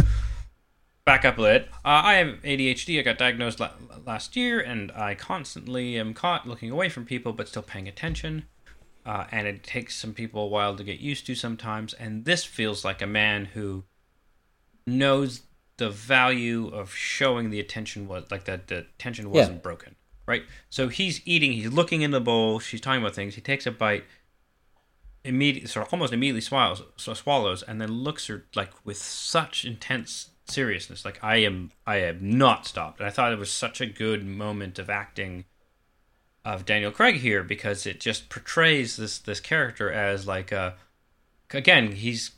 back 1.05 1.25
up 1.25 1.37
a 1.37 1.41
bit. 1.41 1.69
Uh, 1.85 2.01
I 2.03 2.13
have 2.15 2.41
ADHD. 2.43 2.99
I 2.99 3.03
got 3.03 3.17
diagnosed 3.17 3.59
la- 3.59 3.71
last 4.05 4.35
year, 4.35 4.59
and 4.59 4.91
I 4.91 5.15
constantly 5.15 5.97
am 5.97 6.13
caught 6.13 6.47
looking 6.47 6.71
away 6.71 6.89
from 6.89 7.05
people, 7.05 7.33
but 7.33 7.47
still 7.47 7.63
paying 7.63 7.87
attention. 7.87 8.45
Uh, 9.05 9.25
and 9.31 9.47
it 9.47 9.63
takes 9.63 9.95
some 9.95 10.13
people 10.13 10.43
a 10.43 10.47
while 10.47 10.75
to 10.75 10.83
get 10.83 10.99
used 10.99 11.25
to 11.27 11.35
sometimes. 11.35 11.93
And 11.93 12.25
this 12.25 12.45
feels 12.45 12.85
like 12.85 13.01
a 13.01 13.07
man 13.07 13.45
who 13.45 13.83
knows 14.87 15.41
the 15.77 15.89
value 15.89 16.67
of 16.67 16.93
showing 16.93 17.49
the 17.49 17.59
attention 17.59 18.07
was 18.07 18.25
like 18.29 18.45
that 18.45 18.67
the 18.67 18.77
attention 18.77 19.29
wasn't 19.31 19.63
broken, 19.63 19.95
right? 20.25 20.43
So 20.69 20.87
he's 20.87 21.21
eating, 21.25 21.53
he's 21.53 21.71
looking 21.71 22.01
in 22.01 22.11
the 22.11 22.21
bowl. 22.21 22.59
She's 22.59 22.81
talking 22.81 23.01
about 23.01 23.15
things. 23.15 23.35
He 23.35 23.41
takes 23.41 23.65
a 23.65 23.71
bite, 23.71 24.05
immediately, 25.23 25.67
sort 25.67 25.87
of 25.87 25.93
almost 25.93 26.13
immediately 26.13 26.41
swallows, 26.41 26.83
so 26.95 27.13
swallows, 27.13 27.63
and 27.63 27.81
then 27.81 27.91
looks 27.91 28.27
her 28.27 28.45
like 28.55 28.71
with 28.85 28.97
such 28.97 29.65
intense 29.65 30.29
seriousness. 30.45 31.05
Like 31.05 31.23
I 31.23 31.37
am, 31.37 31.71
I 31.87 31.95
have 31.97 32.21
not 32.21 32.65
stopped. 32.67 32.99
And 32.99 33.07
I 33.07 33.11
thought 33.11 33.33
it 33.33 33.39
was 33.39 33.51
such 33.51 33.81
a 33.81 33.85
good 33.85 34.25
moment 34.25 34.77
of 34.77 34.89
acting 34.89 35.45
of 36.45 36.65
Daniel 36.65 36.91
Craig 36.91 37.15
here 37.15 37.43
because 37.43 37.85
it 37.85 37.99
just 37.99 38.29
portrays 38.29 38.97
this 38.97 39.17
this 39.17 39.39
character 39.39 39.91
as 39.91 40.27
like 40.27 40.51
a 40.51 40.75
again 41.51 41.93
he's 41.93 42.31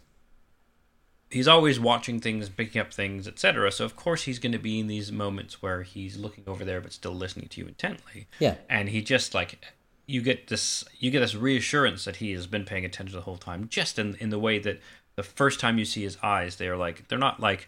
he's 1.30 1.48
always 1.48 1.80
watching 1.80 2.20
things, 2.20 2.50
picking 2.50 2.80
up 2.82 2.94
things, 2.94 3.28
etc. 3.28 3.72
So 3.72 3.86
of 3.86 3.96
course 3.96 4.24
he's 4.24 4.40
going 4.40 4.52
to 4.52 4.60
be 4.60 4.80
in 4.80 4.88
these 4.88 5.12
moments 5.12 5.62
where 5.62 5.84
he's 5.84 6.18
looking 6.18 6.44
over 6.48 6.64
there 6.64 6.82
but 6.82 6.94
still 6.94 7.14
listening 7.14 7.48
to 7.50 7.62
you 7.62 7.68
intently. 7.68 8.28
Yeah. 8.40 8.56
And 8.70 8.90
he 8.90 9.02
just 9.02 9.34
like 9.34 9.60
you 10.08 10.22
get 10.22 10.48
this 10.48 10.84
you 11.00 11.10
get 11.12 11.20
this 11.22 11.36
reassurance 11.36 12.06
that 12.06 12.18
he 12.18 12.32
has 12.34 12.46
been 12.48 12.64
paying 12.64 12.86
attention 12.86 13.16
the 13.16 13.24
whole 13.24 13.38
time 13.38 13.68
just 13.70 13.98
in 13.98 14.16
in 14.16 14.30
the 14.30 14.38
way 14.40 14.60
that 14.60 14.80
the 15.16 15.24
first 15.24 15.60
time 15.60 15.78
you 15.80 15.86
see 15.86 16.04
his 16.04 16.18
eyes 16.22 16.58
they're 16.58 16.78
like 16.78 17.08
they're 17.08 17.18
not 17.18 17.40
like 17.40 17.68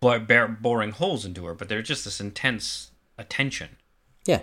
bo- 0.00 0.20
boring 0.60 0.92
holes 0.92 1.24
into 1.24 1.44
her 1.46 1.54
but 1.54 1.68
they're 1.68 1.82
just 1.82 2.04
this 2.04 2.20
intense 2.20 2.90
attention. 3.18 3.70
Yeah. 4.26 4.42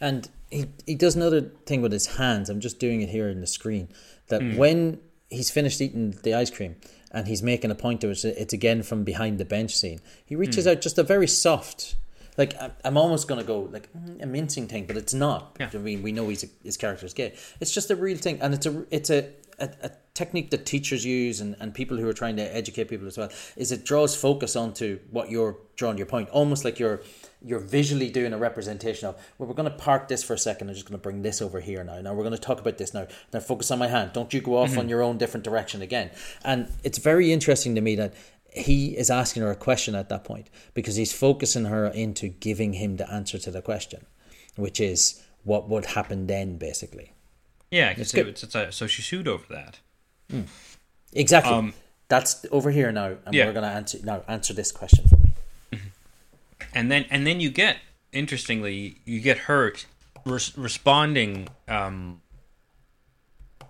And 0.00 0.28
he, 0.50 0.66
he 0.86 0.94
does 0.96 1.14
another 1.14 1.42
thing 1.66 1.80
with 1.80 1.92
his 1.92 2.16
hands. 2.16 2.50
I'm 2.50 2.60
just 2.60 2.78
doing 2.80 3.02
it 3.02 3.08
here 3.10 3.28
in 3.28 3.40
the 3.40 3.46
screen. 3.46 3.88
That 4.28 4.42
Hmm. 4.42 4.56
when 4.56 5.00
he's 5.30 5.50
finished 5.50 5.80
eating 5.80 6.10
the 6.24 6.34
ice 6.34 6.50
cream 6.50 6.76
and 7.12 7.28
he's 7.28 7.42
making 7.42 7.70
a 7.70 7.74
point 7.74 8.00
to 8.00 8.10
it, 8.10 8.24
it's 8.24 8.52
again 8.52 8.82
from 8.82 9.04
behind 9.04 9.38
the 9.38 9.44
bench 9.44 9.76
scene. 9.76 10.00
He 10.24 10.34
reaches 10.34 10.64
Hmm. 10.64 10.70
out 10.70 10.80
just 10.80 10.98
a 10.98 11.02
very 11.02 11.28
soft, 11.28 11.96
like 12.38 12.54
I'm 12.84 12.96
almost 12.96 13.28
gonna 13.28 13.44
go 13.44 13.60
like 13.70 13.88
mm, 13.92 14.22
a 14.22 14.26
mincing 14.26 14.66
thing, 14.66 14.86
but 14.86 14.96
it's 14.96 15.14
not. 15.14 15.56
Yeah. 15.60 15.70
I 15.72 15.76
mean, 15.78 16.02
we 16.02 16.12
know 16.12 16.28
he's 16.28 16.42
a, 16.44 16.48
his 16.64 16.76
character's 16.76 17.14
gay. 17.14 17.34
It's 17.60 17.70
just 17.70 17.90
a 17.90 17.96
real 17.96 18.16
thing, 18.16 18.40
and 18.40 18.54
it's 18.54 18.66
a 18.66 18.84
it's 18.90 19.10
a, 19.10 19.28
a, 19.58 19.68
a 19.82 19.90
technique 20.14 20.50
that 20.50 20.66
teachers 20.66 21.04
use 21.04 21.40
and, 21.40 21.56
and 21.58 21.74
people 21.74 21.96
who 21.96 22.06
are 22.08 22.12
trying 22.12 22.36
to 22.36 22.56
educate 22.56 22.84
people 22.84 23.06
as 23.06 23.16
well. 23.16 23.30
Is 23.56 23.72
it 23.72 23.84
draws 23.84 24.14
focus 24.14 24.56
onto 24.56 24.98
what 25.10 25.30
you're 25.30 25.56
drawing 25.76 25.96
your 25.96 26.06
point, 26.06 26.28
almost 26.30 26.64
like 26.64 26.78
you're 26.78 27.02
you're 27.44 27.60
visually 27.60 28.08
doing 28.08 28.32
a 28.32 28.38
representation 28.38 29.08
of 29.08 29.16
well 29.36 29.48
we're 29.48 29.54
going 29.54 29.68
to 29.68 29.76
park 29.76 30.06
this 30.06 30.22
for 30.22 30.34
a 30.34 30.38
second 30.38 30.68
i'm 30.68 30.74
just 30.74 30.86
going 30.86 30.96
to 30.96 31.02
bring 31.02 31.22
this 31.22 31.42
over 31.42 31.60
here 31.60 31.82
now. 31.82 32.00
Now 32.00 32.14
we're 32.14 32.22
going 32.22 32.36
to 32.36 32.40
talk 32.40 32.60
about 32.60 32.78
this 32.78 32.94
now. 32.94 33.06
Now 33.32 33.40
focus 33.40 33.70
on 33.70 33.78
my 33.78 33.88
hand. 33.88 34.12
Don't 34.12 34.32
you 34.32 34.40
go 34.40 34.58
off 34.58 34.70
mm-hmm. 34.70 34.80
on 34.80 34.88
your 34.88 35.02
own 35.02 35.18
different 35.18 35.44
direction 35.44 35.82
again. 35.82 36.10
And 36.44 36.68
it's 36.84 36.98
very 36.98 37.32
interesting 37.32 37.74
to 37.74 37.80
me 37.80 37.96
that 37.96 38.14
he 38.54 38.96
is 38.98 39.10
asking 39.10 39.42
her 39.42 39.50
a 39.50 39.56
question 39.56 39.94
at 39.94 40.10
that 40.10 40.24
point 40.24 40.50
because 40.74 40.96
he's 40.96 41.12
focusing 41.12 41.64
her 41.64 41.86
into 41.86 42.28
giving 42.28 42.74
him 42.74 42.96
the 42.96 43.10
answer 43.10 43.38
to 43.38 43.50
the 43.50 43.62
question 43.62 44.06
which 44.56 44.80
is 44.80 45.22
what 45.44 45.68
would 45.68 45.86
happen 45.86 46.26
then 46.26 46.58
basically? 46.58 47.12
Yeah, 47.70 47.94
It's 47.96 48.12
it's, 48.14 48.42
it's 48.42 48.54
a, 48.54 48.70
so 48.70 48.86
she 48.86 49.02
sued 49.02 49.26
over 49.26 49.44
that. 49.50 49.80
Exactly. 51.12 51.52
Um, 51.52 51.74
that's 52.08 52.44
over 52.50 52.70
here 52.70 52.92
now 52.92 53.16
and 53.24 53.34
Yeah. 53.34 53.46
we're 53.46 53.52
going 53.52 53.64
to 53.64 53.70
answer 53.70 53.98
now 54.04 54.22
answer 54.28 54.52
this 54.52 54.70
question 54.70 55.06
for 55.08 55.16
me 55.16 55.80
and 56.74 56.90
then 56.90 57.06
and 57.10 57.26
then 57.26 57.40
you 57.40 57.50
get 57.50 57.78
interestingly 58.12 58.98
you 59.04 59.20
get 59.20 59.38
her 59.38 59.72
res- 60.26 60.56
responding 60.56 61.48
um, 61.68 62.20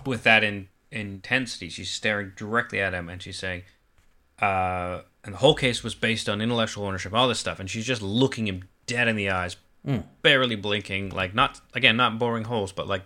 with 0.04 0.24
that 0.24 0.42
in, 0.42 0.68
intensity. 0.90 1.68
She's 1.68 1.90
staring 1.90 2.32
directly 2.36 2.80
at 2.80 2.92
him 2.94 3.08
and 3.08 3.22
she's 3.22 3.38
saying 3.38 3.62
uh, 4.40 5.02
and 5.24 5.34
the 5.34 5.38
whole 5.38 5.54
case 5.54 5.84
was 5.84 5.94
based 5.94 6.28
on 6.28 6.40
intellectual 6.40 6.84
ownership 6.86 7.14
all 7.14 7.28
this 7.28 7.38
stuff 7.38 7.60
and 7.60 7.70
she's 7.70 7.86
just 7.86 8.02
looking 8.02 8.48
him 8.48 8.64
dead 8.86 9.06
in 9.08 9.14
the 9.16 9.30
eyes 9.30 9.56
barely 10.22 10.54
blinking 10.56 11.10
like 11.10 11.34
not 11.34 11.60
again 11.74 11.96
not 11.96 12.18
boring 12.18 12.44
holes 12.44 12.70
but 12.72 12.86
like 12.86 13.04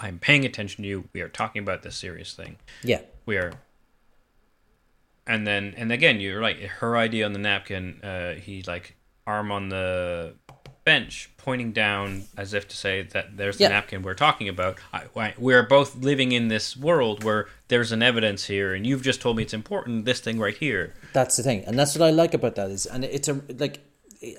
i'm 0.00 0.18
paying 0.18 0.44
attention 0.44 0.82
to 0.82 0.88
you. 0.88 1.08
We 1.12 1.20
are 1.20 1.28
talking 1.28 1.62
about 1.62 1.82
this 1.82 1.96
serious 1.96 2.32
thing. 2.34 2.56
Yeah. 2.82 3.02
We 3.26 3.36
are 3.36 3.52
and 5.26 5.46
then 5.46 5.74
and 5.76 5.92
again 5.92 6.20
you're 6.20 6.40
right. 6.40 6.58
Her 6.58 6.96
idea 6.96 7.24
on 7.26 7.32
the 7.32 7.38
napkin 7.38 8.00
uh 8.02 8.34
he 8.34 8.62
like 8.66 8.96
arm 9.26 9.52
on 9.52 9.68
the 9.68 10.34
bench 10.84 11.30
pointing 11.36 11.70
down 11.70 12.24
as 12.36 12.54
if 12.54 12.66
to 12.66 12.76
say 12.76 13.02
that 13.02 13.36
there's 13.36 13.56
the 13.58 13.64
Yeah. 13.64 13.68
napkin 13.68 14.02
we're 14.02 14.14
talking 14.14 14.48
about. 14.48 14.78
I, 14.92 15.04
I, 15.14 15.34
we're 15.38 15.62
both 15.62 15.94
living 15.96 16.32
in 16.32 16.48
this 16.48 16.76
world 16.76 17.22
where 17.22 17.46
there's 17.68 17.92
an 17.92 18.02
evidence 18.02 18.44
here 18.46 18.74
and 18.74 18.84
you've 18.84 19.02
just 19.02 19.20
told 19.20 19.36
me 19.36 19.44
it's 19.44 19.54
important 19.54 20.04
this 20.06 20.18
thing 20.18 20.40
right 20.40 20.56
here. 20.56 20.94
That's 21.12 21.36
the 21.36 21.44
thing, 21.44 21.64
and 21.66 21.78
that's 21.78 21.96
what 21.96 22.04
I 22.04 22.10
like 22.10 22.34
about 22.34 22.56
that 22.56 22.70
is, 22.70 22.86
and 22.86 23.04
it's 23.04 23.28
a 23.28 23.40
like, 23.58 23.78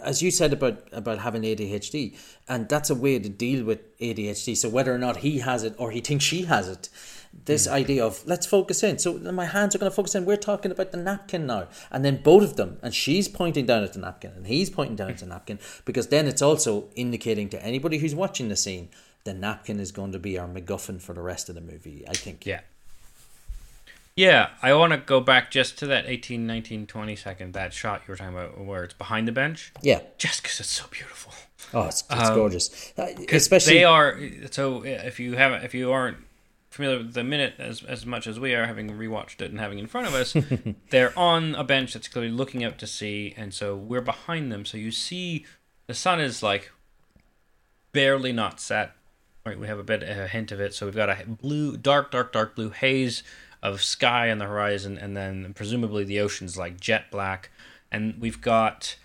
as 0.01 0.21
you 0.21 0.31
said 0.31 0.53
about 0.53 0.87
about 0.91 1.19
having 1.19 1.43
ADHD, 1.43 2.15
and 2.47 2.69
that's 2.69 2.89
a 2.89 2.95
way 2.95 3.19
to 3.19 3.29
deal 3.29 3.65
with 3.65 3.97
ADHD. 3.99 4.55
So 4.55 4.69
whether 4.69 4.93
or 4.93 4.97
not 4.97 5.17
he 5.17 5.39
has 5.39 5.63
it 5.63 5.75
or 5.77 5.91
he 5.91 6.01
thinks 6.01 6.23
she 6.23 6.43
has 6.43 6.67
it, 6.67 6.89
this 7.45 7.67
mm. 7.67 7.71
idea 7.71 8.05
of 8.05 8.25
let's 8.25 8.45
focus 8.45 8.83
in. 8.83 8.99
So 8.99 9.13
my 9.17 9.45
hands 9.45 9.75
are 9.75 9.79
going 9.79 9.91
to 9.91 9.95
focus 9.95 10.15
in. 10.15 10.25
We're 10.25 10.37
talking 10.37 10.71
about 10.71 10.91
the 10.91 10.97
napkin 10.97 11.45
now, 11.45 11.67
and 11.91 12.03
then 12.05 12.21
both 12.21 12.43
of 12.43 12.55
them, 12.55 12.79
and 12.81 12.93
she's 12.93 13.27
pointing 13.27 13.65
down 13.65 13.83
at 13.83 13.93
the 13.93 13.99
napkin, 13.99 14.31
and 14.35 14.47
he's 14.47 14.69
pointing 14.69 14.95
down 14.95 15.11
at 15.11 15.17
the 15.17 15.25
napkin, 15.25 15.59
because 15.85 16.07
then 16.07 16.27
it's 16.27 16.41
also 16.41 16.89
indicating 16.95 17.49
to 17.49 17.63
anybody 17.63 17.97
who's 17.97 18.15
watching 18.15 18.49
the 18.49 18.55
scene, 18.55 18.89
the 19.23 19.33
napkin 19.33 19.79
is 19.79 19.91
going 19.91 20.11
to 20.11 20.19
be 20.19 20.37
our 20.37 20.47
MacGuffin 20.47 21.01
for 21.01 21.13
the 21.13 21.21
rest 21.21 21.49
of 21.49 21.55
the 21.55 21.61
movie. 21.61 22.05
I 22.07 22.13
think. 22.13 22.45
yeah 22.45 22.61
Yeah, 24.15 24.49
I 24.61 24.73
want 24.73 24.91
to 24.93 24.97
go 24.97 25.19
back 25.19 25.49
just 25.49 25.77
to 25.79 25.87
that 25.87 26.05
18, 26.07 26.45
19, 26.45 26.85
20 26.85 27.15
second, 27.15 27.53
that 27.53 27.73
shot 27.73 28.01
you 28.07 28.11
were 28.11 28.15
talking 28.15 28.33
about 28.35 28.59
where 28.63 28.83
it's 28.83 28.93
behind 28.93 29.27
the 29.27 29.31
bench. 29.31 29.73
Yeah. 29.81 30.01
Just 30.19 30.43
because 30.43 30.59
it's 30.59 30.69
so 30.69 30.85
beautiful. 30.91 31.33
Oh, 31.73 31.87
it's, 31.87 32.03
it's 32.11 32.29
Um, 32.29 32.35
gorgeous. 32.35 32.93
Uh, 32.97 33.07
Especially 33.31 33.73
they 33.75 33.83
are, 33.83 34.19
so 34.51 34.83
if 34.85 35.19
you 35.19 35.33
haven't, 35.35 35.63
if 35.63 35.73
you 35.73 35.91
aren't 35.91 36.17
familiar 36.69 36.99
with 36.99 37.13
the 37.13 37.23
minute 37.23 37.55
as, 37.57 37.81
as 37.83 38.05
much 38.05 38.27
as 38.27 38.39
we 38.39 38.53
are, 38.53 38.67
having 38.67 38.89
rewatched 38.91 39.41
it 39.41 39.49
and 39.49 39.59
having 39.59 39.79
it 39.79 39.81
in 39.81 39.87
front 39.87 40.05
of 40.07 40.13
us, 40.13 40.35
they're 40.91 41.17
on 41.17 41.55
a 41.55 41.63
bench 41.63 41.93
that's 41.93 42.07
clearly 42.07 42.31
looking 42.31 42.63
out 42.63 42.77
to 42.79 42.85
sea, 42.87 43.33
and 43.35 43.51
so 43.53 43.75
we're 43.75 44.01
behind 44.01 44.51
them. 44.51 44.63
So 44.65 44.77
you 44.77 44.91
see 44.91 45.45
the 45.87 45.93
sun 45.95 46.19
is 46.19 46.43
like 46.43 46.71
barely 47.91 48.31
not 48.31 48.59
set. 48.59 48.91
Right, 49.45 49.59
we 49.59 49.67
have 49.67 49.79
a 49.79 49.83
bit 49.83 50.03
a 50.03 50.27
hint 50.27 50.51
of 50.53 50.61
it. 50.61 50.73
So 50.73 50.85
we've 50.85 50.95
got 50.95 51.09
a 51.09 51.25
blue, 51.27 51.75
dark, 51.75 52.11
dark, 52.11 52.31
dark 52.31 52.55
blue 52.55 52.69
haze 52.69 53.23
of 53.63 53.81
sky 53.81 54.29
on 54.29 54.37
the 54.37 54.45
horizon, 54.45 54.97
and 54.97 55.17
then 55.17 55.53
presumably 55.55 56.03
the 56.03 56.19
ocean's 56.19 56.55
like 56.57 56.79
jet 56.79 57.09
black, 57.09 57.49
and 57.91 58.15
we've 58.19 58.41
got 58.41 58.97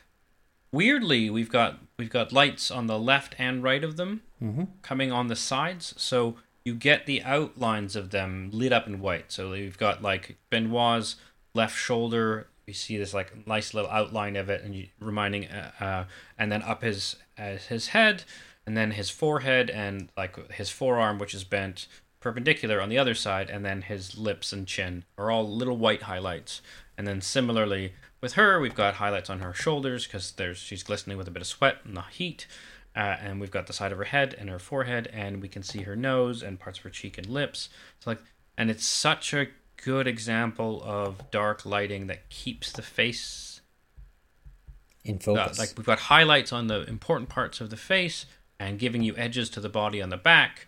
weirdly 0.73 1.31
we've 1.31 1.51
got 1.51 1.79
we've 1.99 2.11
got 2.11 2.33
lights 2.33 2.71
on 2.71 2.87
the 2.87 2.99
left 2.99 3.35
and 3.39 3.63
right 3.63 3.83
of 3.83 3.97
them 3.97 4.23
Mhm. 4.43 4.69
coming 4.83 5.11
on 5.13 5.29
the 5.29 5.37
sides, 5.37 5.95
so 5.97 6.37
you 6.65 6.75
get 6.75 7.07
the 7.07 7.23
outlines 7.23 7.97
of 7.97 8.11
them 8.11 8.51
lit 8.53 8.73
up 8.73 8.87
in 8.87 9.01
white. 9.01 9.33
So 9.33 9.51
we've 9.53 9.79
got 9.79 10.03
like 10.03 10.37
Benoit's 10.51 11.17
left 11.55 11.77
shoulder. 11.79 12.49
You 12.67 12.75
see 12.75 12.99
this 12.99 13.15
like 13.15 13.47
nice 13.47 13.73
little 13.73 13.91
outline 13.91 14.37
of 14.37 14.51
it, 14.51 14.63
and 14.63 14.75
you, 14.75 14.89
reminding, 15.01 15.47
uh, 15.49 15.71
uh, 15.81 16.05
and 16.37 16.53
then 16.53 16.63
up 16.63 16.83
his 16.83 17.17
uh, 17.39 17.57
his 17.57 17.89
head, 17.89 18.25
and 18.67 18.77
then 18.77 18.91
his 18.93 19.09
forehead, 19.11 19.71
and 19.71 20.11
like 20.17 20.53
his 20.53 20.69
forearm, 20.71 21.19
which 21.19 21.33
is 21.35 21.45
bent 21.45 21.87
perpendicular 22.29 22.79
on 22.83 22.91
the 22.91 22.99
other 22.99 23.15
side, 23.15 23.49
and 23.49 23.65
then 23.65 23.81
his 23.81 24.19
lips 24.19 24.53
and 24.53 24.67
chin 24.67 25.03
are 25.17 25.31
all 25.31 25.49
little 25.49 25.79
white 25.79 26.03
highlights. 26.03 26.61
And 26.99 27.07
then 27.07 27.23
similarly 27.23 27.95
with 28.21 28.35
her, 28.35 28.61
we've 28.61 28.75
got 28.75 28.97
highlights 28.97 29.31
on 29.31 29.41
her 29.41 29.55
shoulders 29.55 30.07
because 30.07 30.33
there's 30.33 30.59
she's 30.59 30.83
glistening 30.83 31.17
with 31.17 31.27
a 31.27 31.31
bit 31.31 31.41
of 31.41 31.49
sweat 31.49 31.79
and 31.85 31.97
the 31.97 32.03
heat. 32.03 32.47
Uh, 32.95 33.17
and 33.23 33.41
we've 33.41 33.51
got 33.51 33.67
the 33.67 33.73
side 33.73 33.93
of 33.93 33.99
her 33.99 34.05
head 34.05 34.35
and 34.39 34.51
her 34.51 34.59
forehead, 34.59 35.09
and 35.11 35.41
we 35.41 35.49
can 35.49 35.63
see 35.63 35.83
her 35.83 35.97
nose 35.97 36.43
and 36.43 36.61
parts 36.61 36.79
of 36.79 36.85
her 36.85 36.91
cheek 36.91 37.17
and 37.17 37.29
lips. 37.29 37.71
So 38.01 38.11
like, 38.11 38.21
and 38.59 38.71
it's 38.71 38.85
such 38.85 39.33
a 39.33 39.47
good 39.83 40.07
example 40.07 40.83
of 40.85 41.31
dark 41.31 41.65
lighting 41.65 42.09
that 42.09 42.29
keeps 42.29 42.73
the 42.73 42.83
face 42.83 43.63
in 45.03 45.17
uh, 45.17 45.21
focus. 45.21 45.59
like 45.59 45.73
we've 45.79 45.87
got 45.87 45.99
highlights 45.99 46.53
on 46.53 46.67
the 46.67 46.83
important 46.89 47.31
parts 47.31 47.63
of 47.63 47.71
the 47.71 47.77
face 47.79 48.27
and 48.61 48.79
giving 48.79 49.03
you 49.03 49.17
edges 49.17 49.49
to 49.49 49.61
the 49.61 49.71
body 49.71 50.03
on 50.03 50.11
the 50.11 50.19
back. 50.19 50.67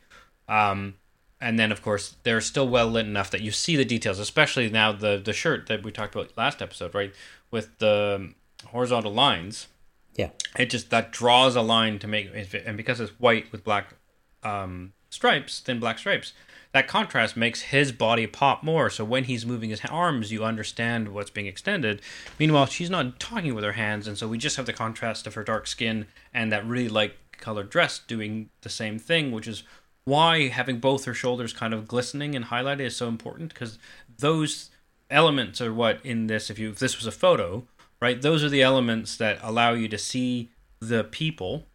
Um, 0.49 0.95
and 1.41 1.59
then 1.59 1.73
of 1.73 1.83
course 1.83 2.17
they're 2.23 2.41
still 2.41 2.69
well 2.69 2.87
lit 2.87 3.07
enough 3.07 3.31
that 3.31 3.41
you 3.41 3.51
see 3.51 3.77
the 3.77 3.85
details, 3.85 4.19
especially 4.19 4.69
now 4.71 4.93
the 4.93 5.21
the 5.23 5.33
shirt 5.33 5.67
that 5.69 5.83
we 5.83 5.91
talked 5.91 6.15
about 6.15 6.37
last 6.37 6.61
episode, 6.61 6.95
right? 6.95 7.13
With 7.51 7.79
the 7.79 8.35
horizontal 8.67 9.13
lines. 9.13 9.69
Yeah. 10.17 10.31
It 10.59 10.71
just 10.71 10.91
that 10.91 11.13
draws 11.13 11.57
a 11.57 11.63
line 11.63 11.99
to 12.01 12.07
make 12.07 12.31
and 12.67 12.77
because 12.77 13.01
it's 13.01 13.19
white 13.19 13.51
with 13.53 13.65
black 13.65 13.95
um, 14.43 14.93
stripes, 15.09 15.61
thin 15.61 15.81
black 15.81 15.99
stripes, 15.99 16.33
that 16.73 16.87
contrast 16.87 17.37
makes 17.37 17.63
his 17.63 17.91
body 17.93 18.27
pop 18.27 18.63
more. 18.63 18.91
So 18.91 19.05
when 19.05 19.25
he's 19.25 19.45
moving 19.45 19.71
his 19.71 19.85
arms, 19.87 20.31
you 20.31 20.45
understand 20.45 21.09
what's 21.09 21.31
being 21.31 21.47
extended. 21.47 22.01
Meanwhile, 22.39 22.67
she's 22.67 22.91
not 22.91 23.19
talking 23.19 23.55
with 23.55 23.65
her 23.65 23.73
hands, 23.73 24.07
and 24.07 24.17
so 24.17 24.29
we 24.29 24.39
just 24.39 24.57
have 24.57 24.67
the 24.67 24.73
contrast 24.73 25.27
of 25.27 25.35
her 25.35 25.45
dark 25.45 25.67
skin 25.67 26.07
and 26.33 26.53
that 26.53 26.67
really 26.67 26.89
light 26.89 27.15
colored 27.33 27.71
dress 27.71 27.99
doing 27.99 28.51
the 28.61 28.69
same 28.69 28.99
thing, 28.99 29.33
which 29.33 29.49
is 29.49 29.65
why 30.05 30.49
having 30.49 30.79
both 30.79 31.05
her 31.05 31.15
shoulders 31.15 31.53
kind 31.53 31.75
of 31.75 31.87
glistening 31.87 32.35
and 32.35 32.47
highlighted 32.47 32.81
is 32.81 32.97
so 32.97 33.09
important 33.09 33.53
because 33.53 33.79
those 34.19 34.71
elements 35.11 35.61
are 35.61 35.73
what 35.73 36.05
in 36.05 36.27
this 36.27 36.51
if 36.51 36.59
you 36.59 36.71
if 36.71 36.79
this 36.79 36.97
was 36.97 37.07
a 37.07 37.13
photo 37.13 37.67
right 38.01 38.23
those 38.23 38.45
are 38.45 38.49
the 38.49 38.63
elements 38.63 39.17
that 39.17 39.39
allow 39.43 39.73
you 39.73 39.89
to 39.89 39.99
see 39.99 40.51
the 40.81 41.05
people 41.05 41.67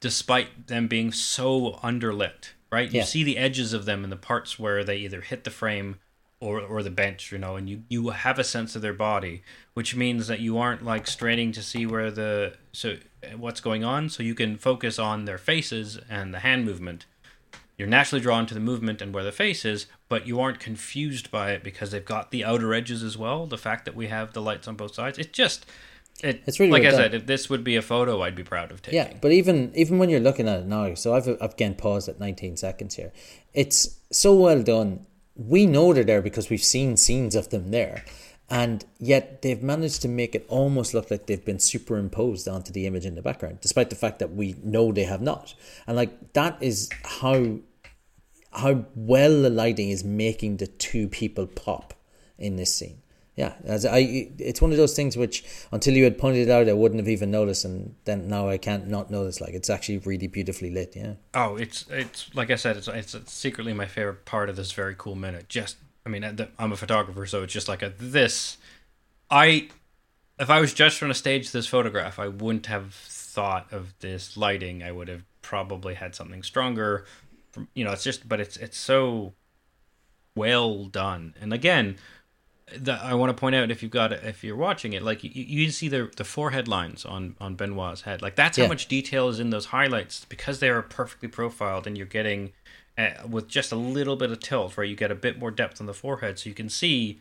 despite 0.00 0.66
them 0.66 0.86
being 0.86 1.10
so 1.10 1.72
underlit 1.82 2.52
right? 2.74 2.92
You 2.92 3.04
see 3.04 3.22
the 3.22 3.38
edges 3.38 3.72
of 3.72 3.84
them 3.84 4.02
in 4.04 4.10
the 4.10 4.16
parts 4.16 4.58
where 4.58 4.82
they 4.82 4.96
either 4.96 5.20
hit 5.20 5.44
the 5.44 5.50
frame 5.50 6.00
or 6.40 6.60
or 6.60 6.82
the 6.82 6.90
bench 6.90 7.30
you 7.30 7.38
know 7.38 7.54
and 7.54 7.70
you 7.70 7.82
you 7.88 8.10
have 8.10 8.40
a 8.40 8.44
sense 8.44 8.74
of 8.74 8.82
their 8.82 8.92
body 8.92 9.42
which 9.74 9.94
means 9.94 10.26
that 10.26 10.40
you 10.40 10.58
aren't 10.58 10.84
like 10.84 11.06
straining 11.06 11.52
to 11.52 11.62
see 11.62 11.86
where 11.86 12.10
the 12.10 12.52
so 12.72 12.96
what's 13.36 13.60
going 13.60 13.84
on 13.84 14.08
so 14.08 14.22
you 14.22 14.34
can 14.34 14.58
focus 14.58 14.98
on 14.98 15.24
their 15.24 15.38
faces 15.38 15.96
and 16.10 16.34
the 16.34 16.40
hand 16.40 16.64
movement 16.64 17.06
you're 17.76 17.88
naturally 17.88 18.20
drawn 18.20 18.46
to 18.46 18.54
the 18.54 18.60
movement 18.60 19.02
and 19.02 19.14
where 19.14 19.24
the 19.24 19.32
face 19.32 19.64
is, 19.64 19.86
but 20.08 20.26
you 20.26 20.40
aren't 20.40 20.60
confused 20.60 21.30
by 21.30 21.50
it 21.52 21.64
because 21.64 21.90
they've 21.90 22.04
got 22.04 22.30
the 22.30 22.44
outer 22.44 22.72
edges 22.72 23.02
as 23.02 23.18
well. 23.18 23.46
The 23.46 23.58
fact 23.58 23.84
that 23.84 23.96
we 23.96 24.06
have 24.08 24.32
the 24.32 24.42
lights 24.42 24.68
on 24.68 24.76
both 24.76 24.94
sides, 24.94 25.18
it 25.18 25.32
just, 25.32 25.66
it, 26.22 26.42
It's 26.46 26.60
really 26.60 26.72
like 26.72 26.84
well 26.84 26.94
I 26.94 26.96
said, 26.96 27.14
if 27.14 27.26
this 27.26 27.50
would 27.50 27.64
be 27.64 27.76
a 27.76 27.82
photo, 27.82 28.22
I'd 28.22 28.36
be 28.36 28.44
proud 28.44 28.70
of 28.70 28.82
taking. 28.82 28.98
Yeah, 28.98 29.12
but 29.20 29.32
even 29.32 29.72
even 29.74 29.98
when 29.98 30.08
you're 30.08 30.20
looking 30.20 30.48
at 30.48 30.60
it 30.60 30.66
now, 30.66 30.94
so 30.94 31.14
I've 31.14 31.28
I've 31.40 31.52
again 31.54 31.74
paused 31.74 32.08
at 32.08 32.20
19 32.20 32.56
seconds 32.56 32.94
here. 32.94 33.12
It's 33.52 33.98
so 34.12 34.34
well 34.34 34.62
done. 34.62 35.06
We 35.34 35.66
know 35.66 35.92
they're 35.92 36.04
there 36.04 36.22
because 36.22 36.48
we've 36.48 36.62
seen 36.62 36.96
scenes 36.96 37.34
of 37.34 37.50
them 37.50 37.72
there, 37.72 38.04
and 38.54 38.84
yet 39.00 39.42
they've 39.42 39.64
managed 39.64 40.00
to 40.02 40.08
make 40.08 40.36
it 40.36 40.46
almost 40.48 40.94
look 40.94 41.10
like 41.10 41.26
they've 41.26 41.44
been 41.44 41.58
superimposed 41.58 42.46
onto 42.46 42.72
the 42.72 42.86
image 42.86 43.04
in 43.04 43.16
the 43.16 43.20
background, 43.20 43.58
despite 43.60 43.90
the 43.90 43.96
fact 43.96 44.20
that 44.20 44.32
we 44.32 44.54
know 44.62 44.92
they 44.92 45.02
have 45.02 45.20
not. 45.20 45.54
And 45.88 45.96
like 45.96 46.32
that 46.34 46.58
is 46.60 46.88
how 47.02 47.58
how 48.52 48.84
well 48.94 49.42
the 49.42 49.50
lighting 49.50 49.90
is 49.90 50.04
making 50.04 50.58
the 50.58 50.68
two 50.68 51.08
people 51.08 51.48
pop 51.48 51.94
in 52.38 52.54
this 52.54 52.72
scene. 52.72 52.98
Yeah, 53.34 53.54
as 53.64 53.84
I, 53.84 54.30
it's 54.38 54.62
one 54.62 54.70
of 54.70 54.76
those 54.76 54.94
things 54.94 55.16
which 55.16 55.44
until 55.72 55.94
you 55.94 56.04
had 56.04 56.16
pointed 56.16 56.46
it 56.46 56.52
out, 56.52 56.68
I 56.68 56.72
wouldn't 56.74 57.00
have 57.00 57.08
even 57.08 57.32
noticed, 57.32 57.64
and 57.64 57.96
then 58.04 58.28
now 58.28 58.48
I 58.48 58.58
can't 58.58 58.86
not 58.86 59.10
notice. 59.10 59.40
Like 59.40 59.54
it's 59.54 59.68
actually 59.68 59.98
really 59.98 60.28
beautifully 60.28 60.70
lit. 60.70 60.92
Yeah, 60.94 61.14
Oh, 61.34 61.56
it's 61.56 61.86
it's 61.90 62.32
like 62.36 62.52
I 62.52 62.54
said, 62.54 62.76
it's 62.76 62.86
it's 62.86 63.32
secretly 63.32 63.72
my 63.72 63.86
favorite 63.86 64.24
part 64.24 64.48
of 64.48 64.54
this 64.54 64.70
very 64.70 64.94
cool 64.96 65.16
minute. 65.16 65.48
Just, 65.48 65.78
I 66.06 66.10
mean, 66.10 66.48
I'm 66.58 66.72
a 66.72 66.76
photographer, 66.76 67.24
so 67.26 67.42
it's 67.42 67.52
just 67.52 67.68
like 67.68 67.82
a 67.82 67.92
this. 67.96 68.58
I, 69.30 69.68
if 70.38 70.50
I 70.50 70.60
was 70.60 70.74
just 70.74 70.98
trying 70.98 71.10
to 71.10 71.14
stage 71.14 71.50
this 71.50 71.66
photograph, 71.66 72.18
I 72.18 72.28
wouldn't 72.28 72.66
have 72.66 72.92
thought 72.94 73.72
of 73.72 73.94
this 74.00 74.36
lighting. 74.36 74.82
I 74.82 74.92
would 74.92 75.08
have 75.08 75.24
probably 75.42 75.94
had 75.94 76.14
something 76.14 76.42
stronger. 76.42 77.06
From, 77.52 77.68
you 77.74 77.84
know, 77.84 77.92
it's 77.92 78.04
just, 78.04 78.28
but 78.28 78.38
it's 78.40 78.56
it's 78.58 78.76
so 78.76 79.32
well 80.36 80.84
done. 80.84 81.34
And 81.40 81.52
again, 81.52 81.96
the, 82.76 82.92
I 82.94 83.14
want 83.14 83.30
to 83.30 83.34
point 83.40 83.54
out 83.54 83.70
if 83.70 83.82
you've 83.82 83.92
got 83.92 84.12
if 84.12 84.42
you're 84.42 84.56
watching 84.56 84.92
it, 84.92 85.02
like 85.02 85.22
you, 85.24 85.30
you 85.32 85.70
see 85.70 85.88
the 85.88 86.10
the 86.16 86.24
forehead 86.24 86.68
lines 86.68 87.04
on 87.04 87.36
on 87.40 87.54
Benoit's 87.54 88.02
head. 88.02 88.22
Like 88.22 88.36
that's 88.36 88.58
Yeah. 88.58 88.64
how 88.64 88.68
much 88.68 88.88
detail 88.88 89.28
is 89.28 89.40
in 89.40 89.50
those 89.50 89.66
highlights 89.66 90.24
because 90.26 90.60
they 90.60 90.68
are 90.68 90.82
perfectly 90.82 91.28
profiled, 91.28 91.86
and 91.86 91.96
you're 91.96 92.06
getting 92.06 92.52
with 93.28 93.48
just 93.48 93.72
a 93.72 93.76
little 93.76 94.16
bit 94.16 94.30
of 94.30 94.40
tilt, 94.40 94.76
where 94.76 94.84
you 94.84 94.96
get 94.96 95.10
a 95.10 95.14
bit 95.14 95.38
more 95.38 95.50
depth 95.50 95.80
on 95.80 95.86
the 95.86 95.94
forehead, 95.94 96.38
so 96.38 96.48
you 96.48 96.54
can 96.54 96.68
see. 96.68 97.20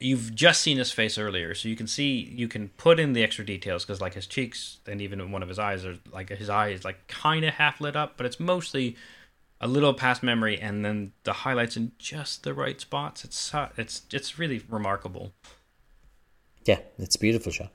You've 0.00 0.34
just 0.34 0.62
seen 0.62 0.78
his 0.78 0.90
face 0.90 1.16
earlier, 1.16 1.54
so 1.54 1.68
you 1.68 1.76
can 1.76 1.86
see 1.86 2.28
you 2.34 2.48
can 2.48 2.70
put 2.70 2.98
in 2.98 3.12
the 3.12 3.22
extra 3.22 3.44
details 3.44 3.84
because 3.84 4.00
like 4.00 4.14
his 4.14 4.26
cheeks 4.26 4.78
and 4.84 5.00
even 5.00 5.30
one 5.30 5.44
of 5.44 5.48
his 5.48 5.60
eyes 5.60 5.84
are 5.84 5.96
like 6.12 6.28
his 6.30 6.48
eye 6.48 6.70
is 6.70 6.84
like 6.84 7.06
kind 7.06 7.44
of 7.44 7.54
half 7.54 7.80
lit 7.80 7.94
up, 7.94 8.16
but 8.16 8.26
it's 8.26 8.40
mostly 8.40 8.96
a 9.60 9.68
little 9.68 9.94
past 9.94 10.24
memory 10.24 10.60
and 10.60 10.84
then 10.84 11.12
the 11.22 11.32
highlights 11.32 11.76
in 11.76 11.92
just 11.98 12.42
the 12.42 12.52
right 12.52 12.80
spots. 12.80 13.24
It's 13.24 13.54
it's 13.76 14.02
it's 14.12 14.38
really 14.40 14.62
remarkable. 14.68 15.32
yeah, 16.64 16.78
it's 16.98 17.14
a 17.14 17.20
beautiful 17.20 17.52
shot. 17.52 17.70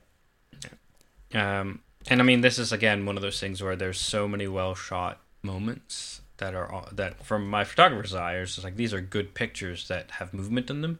Um, 1.33 1.81
and 2.09 2.19
I 2.21 2.23
mean, 2.23 2.41
this 2.41 2.59
is 2.59 2.73
again 2.73 3.05
one 3.05 3.15
of 3.15 3.21
those 3.21 3.39
things 3.39 3.63
where 3.63 3.77
there's 3.77 3.99
so 4.01 4.27
many 4.27 4.47
well 4.49 4.75
shot 4.75 5.21
moments 5.43 6.21
that 6.37 6.53
are 6.55 6.85
that 6.91 7.25
from 7.25 7.47
my 7.47 7.63
photographer's 7.63 8.13
eye, 8.13 8.35
it's 8.35 8.63
like 8.63 8.75
these 8.75 8.93
are 8.93 9.01
good 9.01 9.33
pictures 9.33 9.87
that 9.87 10.11
have 10.11 10.33
movement 10.33 10.69
in 10.69 10.81
them. 10.81 10.99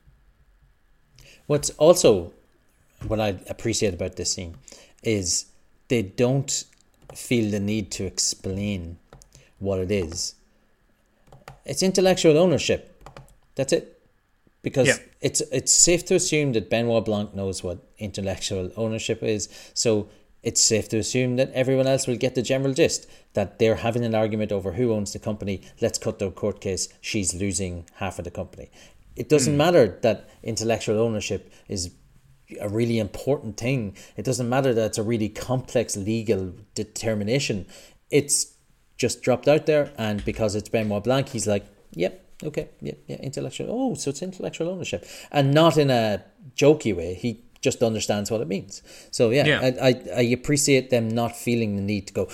What's 1.46 1.70
also 1.72 2.34
what 3.08 3.20
I 3.20 3.40
appreciate 3.48 3.94
about 3.94 4.16
this 4.16 4.34
scene 4.34 4.56
is 5.04 5.46
they 5.88 6.02
don't 6.02 6.64
feel 7.14 7.52
the 7.52 7.60
need 7.60 7.92
to 7.92 8.06
explain 8.06 8.98
what 9.60 9.80
it 9.80 9.92
is. 9.92 10.36
It's 11.66 11.84
intellectual 11.84 12.38
ownership. 12.38 12.94
That's 13.56 13.74
it. 13.74 14.00
Because 14.64 14.88
Yeah. 14.88 14.98
it's 15.22 15.42
it's 15.52 15.72
safe 15.72 16.04
to 16.06 16.16
assume 16.16 16.54
that 16.54 16.70
Benoit 16.70 17.06
Blanc 17.06 17.34
knows 17.34 17.64
what 17.64 17.78
intellectual 18.00 18.72
ownership 18.76 19.24
is. 19.24 19.48
So 19.74 20.10
it's 20.44 20.62
safe 20.62 20.88
to 20.90 20.98
assume 20.98 21.36
that 21.38 21.52
everyone 21.54 21.88
else 21.88 22.08
will 22.08 22.16
get 22.16 22.36
the 22.36 22.42
general 22.42 22.74
gist 22.74 23.10
that 23.34 23.60
they're 23.60 23.76
having 23.76 24.06
an 24.06 24.16
argument 24.16 24.52
over 24.52 24.74
who 24.74 24.94
owns 24.94 25.14
the 25.14 25.20
company. 25.20 25.62
Let's 25.82 25.98
cut 25.98 26.20
the 26.20 26.32
court 26.32 26.62
case. 26.62 26.90
She's 27.02 27.34
losing 27.34 27.86
half 27.96 28.20
of 28.20 28.26
the 28.26 28.32
company. 28.32 28.70
It 29.16 29.30
doesn't 29.30 29.54
hmm. 29.54 29.58
matter 29.58 30.00
that 30.02 30.30
intellectual 30.44 31.00
ownership 31.00 31.52
is 31.68 31.92
a 32.62 32.70
really 32.70 33.00
important 33.00 33.58
thing. 33.58 33.98
It 34.16 34.24
doesn't 34.24 34.48
matter 34.48 34.74
that 34.74 34.86
it's 34.86 34.98
a 34.98 35.04
really 35.04 35.30
complex 35.30 35.98
legal 35.98 36.54
determination. 36.76 37.66
It's 38.10 38.54
just 38.96 39.22
dropped 39.22 39.48
out 39.48 39.66
there, 39.66 39.92
and 39.98 40.24
because 40.24 40.56
it's 40.56 40.70
Benoit 40.70 41.04
Blanc, 41.04 41.30
he's 41.30 41.46
like, 41.46 41.66
"Yep, 41.92 42.28
Okay, 42.44 42.70
yeah, 42.82 42.94
yeah, 43.08 43.16
intellectual. 43.18 43.68
Oh, 43.72 43.96
so 43.96 44.12
it's 44.12 44.22
intellectual 44.22 44.70
ownership, 44.70 45.06
and 45.32 45.54
not 45.54 45.76
in 45.76 45.90
a 45.90 46.24
jokey 46.56 46.96
way. 46.96 47.16
He 47.16 47.44
just 47.70 47.80
understands 47.90 48.28
what 48.32 48.42
it 48.46 48.48
means. 48.56 48.74
So 49.18 49.24
yeah, 49.38 49.46
Yeah. 49.52 49.60
I, 49.68 49.90
I 49.90 49.92
I 50.24 50.26
appreciate 50.40 50.86
them 50.96 51.06
not 51.22 51.32
feeling 51.46 51.72
the 51.80 51.86
need 51.94 52.04
to 52.10 52.14
go 52.20 52.26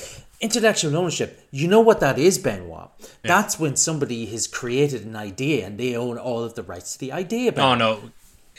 intellectual 0.47 0.93
ownership. 1.01 1.29
You 1.59 1.67
know 1.73 1.83
what 1.89 1.99
that 2.05 2.17
is, 2.27 2.35
Benoit? 2.45 2.89
That's 3.33 3.53
when 3.61 3.73
somebody 3.87 4.21
has 4.33 4.43
created 4.59 5.01
an 5.09 5.15
idea 5.29 5.57
and 5.67 5.73
they 5.81 5.91
own 6.05 6.15
all 6.27 6.41
of 6.47 6.51
the 6.57 6.63
rights 6.73 6.89
to 6.93 6.99
the 7.05 7.11
idea. 7.23 7.47
Oh 7.69 7.75
no, 7.85 7.91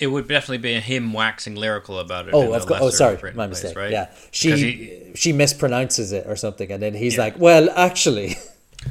it 0.04 0.08
would 0.12 0.26
definitely 0.34 0.62
be 0.68 0.74
him 0.80 1.12
waxing 1.12 1.54
lyrical 1.64 1.96
about 2.06 2.22
it. 2.28 2.32
Oh, 2.34 2.52
of 2.58 2.66
course. 2.66 2.80
Oh, 2.84 2.90
sorry, 2.90 3.16
my 3.34 3.46
place, 3.46 3.62
mistake. 3.62 3.76
right? 3.82 3.92
Yeah, 3.98 4.06
she 4.38 4.48
he- 4.62 5.12
she 5.22 5.30
mispronounces 5.32 6.08
it 6.18 6.24
or 6.30 6.36
something, 6.36 6.68
and 6.72 6.80
then 6.84 6.94
he's 7.02 7.14
Yeah. 7.16 7.24
like, 7.24 7.36
"Well, 7.46 7.64
actually." 7.88 8.30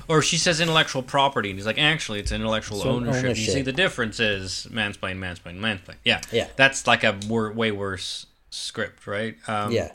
Or 0.07 0.21
she 0.21 0.37
says 0.37 0.59
intellectual 0.59 1.01
property, 1.03 1.49
and 1.49 1.57
he's 1.59 1.65
like, 1.65 1.79
actually, 1.79 2.19
it's 2.19 2.31
intellectual 2.31 2.79
So 2.81 2.89
ownership. 2.89 3.37
You 3.37 3.45
see, 3.45 3.61
the 3.61 3.71
difference 3.73 4.19
is 4.19 4.67
mansplain, 4.71 5.17
mansplain, 5.19 5.59
mansplain. 5.59 5.95
Yeah, 6.03 6.21
Yeah. 6.31 6.47
That's 6.55 6.85
like 6.87 7.03
a 7.03 7.17
wor- 7.27 7.51
way 7.51 7.71
worse 7.71 8.25
script, 8.49 9.07
right? 9.07 9.35
Um, 9.47 9.71
yeah, 9.71 9.91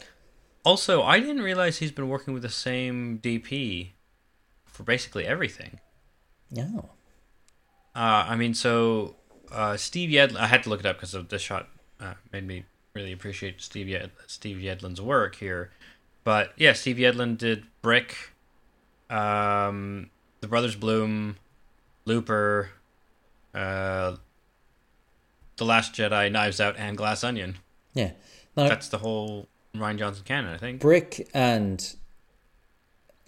Also, 0.65 1.03
I 1.03 1.21
didn't 1.21 1.43
realize 1.43 1.79
he's 1.79 1.93
been 1.93 2.09
working 2.09 2.35
with 2.35 2.43
the 2.43 2.49
same 2.49 3.19
DP 3.23 3.91
for 4.67 4.83
basically 4.83 5.27
everything. 5.27 5.81
no, 6.51 6.91
Uh, 7.95 8.27
I 8.29 8.37
mean, 8.37 8.55
so 8.55 9.17
uh, 9.53 9.77
Steve 9.77 10.11
Yedlin. 10.11 10.37
I 10.37 10.47
had 10.47 10.63
to 10.65 10.69
look 10.71 10.81
it 10.81 10.87
up 10.87 10.97
because 11.01 11.13
this 11.29 11.43
shot 11.43 11.69
uh, 12.01 12.15
made 12.33 12.47
me 12.47 12.65
really 12.95 13.13
appreciate 13.13 13.61
Steve 13.61 13.89
Yed- 13.89 14.11
Steve 14.27 14.59
Yedlin's 14.59 15.01
work 15.01 15.37
here. 15.37 15.71
But 16.25 16.53
yeah, 16.57 16.73
Steve 16.75 16.97
Yedlin 16.97 17.39
did 17.39 17.65
Brick, 17.83 18.33
um, 19.11 20.11
The 20.41 20.49
Brothers 20.49 20.77
Bloom, 20.77 21.37
Looper, 22.05 22.71
uh, 23.55 24.17
The 25.57 25.65
Last 25.65 25.93
Jedi, 25.95 26.31
Knives 26.31 26.61
Out, 26.61 26.77
and 26.79 26.97
Glass 26.97 27.25
Onion. 27.25 27.57
yeah. 27.95 28.13
Now, 28.57 28.69
That's 28.69 28.89
the 28.89 28.99
whole 28.99 29.47
Rian 29.75 29.99
Johnson 29.99 30.25
canon, 30.25 30.53
I 30.55 30.59
think. 30.59 30.81
Brick 30.81 31.29
and 31.33 31.95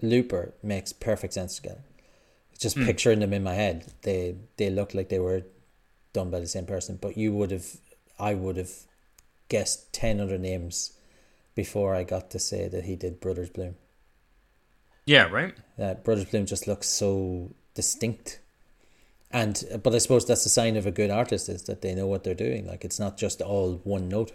Looper 0.02 0.54
makes 0.62 0.92
perfect 0.92 1.34
sense 1.34 1.56
together. 1.56 1.82
Just 2.58 2.76
Hmm. 2.76 2.84
picturing 2.86 3.20
them 3.20 3.32
in 3.32 3.42
my 3.42 3.54
head, 3.54 3.92
they 4.02 4.36
they 4.56 4.68
look 4.70 4.92
like 4.92 5.08
they 5.08 5.18
were 5.18 5.42
done 6.12 6.30
by 6.30 6.40
the 6.40 6.46
same 6.46 6.66
person. 6.66 6.98
But 7.00 7.16
you 7.16 7.32
would 7.32 7.50
have, 7.52 7.76
I 8.18 8.34
would 8.34 8.56
have 8.56 8.70
guessed 9.48 9.92
ten 9.92 10.20
other 10.20 10.36
names 10.36 10.92
before 11.54 11.94
I 11.94 12.02
got 12.04 12.30
to 12.30 12.38
say 12.38 12.68
that 12.68 12.84
he 12.84 12.96
did 12.96 13.20
Brothers 13.20 13.48
Bloom. 13.50 13.76
Yeah, 15.10 15.24
right. 15.24 15.54
Uh, 15.76 15.94
Brothers 15.94 16.26
Bloom 16.26 16.46
just 16.46 16.68
looks 16.68 16.86
so 16.88 17.50
distinct. 17.74 18.38
And 19.32 19.62
but 19.82 19.94
I 19.94 19.98
suppose 19.98 20.24
that's 20.26 20.46
a 20.46 20.48
sign 20.48 20.76
of 20.76 20.86
a 20.86 20.90
good 20.92 21.10
artist 21.10 21.48
is 21.48 21.62
that 21.64 21.82
they 21.82 21.94
know 21.94 22.06
what 22.06 22.22
they're 22.24 22.34
doing. 22.46 22.66
Like 22.66 22.84
it's 22.84 23.00
not 23.00 23.16
just 23.16 23.40
all 23.42 23.80
one 23.84 24.08
note. 24.08 24.32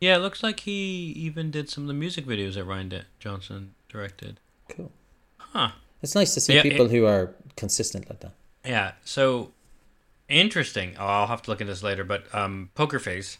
Yeah, 0.00 0.16
it 0.16 0.20
looks 0.20 0.42
like 0.42 0.60
he 0.60 1.12
even 1.26 1.50
did 1.50 1.68
some 1.70 1.84
of 1.84 1.88
the 1.88 1.94
music 1.94 2.24
videos 2.26 2.54
that 2.54 2.66
Rian 2.66 2.88
D- 2.88 3.02
Johnson 3.18 3.74
directed. 3.88 4.40
Cool. 4.68 4.90
Huh. 5.38 5.72
It's 6.02 6.14
nice 6.14 6.34
to 6.34 6.40
see 6.40 6.54
Yeah, 6.54 6.62
people 6.62 6.86
it- 6.86 6.92
who 6.92 7.04
are 7.06 7.34
consistent 7.56 8.08
like 8.08 8.20
that. 8.20 8.32
Yeah, 8.64 8.92
so 9.04 9.52
interesting. 10.28 10.94
Oh, 10.98 11.04
I'll 11.06 11.26
have 11.26 11.42
to 11.42 11.50
look 11.50 11.60
into 11.60 11.72
this 11.72 11.82
later, 11.82 12.04
but 12.04 12.32
um, 12.34 12.70
Poker 12.74 12.98
Face, 12.98 13.38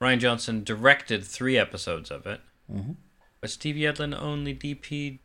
Rian 0.00 0.18
Johnson 0.18 0.64
directed 0.64 1.24
three 1.24 1.56
episodes 1.58 2.10
of 2.10 2.26
it, 2.26 2.40
Mm-hmm. 2.72 2.92
but 3.40 3.50
Stevie 3.50 3.82
Yedlin 3.82 4.12
only 4.20 4.54
DP'd 4.54 5.18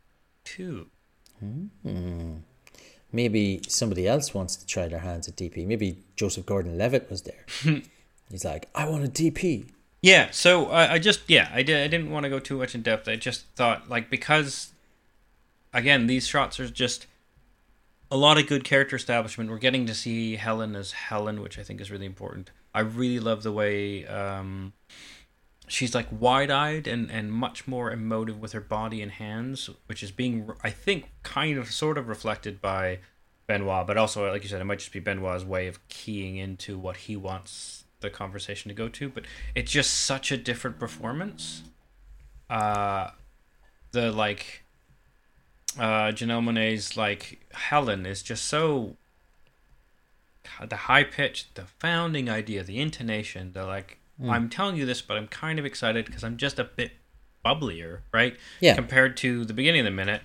two. 0.44 0.86
Maybe 3.12 3.60
somebody 3.68 4.06
else 4.08 4.32
wants 4.32 4.56
to 4.56 4.66
try 4.66 4.88
their 4.88 5.00
hands 5.00 5.28
at 5.28 5.36
DP. 5.36 5.66
Maybe 5.66 5.98
Joseph 6.16 6.46
Gordon-Levitt 6.46 7.10
was 7.10 7.22
there. 7.22 7.44
He's 8.30 8.44
like, 8.44 8.68
I 8.74 8.88
want 8.88 9.04
a 9.04 9.08
DP. 9.08 9.66
Yeah, 10.00 10.30
so 10.32 10.66
I, 10.66 10.94
I 10.94 10.98
just 10.98 11.20
yeah 11.28 11.48
I 11.54 11.62
did 11.62 11.76
I 11.76 11.86
didn't 11.86 12.10
want 12.10 12.24
to 12.24 12.30
go 12.30 12.40
too 12.40 12.58
much 12.58 12.74
in 12.74 12.82
depth. 12.82 13.06
I 13.06 13.14
just 13.14 13.46
thought 13.54 13.88
like 13.88 14.10
because 14.10 14.72
again 15.72 16.08
these 16.08 16.26
shots 16.26 16.58
are 16.58 16.68
just 16.68 17.06
a 18.10 18.16
lot 18.16 18.36
of 18.36 18.48
good 18.48 18.64
character 18.64 18.96
establishment. 18.96 19.48
We're 19.48 19.58
getting 19.58 19.86
to 19.86 19.94
see 19.94 20.36
Helen 20.36 20.74
as 20.74 20.92
Helen, 20.92 21.40
which 21.40 21.56
I 21.58 21.62
think 21.62 21.80
is 21.80 21.90
really 21.90 22.04
important. 22.04 22.50
I 22.74 22.80
really 22.80 23.20
love 23.20 23.44
the 23.44 23.52
way 23.52 24.04
um, 24.06 24.72
she's 25.72 25.94
like 25.94 26.06
wide-eyed 26.10 26.86
and 26.86 27.10
and 27.10 27.32
much 27.32 27.66
more 27.66 27.90
emotive 27.90 28.38
with 28.38 28.52
her 28.52 28.60
body 28.60 29.00
and 29.00 29.12
hands, 29.12 29.70
which 29.86 30.02
is 30.02 30.10
being 30.10 30.50
I 30.62 30.70
think 30.70 31.10
kind 31.22 31.58
of 31.58 31.72
sort 31.72 31.96
of 31.96 32.08
reflected 32.08 32.60
by 32.60 32.98
Benoit, 33.46 33.86
but 33.86 33.96
also 33.96 34.30
like 34.30 34.42
you 34.42 34.48
said, 34.50 34.60
it 34.60 34.64
might 34.64 34.80
just 34.80 34.92
be 34.92 35.00
Benoit's 35.00 35.44
way 35.44 35.66
of 35.66 35.86
keying 35.88 36.36
into 36.36 36.78
what 36.78 36.98
he 36.98 37.16
wants 37.16 37.84
the 38.00 38.10
conversation 38.10 38.68
to 38.68 38.74
go 38.74 38.88
to. 38.90 39.08
But 39.08 39.24
it's 39.54 39.72
just 39.72 39.92
such 39.94 40.30
a 40.30 40.36
different 40.36 40.78
performance. 40.78 41.62
Uh, 42.50 43.10
the 43.92 44.12
like 44.12 44.64
uh 45.78 46.12
Janelle 46.12 46.44
Monae's 46.44 46.98
like 46.98 47.46
Helen 47.52 48.04
is 48.04 48.22
just 48.22 48.44
so 48.44 48.96
the 50.68 50.76
high 50.76 51.04
pitch, 51.04 51.46
the 51.54 51.64
founding 51.64 52.28
idea, 52.28 52.62
the 52.62 52.78
intonation, 52.78 53.52
the 53.52 53.64
like 53.64 53.98
Mm. 54.22 54.30
I'm 54.30 54.48
telling 54.48 54.76
you 54.76 54.86
this, 54.86 55.02
but 55.02 55.16
I'm 55.16 55.28
kind 55.28 55.58
of 55.58 55.64
excited 55.64 56.06
because 56.06 56.22
I'm 56.24 56.36
just 56.36 56.58
a 56.58 56.64
bit 56.64 56.92
bubblier, 57.44 58.00
right? 58.12 58.36
Yeah. 58.60 58.74
Compared 58.74 59.16
to 59.18 59.44
the 59.44 59.52
beginning 59.52 59.80
of 59.80 59.84
the 59.86 59.90
minute. 59.90 60.22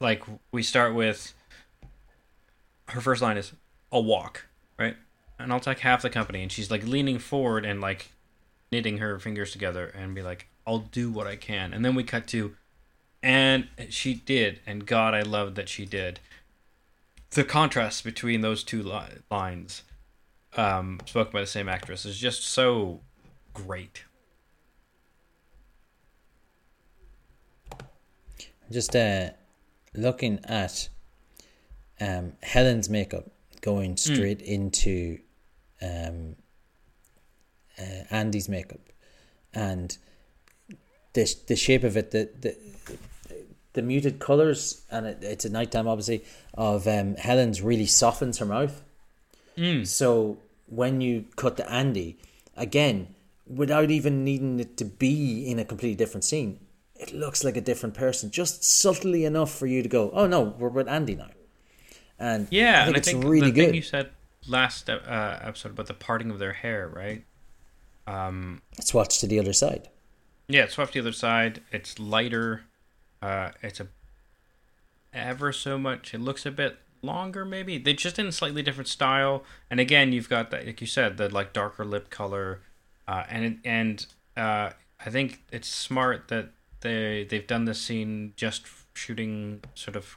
Like 0.00 0.22
we 0.50 0.62
start 0.62 0.94
with 0.94 1.32
her 2.88 3.00
first 3.00 3.22
line 3.22 3.36
is 3.36 3.52
I'll 3.92 4.04
walk, 4.04 4.46
right? 4.78 4.96
And 5.38 5.52
I'll 5.52 5.60
take 5.60 5.80
half 5.80 6.02
the 6.02 6.10
company 6.10 6.42
and 6.42 6.50
she's 6.50 6.70
like 6.70 6.86
leaning 6.86 7.18
forward 7.18 7.64
and 7.64 7.80
like 7.80 8.12
knitting 8.70 8.98
her 8.98 9.18
fingers 9.18 9.52
together 9.52 9.92
and 9.96 10.14
be 10.14 10.22
like, 10.22 10.48
I'll 10.66 10.78
do 10.78 11.10
what 11.10 11.26
I 11.26 11.36
can. 11.36 11.72
And 11.72 11.84
then 11.84 11.94
we 11.94 12.04
cut 12.04 12.26
to 12.28 12.56
and 13.22 13.68
she 13.88 14.14
did, 14.14 14.60
and 14.66 14.84
God, 14.84 15.14
I 15.14 15.22
loved 15.22 15.54
that 15.54 15.68
she 15.68 15.86
did. 15.86 16.18
The 17.30 17.44
contrast 17.44 18.02
between 18.04 18.40
those 18.40 18.64
two 18.64 18.82
li- 18.82 19.20
lines, 19.30 19.84
um, 20.56 21.00
spoken 21.06 21.32
by 21.32 21.40
the 21.40 21.46
same 21.46 21.68
actress, 21.68 22.04
is 22.04 22.18
just 22.18 22.44
so 22.44 23.00
great. 23.54 24.04
Just 28.70 28.96
uh, 28.96 29.30
looking 29.94 30.40
at 30.44 30.88
um, 32.00 32.32
Helen's 32.42 32.88
makeup 32.88 33.30
going 33.60 33.96
straight 33.96 34.40
into 34.40 35.18
um, 35.80 36.36
uh, 37.78 38.04
Andi's 38.10 38.48
makeup, 38.48 38.80
and 39.52 39.96
the 41.12 41.34
the 41.46 41.56
shape 41.56 41.84
of 41.84 41.96
it, 41.96 42.10
the 42.12 42.30
the, 42.40 42.56
the 43.74 43.82
muted 43.82 44.18
colors, 44.18 44.82
and 44.90 45.06
it, 45.06 45.18
it's 45.22 45.44
at 45.44 45.52
nighttime, 45.52 45.88
obviously, 45.88 46.24
of 46.54 46.86
um, 46.86 47.16
Helen's 47.16 47.60
really 47.60 47.86
softens 47.86 48.38
her 48.38 48.46
mouth. 48.46 48.82
So 49.84 50.38
when 50.66 51.00
you 51.00 51.26
cut 51.36 51.56
to 51.58 51.64
Andi, 51.64 52.16
again, 52.56 53.14
without 53.46 53.90
even 53.90 54.24
needing 54.24 54.60
it 54.60 54.76
to 54.78 54.84
be 54.84 55.46
in 55.50 55.58
a 55.58 55.64
completely 55.64 55.96
different 55.96 56.24
scene, 56.24 56.60
it 56.94 57.12
looks 57.12 57.44
like 57.44 57.56
a 57.56 57.60
different 57.60 57.94
person, 57.94 58.30
just 58.30 58.62
subtly 58.64 59.24
enough 59.24 59.52
for 59.52 59.66
you 59.66 59.82
to 59.82 59.88
go, 59.88 60.10
"Oh 60.12 60.26
no, 60.26 60.40
we're 60.40 60.68
with 60.68 60.86
Andi 60.86 61.16
now." 61.18 61.30
And 62.18 62.46
Yeah, 62.50 62.82
I 62.82 62.84
think 62.84 62.86
and 62.86 62.96
I 62.96 62.98
it's 62.98 63.08
think 63.10 63.24
really 63.24 63.50
the 63.50 63.52
good. 63.52 63.66
thing 63.66 63.74
you 63.74 63.82
said 63.82 64.10
last 64.46 64.88
uh, 64.88 65.38
episode 65.42 65.72
about 65.72 65.86
the 65.86 65.94
parting 65.94 66.30
of 66.30 66.38
their 66.38 66.52
hair, 66.52 66.88
right? 66.88 67.24
Um, 68.06 68.62
Let's 68.78 68.94
watch 68.94 69.18
to 69.20 69.26
the 69.26 69.38
other 69.38 69.52
side. 69.52 69.88
Yeah, 70.48 70.64
it's 70.64 70.78
off 70.78 70.92
the 70.92 71.00
other 71.00 71.12
side. 71.12 71.62
It's 71.72 71.98
lighter. 71.98 72.62
Uh, 73.20 73.50
it's 73.62 73.80
a 73.80 73.88
ever 75.12 75.52
so 75.52 75.78
much. 75.78 76.14
It 76.14 76.20
looks 76.20 76.46
a 76.46 76.50
bit 76.50 76.78
longer, 77.02 77.44
maybe. 77.44 77.78
They 77.78 77.92
just 77.94 78.18
in 78.18 78.26
a 78.26 78.32
slightly 78.32 78.62
different 78.62 78.88
style. 78.88 79.44
And 79.70 79.80
again, 79.80 80.12
you've 80.12 80.28
got 80.28 80.50
that, 80.50 80.66
like 80.66 80.80
you 80.80 80.86
said, 80.86 81.16
the 81.16 81.28
like 81.28 81.52
darker 81.52 81.84
lip 81.84 82.10
color, 82.10 82.60
uh, 83.06 83.24
and 83.28 83.58
and 83.64 84.06
uh, 84.36 84.70
I 85.04 85.10
think 85.10 85.42
it's 85.50 85.68
smart 85.68 86.28
that 86.28 86.50
they 86.80 87.26
they've 87.28 87.46
done 87.46 87.64
this 87.64 87.80
scene 87.80 88.32
just 88.36 88.66
shooting 88.94 89.62
sort 89.74 89.96
of 89.96 90.16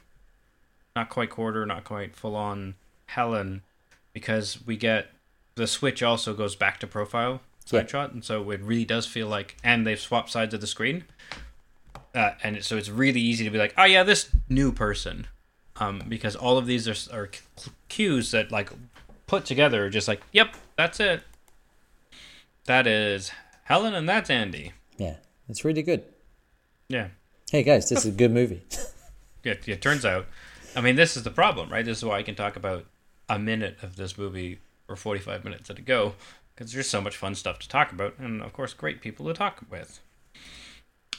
not 0.94 1.08
quite 1.10 1.30
quarter, 1.30 1.66
not 1.66 1.84
quite 1.84 2.14
full 2.16 2.36
on 2.36 2.74
Helen, 3.06 3.62
because 4.12 4.64
we 4.66 4.76
get 4.76 5.08
the 5.54 5.66
switch 5.66 6.02
also 6.02 6.34
goes 6.34 6.56
back 6.56 6.80
to 6.80 6.86
profile 6.86 7.40
side 7.64 7.90
shot, 7.90 8.12
and 8.12 8.24
so 8.24 8.50
it 8.50 8.60
really 8.60 8.84
does 8.84 9.06
feel 9.06 9.26
like, 9.26 9.56
and 9.64 9.86
they've 9.86 9.98
swapped 9.98 10.30
sides 10.30 10.54
of 10.54 10.60
the 10.60 10.66
screen, 10.66 11.04
uh, 12.14 12.30
and 12.42 12.62
so 12.64 12.76
it's 12.76 12.88
really 12.88 13.20
easy 13.20 13.44
to 13.44 13.50
be 13.50 13.58
like, 13.58 13.74
oh 13.76 13.84
yeah, 13.84 14.02
this 14.02 14.30
new 14.48 14.70
person, 14.72 15.26
um, 15.78 16.02
because 16.08 16.36
all 16.36 16.58
of 16.58 16.66
these 16.66 16.88
are 16.88 17.16
are 17.16 17.30
cues 17.88 18.30
that 18.30 18.50
like 18.50 18.70
put 19.26 19.44
together, 19.44 19.86
are 19.86 19.90
just 19.90 20.08
like, 20.08 20.22
yep, 20.32 20.54
that's 20.76 21.00
it. 21.00 21.22
That 22.64 22.86
is 22.86 23.30
Helen, 23.64 23.94
and 23.94 24.08
that's 24.08 24.30
Andi. 24.30 24.72
Yeah, 24.98 25.16
it's 25.48 25.64
really 25.64 25.82
good. 25.82 26.04
Yeah, 26.88 27.08
Hey 27.52 27.62
guys, 27.62 27.88
this 27.88 28.00
is 28.00 28.06
a 28.06 28.16
good 28.16 28.32
movie. 28.32 28.64
it, 29.44 29.68
it 29.68 29.80
turns 29.80 30.04
out. 30.04 30.26
I 30.74 30.80
mean, 30.80 30.96
this 30.96 31.16
is 31.16 31.22
the 31.22 31.30
problem, 31.30 31.70
right? 31.70 31.84
This 31.84 31.98
is 31.98 32.04
why 32.04 32.18
I 32.18 32.24
can 32.24 32.34
talk 32.34 32.56
about 32.56 32.86
a 33.28 33.38
minute 33.38 33.78
of 33.82 33.94
this 33.94 34.18
movie 34.18 34.58
or 34.88 34.96
45 34.96 35.44
minutes 35.44 35.70
at 35.70 35.78
a 35.78 35.82
go, 35.82 36.14
because 36.54 36.72
there's 36.72 36.90
so 36.90 37.00
much 37.00 37.16
fun 37.16 37.36
stuff 37.36 37.60
to 37.60 37.68
talk 37.68 37.92
about, 37.92 38.18
and 38.18 38.42
of 38.42 38.52
course, 38.52 38.74
great 38.74 39.00
people 39.00 39.26
to 39.26 39.32
talk 39.32 39.62
with. 39.70 40.00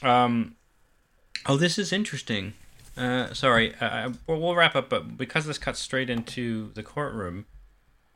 Um, 0.01 0.57
oh, 1.45 1.55
this 1.55 1.77
is 1.77 1.93
interesting. 1.93 2.55
Uh, 2.97 3.33
sorry, 3.33 3.75
uh, 3.79 4.11
we'll, 4.25 4.39
we'll 4.39 4.55
wrap 4.55 4.75
up, 4.75 4.89
but 4.89 5.17
because 5.17 5.45
this 5.45 5.57
cuts 5.57 5.79
straight 5.79 6.09
into 6.09 6.71
the 6.73 6.81
courtroom, 6.83 7.45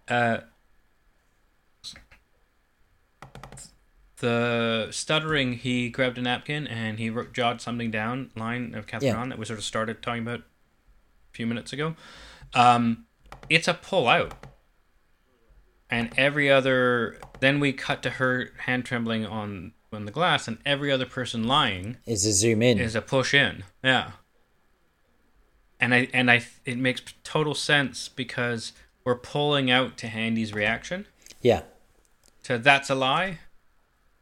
uh, 0.07 0.37
the 4.17 4.87
stuttering, 4.91 5.53
he 5.53 5.89
grabbed 5.89 6.17
a 6.17 6.21
napkin 6.21 6.67
and 6.67 6.99
he 6.99 7.09
wrote, 7.09 7.33
jotted 7.33 7.61
something 7.61 7.89
down, 7.91 8.29
line 8.35 8.75
of 8.75 8.85
Kathryn 8.85 9.01
Yeah. 9.03 9.25
that 9.27 9.37
we 9.39 9.45
sort 9.45 9.59
of 9.59 9.65
started 9.65 10.01
talking 10.01 10.21
about 10.23 10.39
a 10.41 10.43
few 11.33 11.47
minutes 11.47 11.73
ago. 11.73 11.95
Um, 12.53 13.05
it's 13.49 13.67
a 13.67 13.73
pull 13.73 14.07
out. 14.07 14.33
And 15.89 16.11
every 16.17 16.49
other, 16.49 17.19
then 17.41 17.59
we 17.59 17.73
cut 17.73 18.01
to 18.03 18.11
her 18.11 18.51
hand 18.65 18.85
trembling 18.85 19.25
on 19.25 19.73
on 19.93 20.05
the 20.05 20.11
glass, 20.11 20.47
and 20.47 20.57
every 20.65 20.89
other 20.89 21.05
person 21.05 21.43
lying 21.43 21.97
Is 22.05 22.25
a 22.25 22.31
zoom 22.31 22.61
in. 22.61 22.79
is 22.79 22.95
a 22.95 23.01
push 23.01 23.33
in. 23.33 23.65
Yeah. 23.83 24.11
And 25.81 25.93
I 25.93 26.07
and 26.13 26.29
I 26.31 26.45
it 26.65 26.77
makes 26.77 27.01
total 27.23 27.55
sense 27.55 28.07
because 28.07 28.71
we're 29.03 29.15
pulling 29.17 29.69
out 29.71 29.97
to 29.97 30.07
Andi's 30.07 30.53
reaction. 30.53 31.07
yeah. 31.41 31.63
So 32.43 32.57
that's 32.57 32.89
a 32.89 32.95
lie. 32.95 33.39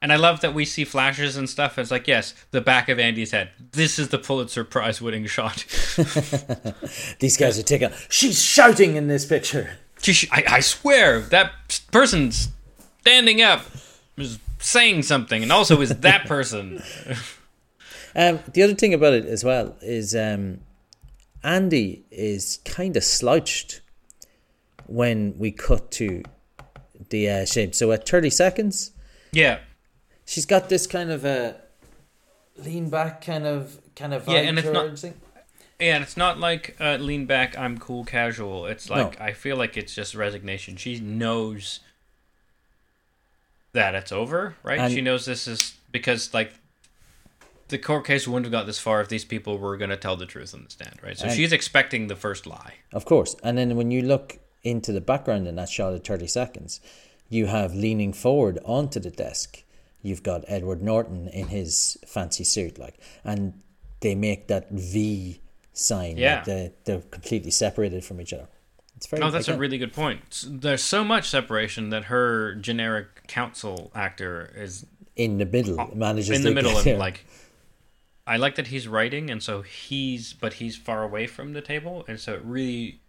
And 0.02 0.12
I 0.14 0.16
love 0.16 0.40
that 0.42 0.54
we 0.54 0.64
see 0.66 0.86
flashes 0.86 1.36
and 1.38 1.50
stuff. 1.50 1.78
It's 1.78 1.92
like, 1.92 2.08
yes, 2.08 2.34
the 2.52 2.62
back 2.62 2.88
of 2.90 2.98
Andi's 2.98 3.32
head. 3.32 3.50
This 3.74 4.00
is 4.00 4.10
the 4.10 4.18
Pulitzer 4.18 4.64
Prize 4.64 5.02
winning 5.02 5.26
shot. 5.26 5.66
These 7.20 7.38
guys 7.38 7.60
are 7.60 7.64
taking. 7.64 7.90
She's 8.10 8.42
shouting 8.42 8.96
in 8.96 9.08
this 9.08 9.26
picture. 9.26 9.72
She- 10.02 10.30
I, 10.32 10.44
I 10.48 10.60
swear 10.62 11.20
that 11.20 11.52
person's 11.92 12.50
standing 13.02 13.42
up 13.42 13.62
is 14.18 14.40
saying 14.60 15.04
something, 15.04 15.44
and 15.44 15.52
also 15.52 15.82
is 15.82 15.90
that 15.90 16.26
person. 16.26 16.82
Um, 18.16 18.40
the 18.54 18.64
other 18.64 18.74
thing 18.74 18.96
about 18.96 19.14
it 19.14 19.26
as 19.26 19.44
well 19.44 19.76
is 19.84 20.16
um, 20.16 20.62
Andi 21.44 22.02
is 22.12 22.60
kind 22.66 22.96
of 22.98 23.04
slouched 23.04 23.82
when 24.88 25.38
we 25.38 25.52
cut 25.52 25.92
to 25.92 26.24
the 27.10 27.30
uh, 27.30 27.46
shape. 27.46 27.76
So 27.76 27.92
at 27.92 28.08
30 28.08 28.30
seconds, 28.30 28.92
yeah. 29.32 29.60
she's 30.26 30.46
got 30.46 30.70
this 30.70 30.88
kind 30.88 31.12
of 31.12 31.24
a 31.26 31.56
lean 32.58 32.90
back 32.90 33.22
kind 33.24 33.46
of 33.46 33.80
kind 33.96 34.14
of 34.14 34.26
vibe 34.26 34.34
Yeah, 34.34 34.40
and 34.42 34.60
it's 34.60 34.68
not- 34.68 35.00
thing. 35.00 35.14
Yeah, 35.80 35.96
and 35.96 36.04
it's 36.04 36.18
not 36.18 36.40
like 36.40 36.76
uh, 36.82 36.98
lean 36.98 37.26
back, 37.26 37.58
I'm 37.58 37.78
cool, 37.78 38.04
casual. 38.04 38.66
It's 38.66 38.90
like 38.90 39.18
No. 39.18 39.26
I 39.26 39.32
feel 39.32 39.56
like 39.56 39.78
it's 39.78 39.96
just 39.96 40.14
resignation. 40.14 40.76
She 40.76 41.00
knows 41.00 41.80
that 43.72 43.96
it's 43.96 44.12
over, 44.12 44.56
right? 44.62 44.80
And- 44.80 44.94
she 44.94 45.00
knows 45.00 45.26
this 45.26 45.48
is 45.48 45.76
because 45.92 46.34
like 46.34 46.52
the 47.70 47.78
court 47.78 48.06
case 48.06 48.28
wouldn't 48.28 48.46
have 48.46 48.52
got 48.52 48.66
this 48.66 48.80
far 48.80 49.02
if 49.02 49.08
these 49.08 49.26
people 49.26 49.58
were 49.58 49.78
going 49.78 49.90
to 49.90 49.98
tell 49.98 50.16
the 50.16 50.26
truth 50.26 50.54
on 50.54 50.64
the 50.64 50.70
stand, 50.70 51.00
right? 51.02 51.18
So 51.18 51.26
And- 51.26 51.36
she's 51.36 51.52
expecting 51.52 52.08
the 52.08 52.16
first 52.16 52.46
lie. 52.46 52.74
Of 52.92 53.06
course. 53.06 53.36
And 53.44 53.58
then 53.58 53.76
when 53.76 53.92
you 53.92 54.02
look 54.02 54.40
into 54.64 54.92
the 54.92 55.02
background 55.02 55.48
in 55.48 55.56
that 55.56 55.70
shot 55.70 55.94
at 55.94 56.06
30 56.06 56.28
seconds, 56.28 56.82
you 57.30 57.46
have 57.46 57.74
leaning 57.74 58.12
forward 58.12 58.60
onto 58.66 59.00
the 59.00 59.12
desk. 59.12 59.64
You've 60.02 60.24
got 60.24 60.44
Edward 60.48 60.82
Norton 60.82 61.28
in 61.28 61.48
his 61.48 61.98
fancy 62.06 62.44
suit, 62.44 62.78
like, 62.80 62.98
and 63.24 63.62
they 64.00 64.16
make 64.16 64.48
that 64.48 64.70
V 64.72 65.40
sign. 65.74 66.18
Yeah. 66.18 66.36
Like 66.38 66.46
they, 66.46 66.74
they're 66.86 67.02
completely 67.02 67.52
separated 67.52 68.04
from 68.04 68.22
each 68.22 68.34
other. 68.34 68.48
It's 68.96 69.08
very. 69.08 69.22
Oh, 69.22 69.30
that's 69.30 69.48
a 69.48 69.58
really 69.58 69.78
good 69.78 69.94
point. 69.94 70.46
There's 70.48 70.84
so 70.84 71.04
much 71.04 71.30
separation 71.30 71.90
that 71.90 72.06
her 72.06 72.56
generic 72.56 73.28
counsel 73.28 73.92
actor 73.96 74.52
is 74.56 74.86
in 75.16 75.38
the 75.38 75.46
middle. 75.46 75.92
Manages 75.96 76.30
in 76.30 76.44
the 76.44 76.50
to 76.50 76.56
middle 76.56 76.98
like 76.98 77.26
I 78.30 78.38
like 78.38 78.56
that 78.56 78.68
he's 78.68 78.88
writing 78.88 79.30
and 79.30 79.42
so 79.44 79.62
he's 79.64 80.34
but 80.34 80.54
he's 80.54 80.78
far 80.78 81.04
away 81.04 81.26
from 81.28 81.54
the 81.54 81.62
table 81.62 82.06
and 82.08 82.20
so 82.20 82.34
it 82.36 82.42
really 82.44 83.00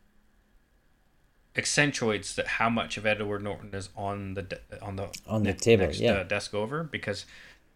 accentuates 1.56 2.34
that 2.36 2.46
how 2.46 2.70
much 2.70 2.96
of 2.96 3.04
Edward 3.06 3.42
Norton 3.42 3.74
is 3.74 3.88
on 3.96 4.34
the 4.34 4.42
de- 4.42 4.60
on 4.82 4.96
the 4.96 5.08
On 5.26 5.42
the 5.42 5.52
table, 5.52 5.84
next, 5.86 6.00
yeah. 6.00 6.12
uh, 6.12 6.22
desk 6.22 6.54
over 6.54 6.84
because 6.84 7.26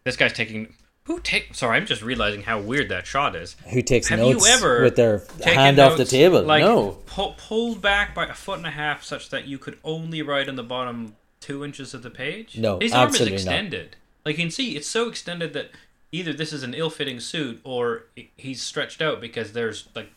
this 0.05 0.15
guy's 0.15 0.33
taking 0.33 0.73
who 1.03 1.19
take 1.19 1.53
sorry 1.53 1.77
I'm 1.77 1.85
just 1.85 2.01
realizing 2.01 2.41
how 2.43 2.59
weird 2.59 2.89
that 2.89 3.05
shot 3.05 3.35
is 3.35 3.55
Who 3.71 3.81
takes 3.81 4.07
have 4.07 4.19
notes 4.19 4.47
you 4.47 4.53
ever 4.53 4.81
with 4.83 4.95
their 4.95 5.21
hand 5.43 5.77
off 5.79 5.97
the 5.97 6.05
table? 6.05 6.41
like 6.43 6.63
No. 6.63 6.91
pu- 7.05 7.33
pulled 7.37 7.81
back 7.81 8.15
by 8.15 8.25
a 8.25 8.33
foot 8.33 8.57
and 8.57 8.65
a 8.67 8.71
half 8.71 9.03
such 9.03 9.29
that 9.29 9.45
you 9.45 9.57
could 9.57 9.77
only 9.83 10.21
write 10.21 10.47
on 10.49 10.55
the 10.55 10.63
bottom 10.63 11.15
two 11.41 11.63
inches 11.63 11.93
of 11.93 12.01
the 12.01 12.09
page 12.09 12.57
No, 12.57 12.79
his 12.79 12.93
arm 12.93 13.09
is 13.09 13.15
absolutely 13.15 13.31
not. 13.33 13.41
extended 13.41 13.95
like 14.25 14.37
you 14.37 14.43
can 14.45 14.51
see 14.51 14.75
it's 14.77 14.87
so 14.87 15.09
extended 15.09 15.53
that 15.53 15.69
either 16.11 16.33
this 16.33 16.53
is 16.53 16.63
an 16.63 16.73
ill-fitting 16.73 17.19
suit 17.19 17.59
or 17.63 18.03
he's 18.37 18.61
stretched 18.61 19.01
out 19.01 19.19
because 19.21 19.53
there's 19.53 19.87
like 19.95 20.11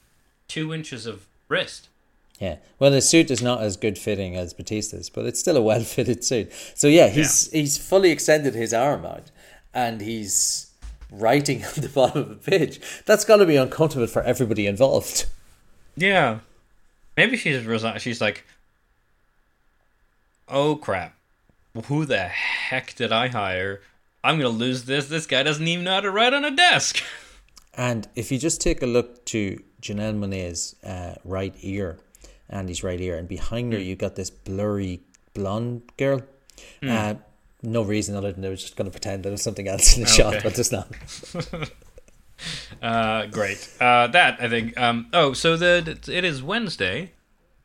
two 0.47 0.73
inches 0.73 1.07
of 1.07 1.27
wrist 1.49 1.89
Yeah. 2.41 2.57
Well, 2.79 2.93
his 2.93 3.09
suit 3.09 3.31
is 3.31 3.43
not 3.43 3.63
as 3.63 3.77
good 3.77 3.99
fitting 3.99 4.37
as 4.37 4.55
Bautista's, 4.55 5.11
but 5.11 5.27
it's 5.27 5.41
still 5.41 5.57
a 5.57 5.63
well 5.63 5.83
fitted 5.83 6.23
suit. 6.25 6.53
So 6.75 6.87
yeah, 6.89 7.09
he's 7.09 7.51
he's 7.51 7.77
fully 7.79 8.11
extended 8.13 8.55
his 8.55 8.73
arm 8.73 9.05
out, 9.05 9.31
and 9.75 10.01
he's 10.01 10.71
writing 11.11 11.65
on 11.71 11.73
the 11.83 11.89
bottom 11.89 12.23
of 12.23 12.29
the 12.45 12.51
page. 12.51 12.81
That's 13.07 13.25
got 13.25 13.39
to 13.39 13.47
be 13.47 13.57
uncomfortable 13.57 14.07
for 14.07 14.23
everybody 14.23 14.67
involved. 14.67 15.27
yeah 15.97 16.39
maybe 17.17 17.37
she's 17.37 17.65
resi- 17.65 17.99
she's 17.99 18.21
like 18.21 18.45
oh 20.49 20.77
crap 20.77 21.17
who 21.87 22.05
the 22.05 22.19
heck 22.29 22.95
did 22.95 23.11
i 23.13 23.27
hire 23.29 23.81
i'm 24.25 24.37
gonna 24.37 24.49
lose 24.49 24.85
this 24.85 25.09
this 25.09 25.27
guy 25.27 25.43
doesn't 25.43 25.67
even 25.67 25.85
know 25.85 25.95
how 25.95 26.01
to 26.01 26.11
write 26.11 26.35
on 26.35 26.45
a 26.45 26.51
desk 26.51 27.03
And 27.79 28.09
if 28.17 28.33
you 28.33 28.39
just 28.39 28.61
take 28.61 28.83
a 28.83 28.87
look 28.87 29.25
to 29.27 29.63
Janelle 29.81 30.19
Monae's 30.19 30.75
uh, 30.85 31.15
right 31.25 31.55
ear, 31.61 32.01
Andi's 32.53 32.83
right 32.83 33.01
ear, 33.01 33.17
and 33.17 33.29
behind 33.29 33.73
her 33.73 33.79
you've 33.79 33.99
got 33.99 34.17
this 34.17 34.31
blurry 34.31 35.01
blonde 35.33 35.83
girl. 35.97 36.23
Uh, 36.83 37.15
no 37.63 37.83
reason 37.83 38.17
other 38.17 38.33
than 38.33 38.43
they 38.43 38.49
were 38.49 38.57
just 38.57 38.75
going 38.75 38.87
to 38.87 38.91
pretend 38.91 39.23
there 39.23 39.31
was 39.31 39.43
something 39.43 39.69
else 39.69 39.97
in 39.97 40.03
the 40.03 40.09
shot, 40.09 40.43
but 40.43 40.55
there's 40.55 40.73
not. 40.73 40.89
Uh, 42.81 43.27
great. 43.27 43.69
Uh, 43.81 44.07
that 44.07 44.41
I 44.41 44.49
think. 44.49 44.79
Um, 44.79 45.09
oh, 45.13 45.33
so 45.33 45.57
the 45.57 45.99
it 46.07 46.23
is 46.23 46.41
Wednesday, 46.41 47.11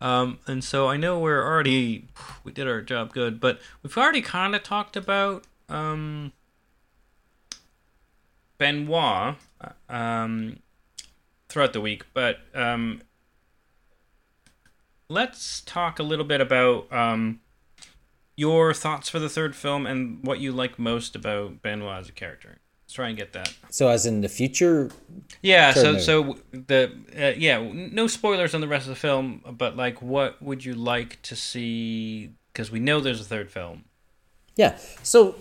um, 0.02 0.40
and 0.48 0.64
so 0.64 0.88
I 0.88 0.98
know 0.98 1.20
we're 1.20 1.46
already 1.46 2.08
we 2.44 2.52
did 2.52 2.68
our 2.68 2.82
job 2.82 3.14
good, 3.14 3.40
but 3.40 3.60
we've 3.84 3.96
already 3.96 4.24
kind 4.24 4.56
of 4.56 4.64
talked 4.64 4.98
about 4.98 5.46
um, 5.70 6.32
Benoit 8.64 9.36
um, 9.90 10.60
throughout 11.50 11.74
the 11.74 11.82
week, 11.82 12.06
but 12.14 12.38
um, 12.56 13.02
let's 15.10 15.60
talk 15.60 16.00
a 16.00 16.04
little 16.04 16.24
bit 16.24 16.40
about 16.40 16.92
um, 16.94 17.42
your 18.38 18.74
thoughts 18.74 19.10
for 19.10 19.20
the 19.20 19.28
third 19.28 19.54
film 19.54 19.86
and 19.86 20.26
what 20.26 20.40
you 20.40 20.54
like 20.54 20.80
most 20.80 21.14
about 21.14 21.62
Benoit 21.62 22.00
as 22.00 22.08
a 22.08 22.14
character. 22.14 22.60
Let's 22.86 22.94
try 22.94 23.10
and 23.10 23.18
get 23.18 23.34
that. 23.34 23.54
So, 23.70 23.90
as 23.90 24.06
in 24.06 24.22
the 24.22 24.30
future, 24.30 24.90
Yeah, 25.42 25.74
so 25.74 25.98
so 25.98 26.38
the 26.54 26.90
uh, 27.18 27.38
yeah, 27.38 27.62
no 27.74 28.08
spoilers 28.08 28.56
on 28.56 28.62
the 28.62 28.68
rest 28.70 28.86
of 28.88 28.92
the 28.92 28.96
film, 28.96 29.42
but 29.58 29.76
like, 29.76 30.02
what 30.02 30.42
would 30.42 30.64
you 30.64 30.74
like 30.74 31.22
to 31.24 31.36
see? 31.36 32.32
Because 32.54 32.72
we 32.72 32.80
know 32.80 33.02
there's 33.02 33.20
a 33.20 33.26
third 33.26 33.52
film. 33.52 33.84
Yeah. 34.56 34.78
So 35.02 35.36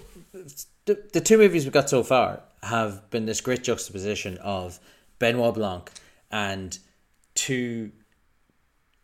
the, 0.86 1.04
the 1.12 1.20
two 1.20 1.38
movies 1.38 1.64
we've 1.64 1.72
got 1.72 1.88
so 1.88 2.02
far 2.02 2.42
have 2.62 3.10
been 3.10 3.26
this 3.26 3.40
great 3.40 3.62
juxtaposition 3.62 4.38
of 4.38 4.78
Benoit 5.18 5.54
Blanc 5.54 5.90
and 6.30 6.78
two 7.34 7.92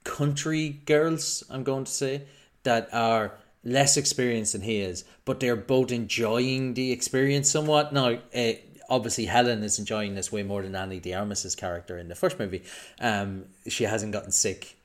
country 0.04 0.80
girls, 0.86 1.44
I'm 1.50 1.64
going 1.64 1.84
to 1.84 1.90
say, 1.90 2.22
that 2.62 2.88
are 2.92 3.32
less 3.64 3.96
experienced 3.96 4.52
than 4.52 4.62
he 4.62 4.78
is, 4.78 5.04
but 5.24 5.40
they're 5.40 5.56
both 5.56 5.92
enjoying 5.92 6.74
the 6.74 6.92
experience 6.92 7.50
somewhat. 7.50 7.92
Now, 7.92 8.18
uh, 8.34 8.52
obviously, 8.88 9.26
Helen 9.26 9.62
is 9.62 9.78
enjoying 9.78 10.14
this 10.14 10.32
way 10.32 10.42
more 10.42 10.62
than 10.62 10.74
Annie 10.74 11.00
de 11.00 11.12
Armas's 11.12 11.54
character 11.54 11.98
in 11.98 12.09
the 12.09 12.14
first 12.14 12.38
movie. 12.38 12.62
Um, 13.00 13.46
she 13.66 13.84
hasn't 13.84 14.12
gotten 14.12 14.30
sick 14.30 14.76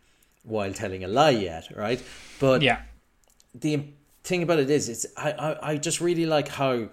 while 0.43 0.74
telling 0.74 1.03
a 1.03 1.07
lie 1.07 1.30
yet, 1.30 1.76
right? 1.76 2.03
But 2.39 2.61
Yeah, 2.61 2.82
the 3.55 3.86
thing 4.24 4.43
about 4.43 4.59
it 4.59 4.69
is, 4.69 4.89
it's 4.89 5.05
I, 5.15 5.32
I, 5.32 5.69
I 5.71 5.78
just 5.78 6.01
really 6.01 6.26
like 6.26 6.49
how 6.49 6.89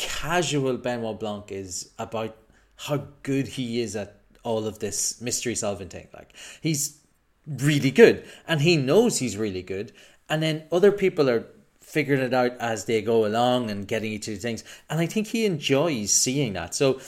casual 0.00 0.78
Benoit 0.78 1.20
Blanc 1.20 1.52
is 1.52 1.90
about 1.98 2.34
how 2.76 3.06
good 3.22 3.46
he 3.46 3.82
is 3.82 3.94
at 3.94 4.16
all 4.42 4.66
of 4.66 4.78
this 4.78 5.20
mystery 5.20 5.54
solving 5.54 5.90
thing. 5.90 6.08
Like 6.14 6.32
he's 6.62 6.98
really 7.46 7.90
good, 7.90 8.24
and 8.48 8.62
he 8.62 8.76
knows 8.76 9.18
he's 9.18 9.36
really 9.36 9.62
good, 9.62 9.92
and 10.28 10.42
then 10.42 10.64
other 10.72 10.90
people 10.90 11.28
are 11.28 11.44
figuring 11.82 12.22
it 12.22 12.32
out 12.32 12.52
as 12.58 12.86
they 12.86 13.02
go 13.02 13.26
along 13.26 13.70
and 13.70 13.86
getting 13.86 14.12
each 14.12 14.28
of 14.28 14.34
the 14.34 14.40
things, 14.40 14.64
and 14.88 15.00
I 15.00 15.06
think 15.06 15.28
he 15.28 15.44
enjoys 15.44 16.12
seeing 16.12 16.54
that. 16.54 16.74
So 16.74 17.00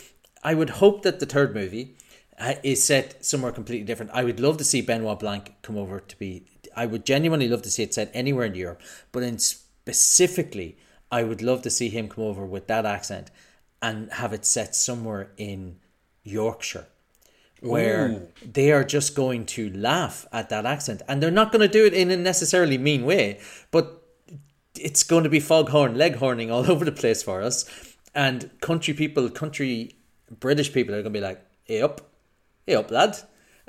I 0.43 0.55
would 0.55 0.71
hope 0.71 1.03
that 1.03 1.19
the 1.19 1.27
third 1.27 1.55
movie 1.55 1.97
uh, 2.39 2.55
is 2.63 2.85
set 2.85 3.25
somewhere 3.25 3.53
completely 3.53 3.87
different. 3.87 4.11
I 4.13 4.25
would 4.25 4.41
love 4.41 4.59
to 4.59 4.65
see 4.65 4.83
Benoit 4.83 5.19
Blanc 5.19 5.55
come 5.63 5.79
over 5.79 6.01
to 6.01 6.19
be. 6.19 6.45
I 6.77 6.87
would 6.87 7.07
genuinely 7.07 7.49
love 7.49 7.63
to 7.63 7.71
see 7.71 7.83
it 7.83 7.95
set 7.95 8.11
anywhere 8.13 8.47
in 8.47 8.55
Europe, 8.55 8.83
but 9.13 9.23
in 9.23 9.39
specifically, 9.39 10.77
I 11.13 11.23
would 11.23 11.43
love 11.43 11.63
to 11.63 11.71
see 11.71 11.91
him 11.91 12.09
come 12.09 12.25
over 12.25 12.45
with 12.45 12.67
that 12.69 12.87
accent 12.87 13.31
and 13.81 14.11
have 14.15 14.33
it 14.33 14.45
set 14.45 14.75
somewhere 14.75 15.31
in 15.37 15.79
Yorkshire 16.25 16.87
where 17.61 18.09
Ooh. 18.09 18.29
they 18.45 18.73
are 18.73 18.83
just 18.83 19.15
going 19.15 19.47
to 19.47 19.71
laugh 19.71 20.27
at 20.33 20.49
that 20.49 20.67
accent. 20.67 21.03
And 21.07 21.23
they're 21.23 21.31
not 21.31 21.53
going 21.53 21.61
to 21.61 21.69
do 21.69 21.87
it 21.87 21.95
in 21.95 22.11
a 22.11 22.17
necessarily 22.17 22.79
mean 22.79 23.05
way 23.05 23.39
but 23.71 24.03
it's 24.75 25.05
going 25.05 25.23
to 25.23 25.31
be 25.31 25.39
foghorn 25.39 25.95
leghorning 25.97 26.51
all 26.51 26.69
over 26.71 26.85
the 26.85 26.93
place 26.93 27.23
for 27.23 27.43
us. 27.43 27.67
And 28.15 28.51
country 28.61 28.95
people 28.95 29.29
country 29.31 29.97
british 30.41 30.73
people 30.73 30.95
are 30.95 31.03
going 31.03 31.13
to 31.13 31.19
be 31.19 31.21
like 31.21 31.45
hey 31.65 31.83
up 31.83 32.01
hey 32.67 32.75
up 32.75 32.91
lad 32.91 33.17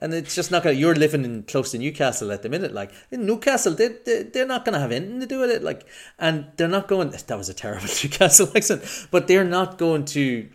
and 0.04 0.14
it's 0.14 0.36
just 0.36 0.52
not 0.52 0.62
going 0.62 0.76
to 0.76 0.80
you're 0.80 0.94
living 0.94 1.26
in 1.26 1.42
close 1.44 1.72
to 1.72 1.80
newcastle 1.80 2.32
at 2.32 2.44
the 2.44 2.50
minute 2.50 2.74
like 2.74 2.92
in 3.10 3.26
newcastle 3.26 3.74
they, 3.74 3.88
they, 4.06 4.24
they're 4.24 4.46
not 4.46 4.64
going 4.66 4.74
to 4.74 4.80
have 4.80 4.92
anything 4.92 5.20
to 5.20 5.26
do 5.26 5.40
with 5.40 5.50
it 5.50 5.64
like 5.64 5.88
and 6.20 6.46
they're 6.58 6.68
not 6.68 6.88
going 6.88 7.10
that 7.28 7.38
was 7.38 7.50
a 7.50 7.54
terrible 7.54 7.88
newcastle 8.04 8.52
accent 8.56 9.08
but 9.10 9.28
they're 9.28 9.44
not 9.44 9.80
going 9.80 10.06
to 10.06 10.48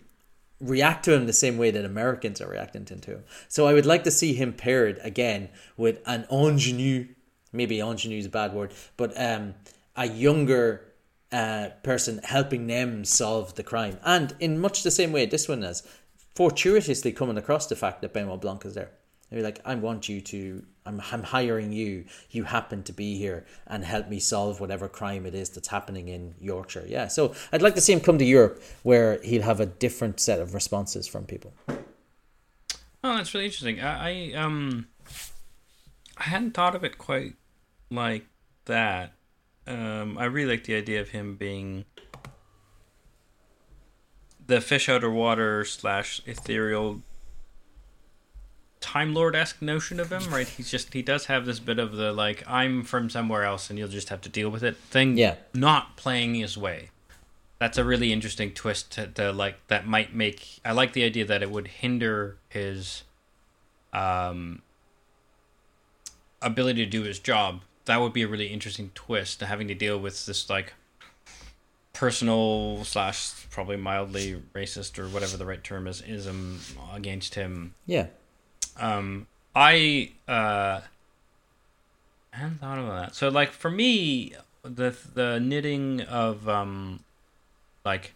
react 0.60 1.04
to 1.04 1.14
him 1.14 1.26
the 1.26 1.32
same 1.32 1.56
way 1.56 1.70
that 1.70 1.84
Americans 1.84 2.40
are 2.40 2.48
reacting 2.48 2.84
to 2.84 3.10
him. 3.10 3.24
So 3.48 3.66
I 3.66 3.74
would 3.74 3.86
like 3.86 4.04
to 4.04 4.10
see 4.10 4.34
him 4.34 4.52
paired 4.52 4.98
again 5.02 5.50
with 5.76 6.00
an 6.06 6.26
ingenue, 6.30 7.06
maybe 7.52 7.80
ingenue 7.80 8.18
is 8.18 8.26
a 8.26 8.30
bad 8.30 8.52
word, 8.52 8.72
but 8.96 9.12
um, 9.20 9.54
a 9.96 10.06
younger 10.06 10.92
uh, 11.30 11.68
person 11.82 12.20
helping 12.24 12.66
them 12.66 13.04
solve 13.04 13.54
the 13.54 13.62
crime. 13.62 13.98
And 14.04 14.34
in 14.40 14.58
much 14.58 14.82
the 14.82 14.90
same 14.90 15.12
way 15.12 15.26
this 15.26 15.48
one 15.48 15.62
is, 15.62 15.82
fortuitously 16.34 17.12
coming 17.12 17.36
across 17.36 17.66
the 17.66 17.76
fact 17.76 18.00
that 18.02 18.12
Benoit 18.12 18.40
Blanc 18.40 18.64
is 18.64 18.74
there. 18.74 18.90
They're 19.30 19.42
like, 19.42 19.60
I 19.64 19.74
want 19.74 20.08
you 20.08 20.20
to, 20.22 20.64
I'm, 20.86 21.02
I'm 21.12 21.22
hiring 21.22 21.72
you. 21.72 22.06
You 22.30 22.44
happen 22.44 22.82
to 22.84 22.92
be 22.92 23.18
here 23.18 23.44
and 23.66 23.84
help 23.84 24.08
me 24.08 24.20
solve 24.20 24.60
whatever 24.60 24.88
crime 24.88 25.26
it 25.26 25.34
is 25.34 25.50
that's 25.50 25.68
happening 25.68 26.08
in 26.08 26.34
Yorkshire. 26.40 26.86
Yeah. 26.88 27.08
So 27.08 27.34
I'd 27.52 27.62
like 27.62 27.74
to 27.74 27.80
see 27.80 27.92
him 27.92 28.00
come 28.00 28.18
to 28.18 28.24
Europe 28.24 28.62
where 28.84 29.20
he'll 29.22 29.42
have 29.42 29.60
a 29.60 29.66
different 29.66 30.18
set 30.18 30.40
of 30.40 30.54
responses 30.54 31.06
from 31.06 31.24
people. 31.24 31.52
Oh, 33.04 33.16
that's 33.16 33.32
really 33.34 33.46
interesting. 33.46 33.80
I, 33.80 34.32
I 34.32 34.34
um, 34.34 34.88
I 36.16 36.24
hadn't 36.24 36.52
thought 36.52 36.74
of 36.74 36.82
it 36.82 36.98
quite 36.98 37.34
like 37.90 38.26
that. 38.64 39.12
Um, 39.66 40.18
I 40.18 40.24
really 40.24 40.50
like 40.50 40.64
the 40.64 40.74
idea 40.74 41.00
of 41.00 41.10
him 41.10 41.36
being 41.36 41.84
the 44.46 44.60
fish 44.60 44.88
out 44.88 45.04
of 45.04 45.12
water 45.12 45.64
slash 45.64 46.22
ethereal 46.26 47.02
Time 48.88 49.12
Lord 49.12 49.36
esque 49.36 49.60
notion 49.60 50.00
of 50.00 50.10
him, 50.10 50.32
right? 50.32 50.48
He's 50.48 50.70
just 50.70 50.94
he 50.94 51.02
does 51.02 51.26
have 51.26 51.44
this 51.44 51.58
bit 51.60 51.78
of 51.78 51.92
the 51.92 52.10
like 52.10 52.42
I'm 52.48 52.82
from 52.84 53.10
somewhere 53.10 53.44
else 53.44 53.68
and 53.68 53.78
you'll 53.78 53.88
just 53.88 54.08
have 54.08 54.22
to 54.22 54.30
deal 54.30 54.48
with 54.48 54.62
it 54.64 54.78
thing. 54.78 55.18
Yeah. 55.18 55.34
Not 55.52 55.98
playing 55.98 56.36
his 56.36 56.56
way. 56.56 56.88
That's 57.58 57.76
a 57.76 57.84
really 57.84 58.14
interesting 58.14 58.52
twist 58.54 58.90
to, 58.92 59.06
to 59.08 59.30
like 59.30 59.56
that 59.66 59.86
might 59.86 60.14
make 60.14 60.60
I 60.64 60.72
like 60.72 60.94
the 60.94 61.04
idea 61.04 61.26
that 61.26 61.42
it 61.42 61.50
would 61.50 61.68
hinder 61.68 62.38
his 62.48 63.02
um 63.92 64.62
ability 66.40 66.82
to 66.82 66.90
do 66.90 67.02
his 67.02 67.18
job. 67.18 67.60
That 67.84 68.00
would 68.00 68.14
be 68.14 68.22
a 68.22 68.28
really 68.28 68.46
interesting 68.46 68.90
twist 68.94 69.38
to 69.40 69.46
having 69.46 69.68
to 69.68 69.74
deal 69.74 69.98
with 69.98 70.24
this 70.24 70.48
like 70.48 70.72
personal 71.92 72.84
slash 72.84 73.46
probably 73.50 73.76
mildly 73.76 74.42
racist 74.54 74.98
or 74.98 75.08
whatever 75.08 75.36
the 75.36 75.44
right 75.44 75.62
term 75.62 75.86
is 75.86 76.00
ism 76.00 76.60
against 76.94 77.34
him 77.34 77.74
Yeah. 77.84 78.06
Um, 78.78 79.26
I 79.54 80.12
uh, 80.26 80.80
hadn't 82.30 82.60
thought 82.60 82.78
about 82.78 83.00
that. 83.00 83.14
So, 83.14 83.28
like 83.28 83.52
for 83.52 83.70
me, 83.70 84.34
the 84.62 84.96
the 85.14 85.38
knitting 85.40 86.02
of 86.02 86.48
um, 86.48 87.00
like 87.84 88.14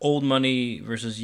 old 0.00 0.24
money 0.24 0.80
versus 0.80 1.22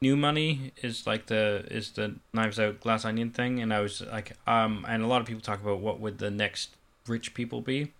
new 0.00 0.16
money 0.16 0.72
is 0.82 1.06
like 1.06 1.26
the 1.26 1.66
is 1.70 1.92
the 1.92 2.16
knives 2.32 2.58
out 2.58 2.80
glass 2.80 3.04
onion 3.04 3.30
thing, 3.30 3.60
and 3.60 3.72
I 3.72 3.80
was 3.80 4.00
like, 4.00 4.36
um, 4.46 4.84
and 4.88 5.02
a 5.02 5.06
lot 5.06 5.20
of 5.20 5.26
people 5.26 5.42
talk 5.42 5.60
about 5.60 5.80
what 5.80 6.00
would 6.00 6.18
the 6.18 6.30
next 6.30 6.70
rich 7.06 7.34
people 7.34 7.60
be. 7.60 7.92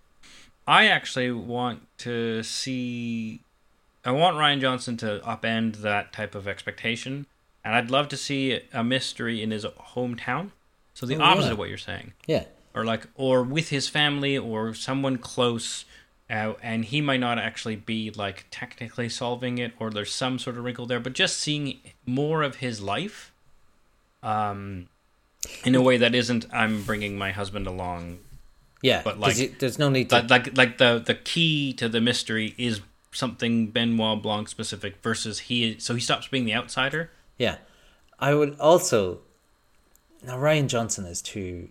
I 0.66 0.86
actually 0.86 1.32
want 1.32 1.86
to 1.98 2.42
see. 2.42 3.40
I 4.04 4.12
want 4.12 4.36
Rian 4.36 4.60
Johnson 4.60 4.96
to 4.98 5.20
upend 5.24 5.76
that 5.76 6.12
type 6.12 6.34
of 6.34 6.46
expectation, 6.46 7.26
and 7.68 7.76
I'd 7.76 7.90
love 7.90 8.08
to 8.08 8.16
see 8.16 8.60
a 8.72 8.82
mystery 8.82 9.42
in 9.42 9.50
his 9.50 9.66
hometown. 9.94 10.52
So 10.94 11.04
the 11.04 11.16
Oh, 11.16 11.22
opposite 11.22 11.48
yeah. 11.48 11.52
of 11.52 11.58
what 11.58 11.68
you're 11.68 11.76
saying, 11.76 12.14
Yeah. 12.26 12.44
or 12.74 12.84
like, 12.86 13.06
or 13.14 13.42
with 13.42 13.68
his 13.68 13.88
family 13.88 14.38
or 14.38 14.72
someone 14.72 15.18
close, 15.18 15.84
uh, 16.30 16.54
and 16.62 16.86
he 16.86 17.02
might 17.02 17.20
not 17.20 17.38
actually 17.38 17.76
be 17.76 18.10
like 18.10 18.46
technically 18.50 19.10
solving 19.10 19.58
it, 19.58 19.72
or 19.78 19.90
there's 19.90 20.12
some 20.14 20.38
sort 20.38 20.56
of 20.56 20.64
wrinkle 20.64 20.86
there, 20.86 20.98
but 20.98 21.12
just 21.12 21.36
seeing 21.36 21.78
more 22.06 22.42
of 22.42 22.56
his 22.56 22.80
life, 22.80 23.32
um, 24.22 24.88
in 25.64 25.74
a 25.74 25.82
way 25.82 25.96
that 25.98 26.14
isn't 26.14 26.46
I'm 26.52 26.82
bringing 26.84 27.16
my 27.18 27.30
husband 27.32 27.66
along 27.66 28.18
Yeah. 28.82 29.02
but 29.04 29.20
like- 29.20 29.36
you- 29.36 29.54
there's 29.58 29.78
no 29.78 29.88
need 29.90 30.08
to. 30.10 30.16
like 30.16 30.30
like 30.30 30.56
like 30.56 30.78
the 30.78 31.02
the 31.04 31.14
key 31.14 31.72
to 31.74 31.88
the 31.88 32.00
mystery 32.00 32.54
is 32.58 32.80
something 33.12 33.68
Benoit 33.68 34.22
Blanc 34.22 34.48
specific 34.48 34.96
versus 35.02 35.40
he 35.40 35.76
so 35.78 35.94
he 35.94 36.00
stops 36.00 36.28
being 36.28 36.44
the 36.44 36.54
outsider. 36.54 37.10
Yeah. 37.38 37.56
I 38.18 38.34
would 38.34 38.58
also 38.58 39.20
now 40.22 40.36
Rian 40.36 40.66
Johnson 40.66 41.06
is 41.06 41.22
too 41.22 41.70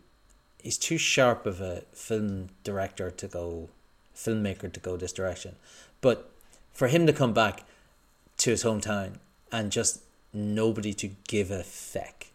he's 0.61 0.77
too 0.77 0.97
sharp 0.97 1.45
of 1.45 1.61
a 1.61 1.81
film 1.93 2.49
director 2.63 3.11
to 3.11 3.27
go 3.27 3.69
filmmaker 4.15 4.71
to 4.71 4.79
go 4.79 4.97
this 4.97 5.13
direction. 5.13 5.55
But 6.01 6.29
for 6.73 6.87
him 6.87 7.05
to 7.07 7.13
come 7.13 7.33
back 7.33 7.63
to 8.37 8.51
his 8.51 8.63
hometown 8.63 9.17
and 9.51 9.71
just 9.71 10.01
nobody 10.33 10.93
to 10.93 11.09
give 11.27 11.51
a 11.51 11.63
feck. 11.63 12.27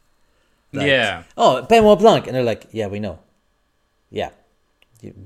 Like, 0.72 0.86
Yeah. 0.86 1.24
Oh, 1.36 1.62
Benoit 1.62 1.98
Blanc 1.98 2.26
and 2.26 2.34
they're 2.36 2.42
like, 2.42 2.66
Yeah, 2.72 2.86
we 2.86 3.00
know. 3.00 3.18
Yeah. 4.10 4.30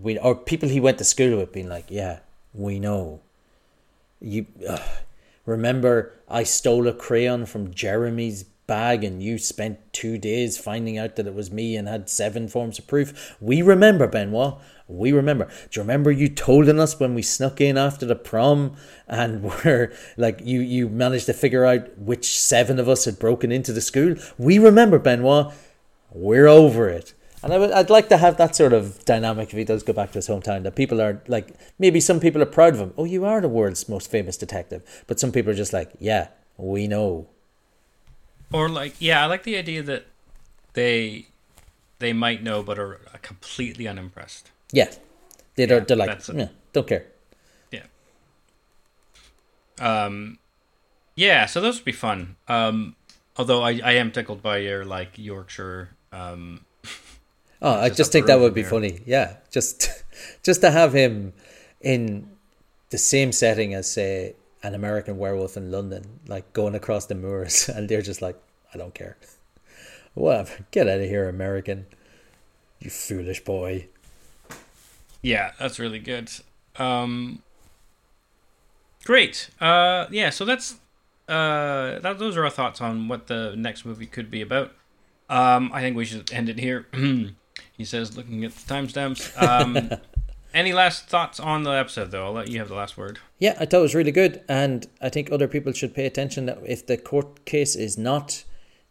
We 0.01 0.19
or 0.19 0.35
people 0.35 0.69
he 0.69 0.81
went 0.81 0.99
to 0.99 1.05
school 1.05 1.37
with 1.39 1.53
being 1.53 1.69
like, 1.69 1.87
Yeah, 1.91 2.21
we 2.55 2.79
know. 2.79 3.21
You 4.21 4.47
ugh. 4.69 4.81
Remember 5.47 6.13
I 6.29 6.43
stole 6.43 6.87
a 6.87 6.93
crayon 6.93 7.47
from 7.47 7.73
Jeremy's 7.73 8.45
bag 8.67 9.05
and 9.05 9.23
you 9.23 9.39
spent 9.39 9.79
two 9.93 10.19
days 10.19 10.59
finding 10.59 10.99
out 10.99 11.17
that 11.17 11.27
it 11.27 11.35
was 11.35 11.53
me 11.53 11.77
and 11.77 11.89
had 11.89 12.11
seven 12.11 12.49
forms 12.49 12.79
of 12.79 12.87
proof. 12.87 13.37
We 13.41 13.63
remember, 13.63 14.07
Benoit. 14.07 14.59
We 14.89 15.13
remember. 15.13 15.47
Do 15.47 15.53
you 15.73 15.83
remember 15.83 16.11
you 16.11 16.29
told 16.29 16.69
us 16.69 17.01
when 17.01 17.15
we 17.15 17.23
snuck 17.23 17.61
in 17.61 17.77
after 17.79 18.07
the 18.07 18.15
prom 18.15 18.77
and 19.09 19.43
were 19.65 19.93
like 20.17 20.41
you 20.45 20.61
you 20.61 20.89
managed 20.89 21.27
to 21.27 21.33
figure 21.33 21.65
out 21.65 21.97
which 21.99 22.39
seven 22.39 22.79
of 22.79 22.89
us 22.89 23.05
had 23.05 23.19
broken 23.19 23.51
into 23.51 23.73
the 23.73 23.81
school? 23.81 24.15
We 24.39 24.59
remember, 24.59 24.99
Benoit. 24.99 25.53
We're 26.13 26.47
over 26.47 26.89
it. 26.89 27.15
And 27.47 27.55
I 27.55 27.59
would, 27.59 27.71
I'd 27.71 27.91
like 27.91 28.09
to 28.09 28.17
have 28.17 28.39
that 28.39 28.57
sort 28.57 28.73
of 28.73 29.05
dynamic 29.05 29.51
if 29.51 29.57
he 29.57 29.63
does 29.63 29.85
go 29.85 29.93
back 29.93 30.11
to 30.11 30.19
his 30.19 30.27
hometown. 30.27 30.65
That 30.65 30.75
people 30.75 31.01
are 31.01 31.23
like, 31.29 31.55
maybe 31.79 32.01
some 32.01 32.19
people 32.19 32.43
are 32.43 32.47
proud 32.47 32.75
of 32.75 32.81
him. 32.81 32.93
Oh, 32.99 33.05
you 33.05 33.25
are 33.25 33.41
the 33.41 33.49
world's 33.49 33.89
most 33.89 34.11
famous 34.11 34.37
detective. 34.37 34.83
But 35.07 35.21
some 35.21 35.31
people 35.31 35.53
are 35.53 35.55
just 35.55 35.73
like, 35.73 35.93
yeah, 36.01 36.27
we 36.57 36.89
know. 36.89 37.29
Or 38.53 38.69
like 38.69 38.97
yeah, 38.99 39.23
I 39.23 39.27
like 39.27 39.45
the 39.45 39.57
idea 39.57 39.81
that 39.85 40.07
they 40.73 41.29
they 42.01 42.13
might 42.13 42.43
know 42.43 42.65
but 42.65 42.81
are 42.81 42.99
completely 43.23 43.87
unimpressed. 43.87 44.51
Yeah, 44.73 44.91
they're, 45.55 45.69
Yeah, 45.69 45.81
they're 45.81 45.97
like, 45.97 46.29
yeah, 46.35 46.49
don't 46.73 46.89
care. 46.89 47.07
Yeah. 47.71 47.85
Um 49.79 50.39
yeah, 51.15 51.47
so 51.47 51.61
those 51.61 51.77
would 51.77 51.85
be 51.85 51.93
fun. 51.93 52.35
Um 52.49 52.97
although 53.37 53.63
I, 53.63 53.81
I 53.85 53.93
am 53.93 54.11
tickled 54.11 54.43
by 54.43 54.59
your 54.59 54.85
like 54.85 55.17
Yorkshire 55.17 55.91
um 56.13 56.66
Oh, 57.63 57.73
I 57.81 57.89
Just 57.89 58.13
think 58.13 58.27
that 58.27 58.39
would 58.39 58.55
be 58.55 58.63
here. 58.63 58.71
funny. 58.71 59.01
Yeah, 59.07 59.37
just 59.51 59.89
just 60.43 60.61
to 60.61 60.71
have 60.71 60.93
him 60.93 61.33
in 61.81 62.29
the 62.91 62.99
same 62.99 63.33
setting 63.33 63.75
as 63.75 63.91
say 63.91 64.35
an 64.63 64.75
American 64.75 65.19
werewolf 65.19 65.57
in 65.57 65.71
London, 65.71 66.21
like 66.27 66.53
going 66.53 66.75
across 66.75 67.07
the 67.07 67.15
moors, 67.15 67.69
and 67.75 67.89
they're 67.89 68.03
just 68.03 68.21
like, 68.23 68.37
I 68.75 68.79
don't 68.79 68.95
care. 68.95 69.17
Whatever, 70.15 70.65
get 70.71 70.89
out 70.89 71.01
of 71.01 71.09
here, 71.09 71.29
American. 71.29 71.87
You 72.81 72.91
foolish 72.91 73.43
boy. 73.45 73.89
Yeah, 75.23 75.53
that's 75.59 75.79
really 75.79 75.99
good. 75.99 76.31
Um, 76.77 77.43
great. 79.05 79.51
Uh, 79.61 80.07
yeah, 80.11 80.31
so 80.31 80.45
that's 80.45 80.75
uh, 81.29 81.99
that. 82.01 82.19
Those 82.19 82.37
are 82.37 82.45
our 82.45 82.51
thoughts 82.51 82.81
on 82.81 83.09
what 83.09 83.27
the 83.27 83.55
next 83.57 83.85
movie 83.85 84.07
could 84.07 84.31
be 84.31 84.41
about. 84.43 84.73
Um, 85.29 85.71
I 85.73 85.81
think 85.81 85.97
we 85.97 86.05
should 86.05 86.33
end 86.33 86.49
it 86.49 86.59
here. 86.61 86.87
he 87.77 87.85
says, 87.85 88.17
looking 88.17 88.45
at 88.45 88.53
the 88.53 88.75
timestamps. 88.75 89.41
Um, 89.41 89.91
any 90.55 90.73
last 90.73 91.09
thoughts 91.09 91.39
on 91.39 91.63
the 91.63 91.71
episode, 91.71 92.11
though? 92.11 92.27
I'll 92.27 92.33
let 92.33 92.49
you 92.49 92.59
have 92.59 92.69
the 92.69 92.75
last 92.75 92.97
word. 92.97 93.19
Yeah, 93.39 93.57
I 93.61 93.67
thought 93.67 93.79
it 93.79 93.83
was 93.83 93.95
really 93.95 94.13
good, 94.13 94.43
and 94.49 94.87
I 95.01 95.09
think 95.09 95.31
other 95.31 95.49
people 95.49 95.73
should 95.73 95.95
pay 95.95 96.07
attention 96.07 96.47
that 96.47 96.59
if 96.67 96.87
the 96.87 96.97
court 96.97 97.45
case 97.45 97.77
is 97.77 97.99
not 97.99 98.45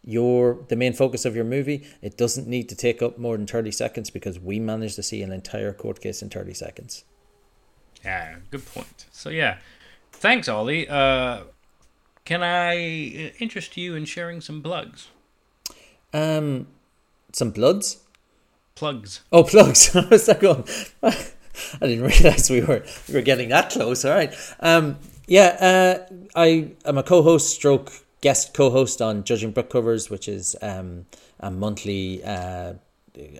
your 0.07 0.59
the 0.68 0.76
main 0.76 0.93
focus 0.93 1.26
of 1.26 1.36
your 1.36 1.45
movie, 1.45 1.86
it 2.01 2.16
doesn't 2.16 2.47
need 2.47 2.70
to 2.70 2.76
take 2.76 3.01
up 3.01 3.18
more 3.18 3.36
than 3.36 3.47
30 3.47 3.72
seconds 3.72 4.11
because 4.11 4.39
we 4.39 4.59
managed 4.59 4.95
to 4.95 5.03
see 5.03 5.22
an 5.24 5.32
entire 5.32 5.74
court 5.74 5.99
case 5.99 6.22
in 6.22 6.30
30 6.30 6.53
seconds. 6.53 7.03
Yeah, 8.03 8.36
good 8.51 8.66
point. 8.66 9.05
So 9.11 9.30
yeah, 9.30 9.57
thanks, 10.11 10.47
Ollie. 10.47 10.88
Uh, 10.88 11.41
can 12.24 12.43
I 12.43 12.76
uh, 12.76 13.30
interest 13.39 13.76
you 13.78 13.95
in 13.95 14.05
sharing 14.05 14.41
some 14.41 14.61
plugs? 14.61 15.09
Um, 16.13 16.68
some 17.34 17.49
bloods. 17.49 17.97
Plugs. 18.76 19.21
Oh, 19.32 19.43
plugs. 19.43 19.95
I 19.95 20.01
like 20.01 20.39
going. 20.41 20.65
I 21.01 21.88
didn't 21.88 22.03
realize 22.03 22.49
we 22.49 22.59
were 22.59 22.84
we 23.07 23.13
were 23.13 23.21
getting 23.21 23.47
that 23.49 23.69
close. 23.69 24.03
All 24.03 24.13
right. 24.13 24.34
Um, 24.59 24.97
yeah. 25.28 26.05
Uh, 26.09 26.15
I 26.36 26.71
am 26.84 26.97
a 26.97 27.03
co-host, 27.03 27.55
stroke 27.55 27.93
guest 28.19 28.53
co-host 28.53 29.01
on 29.01 29.23
Judging 29.23 29.51
Book 29.51 29.69
Covers, 29.69 30.09
which 30.09 30.28
is 30.28 30.57
um 30.61 31.05
a 31.39 31.49
monthly 31.49 32.21
uh 32.23 32.73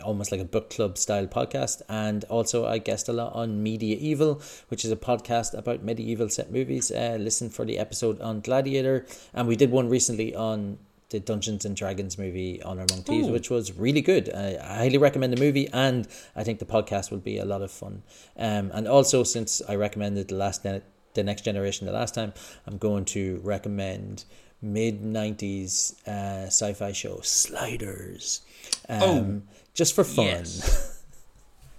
almost 0.06 0.32
like 0.32 0.40
a 0.40 0.46
book 0.46 0.70
club 0.70 0.98
style 0.98 1.28
podcast 1.28 1.82
and 1.90 2.24
also 2.26 2.66
i 2.66 2.78
guest 2.78 3.10
a 3.10 3.12
lot 3.12 3.34
on 3.34 3.62
media 3.62 3.98
evil 4.00 4.42
which 4.70 4.86
is 4.86 4.92
a 4.92 4.96
podcast 4.96 5.54
about 5.54 5.84
medieval 5.84 6.30
set 6.30 6.50
movies 6.50 6.92
uh, 6.92 7.18
listen 7.20 7.50
for 7.50 7.66
the 7.66 7.78
episode 7.78 8.22
on 8.22 8.40
gladiator 8.40 9.06
and 9.34 9.50
we 9.50 9.56
did 9.58 9.72
one 9.72 9.90
recently 9.90 10.34
on 10.34 10.78
the 11.16 11.22
dungeons 11.22 11.64
and 11.66 11.76
dragons 11.78 12.18
movie 12.18 12.62
honor 12.64 12.86
among 12.90 13.04
thieves 13.04 13.28
Ooh. 13.30 13.32
which 13.32 13.50
was 13.50 13.72
really 13.86 14.02
good 14.02 14.26
I, 14.34 14.58
I 14.62 14.76
highly 14.82 14.98
recommend 14.98 15.32
the 15.32 15.40
movie 15.40 15.68
and 15.72 16.08
i 16.36 16.44
think 16.44 16.60
the 16.60 16.66
podcast 16.66 17.10
will 17.12 17.24
be 17.32 17.38
a 17.38 17.46
lot 17.46 17.62
of 17.62 17.72
fun 17.72 18.04
um, 18.38 18.70
and 18.74 18.86
also 18.88 19.24
since 19.24 19.62
i 19.70 19.76
recommended 19.76 20.28
the 20.28 20.36
last 20.36 20.66
ne- 20.66 20.82
the 21.14 21.24
next 21.24 21.44
generation 21.46 21.88
the 21.88 21.94
last 21.94 22.14
time 22.14 22.34
i'm 22.68 22.78
going 22.78 23.06
to 23.06 23.40
recommend 23.44 24.26
mid 24.62 25.02
90s 25.02 25.94
uh, 26.06 26.48
sci-fi 26.48 26.92
show 26.92 27.20
sliders 27.22 28.42
um, 28.90 29.02
Oh, 29.02 29.42
just 29.74 29.96
for 29.96 30.04
fun 30.04 30.26
yes. 30.26 30.92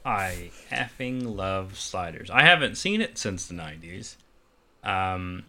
I 0.07 0.51
effing 0.71 1.37
love 1.37 1.77
sliders. 1.77 2.31
I 2.31 2.43
haven't 2.43 2.77
seen 2.77 3.01
it 3.01 3.19
since 3.19 3.47
the 3.47 3.55
'90s. 3.55 4.15
Um, 4.85 5.47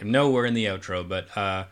I'm 0.00 0.10
nowhere 0.10 0.46
in 0.46 0.54
the 0.54 0.64
outro, 0.66 1.08
but 1.08 1.28
uh, 1.36 1.66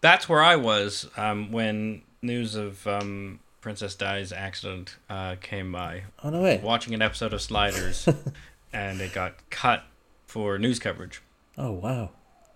that's 0.00 0.28
where 0.28 0.42
I 0.42 0.56
was 0.56 1.08
um, 1.16 1.52
when 1.52 2.02
news 2.22 2.54
of 2.54 2.86
um, 2.86 3.40
Princess 3.60 3.94
Di's 3.94 4.32
accident 4.32 4.96
uh, 5.08 5.36
came 5.40 5.72
by. 5.72 6.04
Oh, 6.22 6.30
no 6.30 6.42
way. 6.42 6.60
Watching 6.62 6.94
an 6.94 7.02
episode 7.02 7.32
of 7.32 7.40
Sliders, 7.42 8.08
and 8.72 9.00
it 9.00 9.12
got 9.12 9.34
cut 9.50 9.84
for 10.26 10.58
news 10.58 10.78
coverage. 10.78 11.20
oh 11.58 11.72
wow 11.72 12.10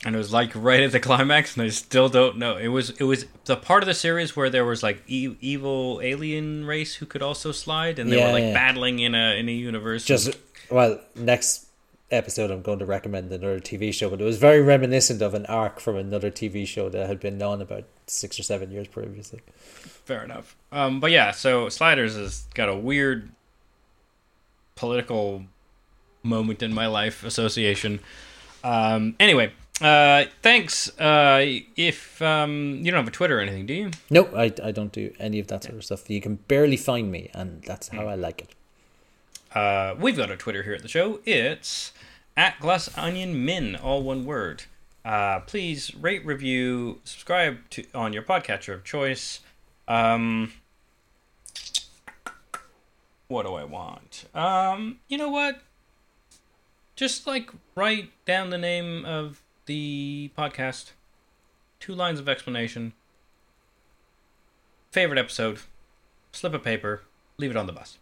and 0.06 0.14
it 0.14 0.18
was 0.18 0.32
like 0.34 0.50
right 0.54 0.82
at 0.82 0.92
the 0.92 1.00
climax, 1.00 1.56
and 1.56 1.64
I 1.64 1.70
still 1.70 2.10
don't 2.10 2.36
know. 2.36 2.58
It 2.58 2.68
was 2.68 2.90
it 2.90 3.04
was 3.04 3.24
the 3.46 3.56
part 3.56 3.82
of 3.82 3.86
the 3.86 3.94
series 3.94 4.36
where 4.36 4.50
there 4.50 4.64
was 4.64 4.82
like 4.82 5.02
e- 5.06 5.34
evil 5.40 5.98
alien 6.02 6.66
race 6.66 6.94
who 6.96 7.06
could 7.06 7.22
also 7.22 7.52
slide, 7.52 7.98
and 7.98 8.12
they 8.12 8.18
Yeah, 8.18 8.26
were 8.26 8.32
like 8.32 8.42
yeah. 8.44 8.52
battling 8.52 8.98
in 8.98 9.14
a 9.14 9.38
in 9.38 9.48
a 9.48 9.52
universe. 9.52 10.04
just 10.04 10.36
well 10.70 11.00
next 11.14 11.66
episode 12.10 12.50
i'm 12.50 12.62
going 12.62 12.78
to 12.78 12.86
recommend 12.86 13.32
another 13.32 13.58
tv 13.58 13.92
show 13.92 14.08
but 14.10 14.20
it 14.20 14.24
was 14.24 14.38
very 14.38 14.60
reminiscent 14.60 15.22
of 15.22 15.34
an 15.34 15.46
arc 15.46 15.80
from 15.80 15.96
another 15.96 16.30
tv 16.30 16.66
show 16.66 16.88
that 16.88 17.06
had 17.06 17.18
been 17.18 17.40
on 17.42 17.60
about 17.60 17.84
six 18.06 18.38
or 18.38 18.42
seven 18.42 18.70
years 18.70 18.86
previously 18.86 19.40
fair 20.04 20.22
enough. 20.22 20.56
Um, 20.70 21.00
but 21.00 21.10
yeah, 21.10 21.30
so 21.30 21.68
Sliders 21.68 22.16
has 22.16 22.46
got 22.54 22.68
a 22.68 22.76
weird 22.76 23.30
political 24.76 25.44
moment 26.22 26.62
in 26.62 26.74
my 26.74 26.86
life 26.86 27.24
association. 27.24 28.00
Um, 28.62 29.16
anyway, 29.18 29.52
uh, 29.80 30.24
thanks. 30.42 30.88
Uh, 30.98 31.60
if 31.76 32.20
um, 32.22 32.80
you 32.82 32.90
don't 32.90 33.00
have 33.00 33.08
a 33.08 33.12
Twitter 33.12 33.38
or 33.38 33.40
anything, 33.40 33.66
do 33.66 33.74
you? 33.74 33.90
nope 34.10 34.32
I, 34.34 34.52
I 34.62 34.72
don't 34.72 34.92
do 34.92 35.12
any 35.18 35.40
of 35.40 35.46
that 35.48 35.64
sort 35.64 35.76
of 35.76 35.84
stuff 35.84 36.08
you 36.10 36.20
can 36.20 36.36
barely 36.36 36.76
find 36.76 37.10
me 37.10 37.30
and 37.34 37.62
that's 37.62 37.88
how 37.88 38.06
i 38.06 38.14
like 38.14 38.42
it 38.42 38.54
Uh, 39.54 39.94
we've 39.98 40.16
got 40.16 40.30
a 40.30 40.36
Twitter 40.36 40.64
here 40.64 40.74
at 40.74 40.82
the 40.82 40.88
show. 40.88 41.20
It's 41.24 41.92
at 42.36 42.58
Glass 42.58 42.90
Onion 42.98 43.44
Min, 43.44 43.76
all 43.76 44.02
one 44.02 44.24
word. 44.24 44.64
Uh, 45.04 45.40
please 45.40 45.94
rate, 45.94 46.26
review, 46.26 47.00
subscribe 47.04 47.58
to 47.70 47.84
on 47.94 48.12
your 48.12 48.22
podcatcher 48.22 48.74
of 48.74 48.82
choice. 48.82 49.40
Um, 49.86 50.52
what 53.28 53.46
do 53.46 53.54
I 53.54 53.64
want? 53.64 54.24
Um, 54.34 54.98
you 55.08 55.18
know 55.18 55.28
what? 55.28 55.60
Just 56.96 57.26
like 57.26 57.50
write 57.76 58.10
down 58.24 58.50
the 58.50 58.58
name 58.58 59.04
of 59.04 59.40
the 59.66 60.30
podcast, 60.36 60.92
two 61.78 61.94
lines 61.94 62.18
of 62.18 62.28
explanation, 62.28 62.92
favorite 64.90 65.18
episode, 65.18 65.60
slip 66.32 66.54
of 66.54 66.64
paper, 66.64 67.02
leave 67.36 67.50
it 67.50 67.56
on 67.56 67.66
the 67.66 67.72
bus. 67.72 67.98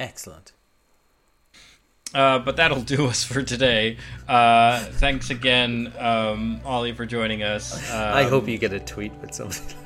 Excellent 0.00 0.52
Uh, 2.12 2.40
but 2.40 2.56
that'll 2.56 2.82
do 2.82 3.06
us 3.06 3.22
for 3.22 3.42
today. 3.42 3.96
Uh, 4.26 4.80
thanks 4.80 5.30
again, 5.30 5.92
um, 5.98 6.60
Ollie, 6.64 6.92
for 6.92 7.06
joining 7.06 7.44
us. 7.44 7.88
Um, 7.92 8.16
i 8.16 8.24
hope 8.24 8.48
you 8.48 8.58
get 8.58 8.72
a 8.72 8.80
tweet 8.80 9.12
with 9.20 9.32
something 9.32 9.76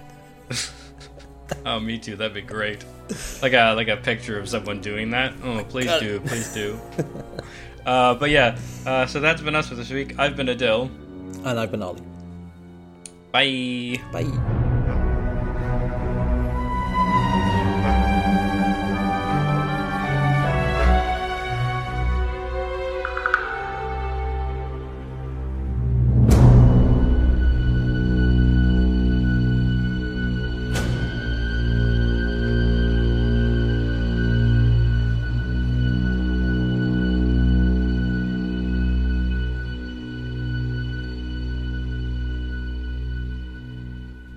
Oh, 1.67 1.79
me 1.79 1.99
too. 1.99 2.17
That'd 2.17 2.33
be 2.33 2.41
great. 2.41 2.83
Like 3.43 3.53
a 3.53 3.75
like 3.75 3.89
a 3.89 3.99
picture 3.99 4.39
of 4.39 4.49
someone 4.49 4.81
doing 4.81 5.11
that. 5.11 5.35
Oh, 5.43 5.63
please 5.65 5.93
do, 6.01 6.21
please 6.21 6.53
do. 6.55 6.81
Uh, 7.85 8.15
but 8.15 8.31
yeah, 8.31 8.57
uh, 8.87 9.05
so 9.05 9.21
that's 9.21 9.43
been 9.43 9.55
us 9.55 9.69
for 9.69 9.75
this 9.75 9.91
week. 9.91 10.19
I've 10.19 10.37
been 10.37 10.47
Aadil. 10.47 10.89
and 11.45 11.61
i've 11.61 11.71
been 11.71 11.83
ollie 11.83 12.01
Bye. 13.31 14.01
bye 14.11 14.64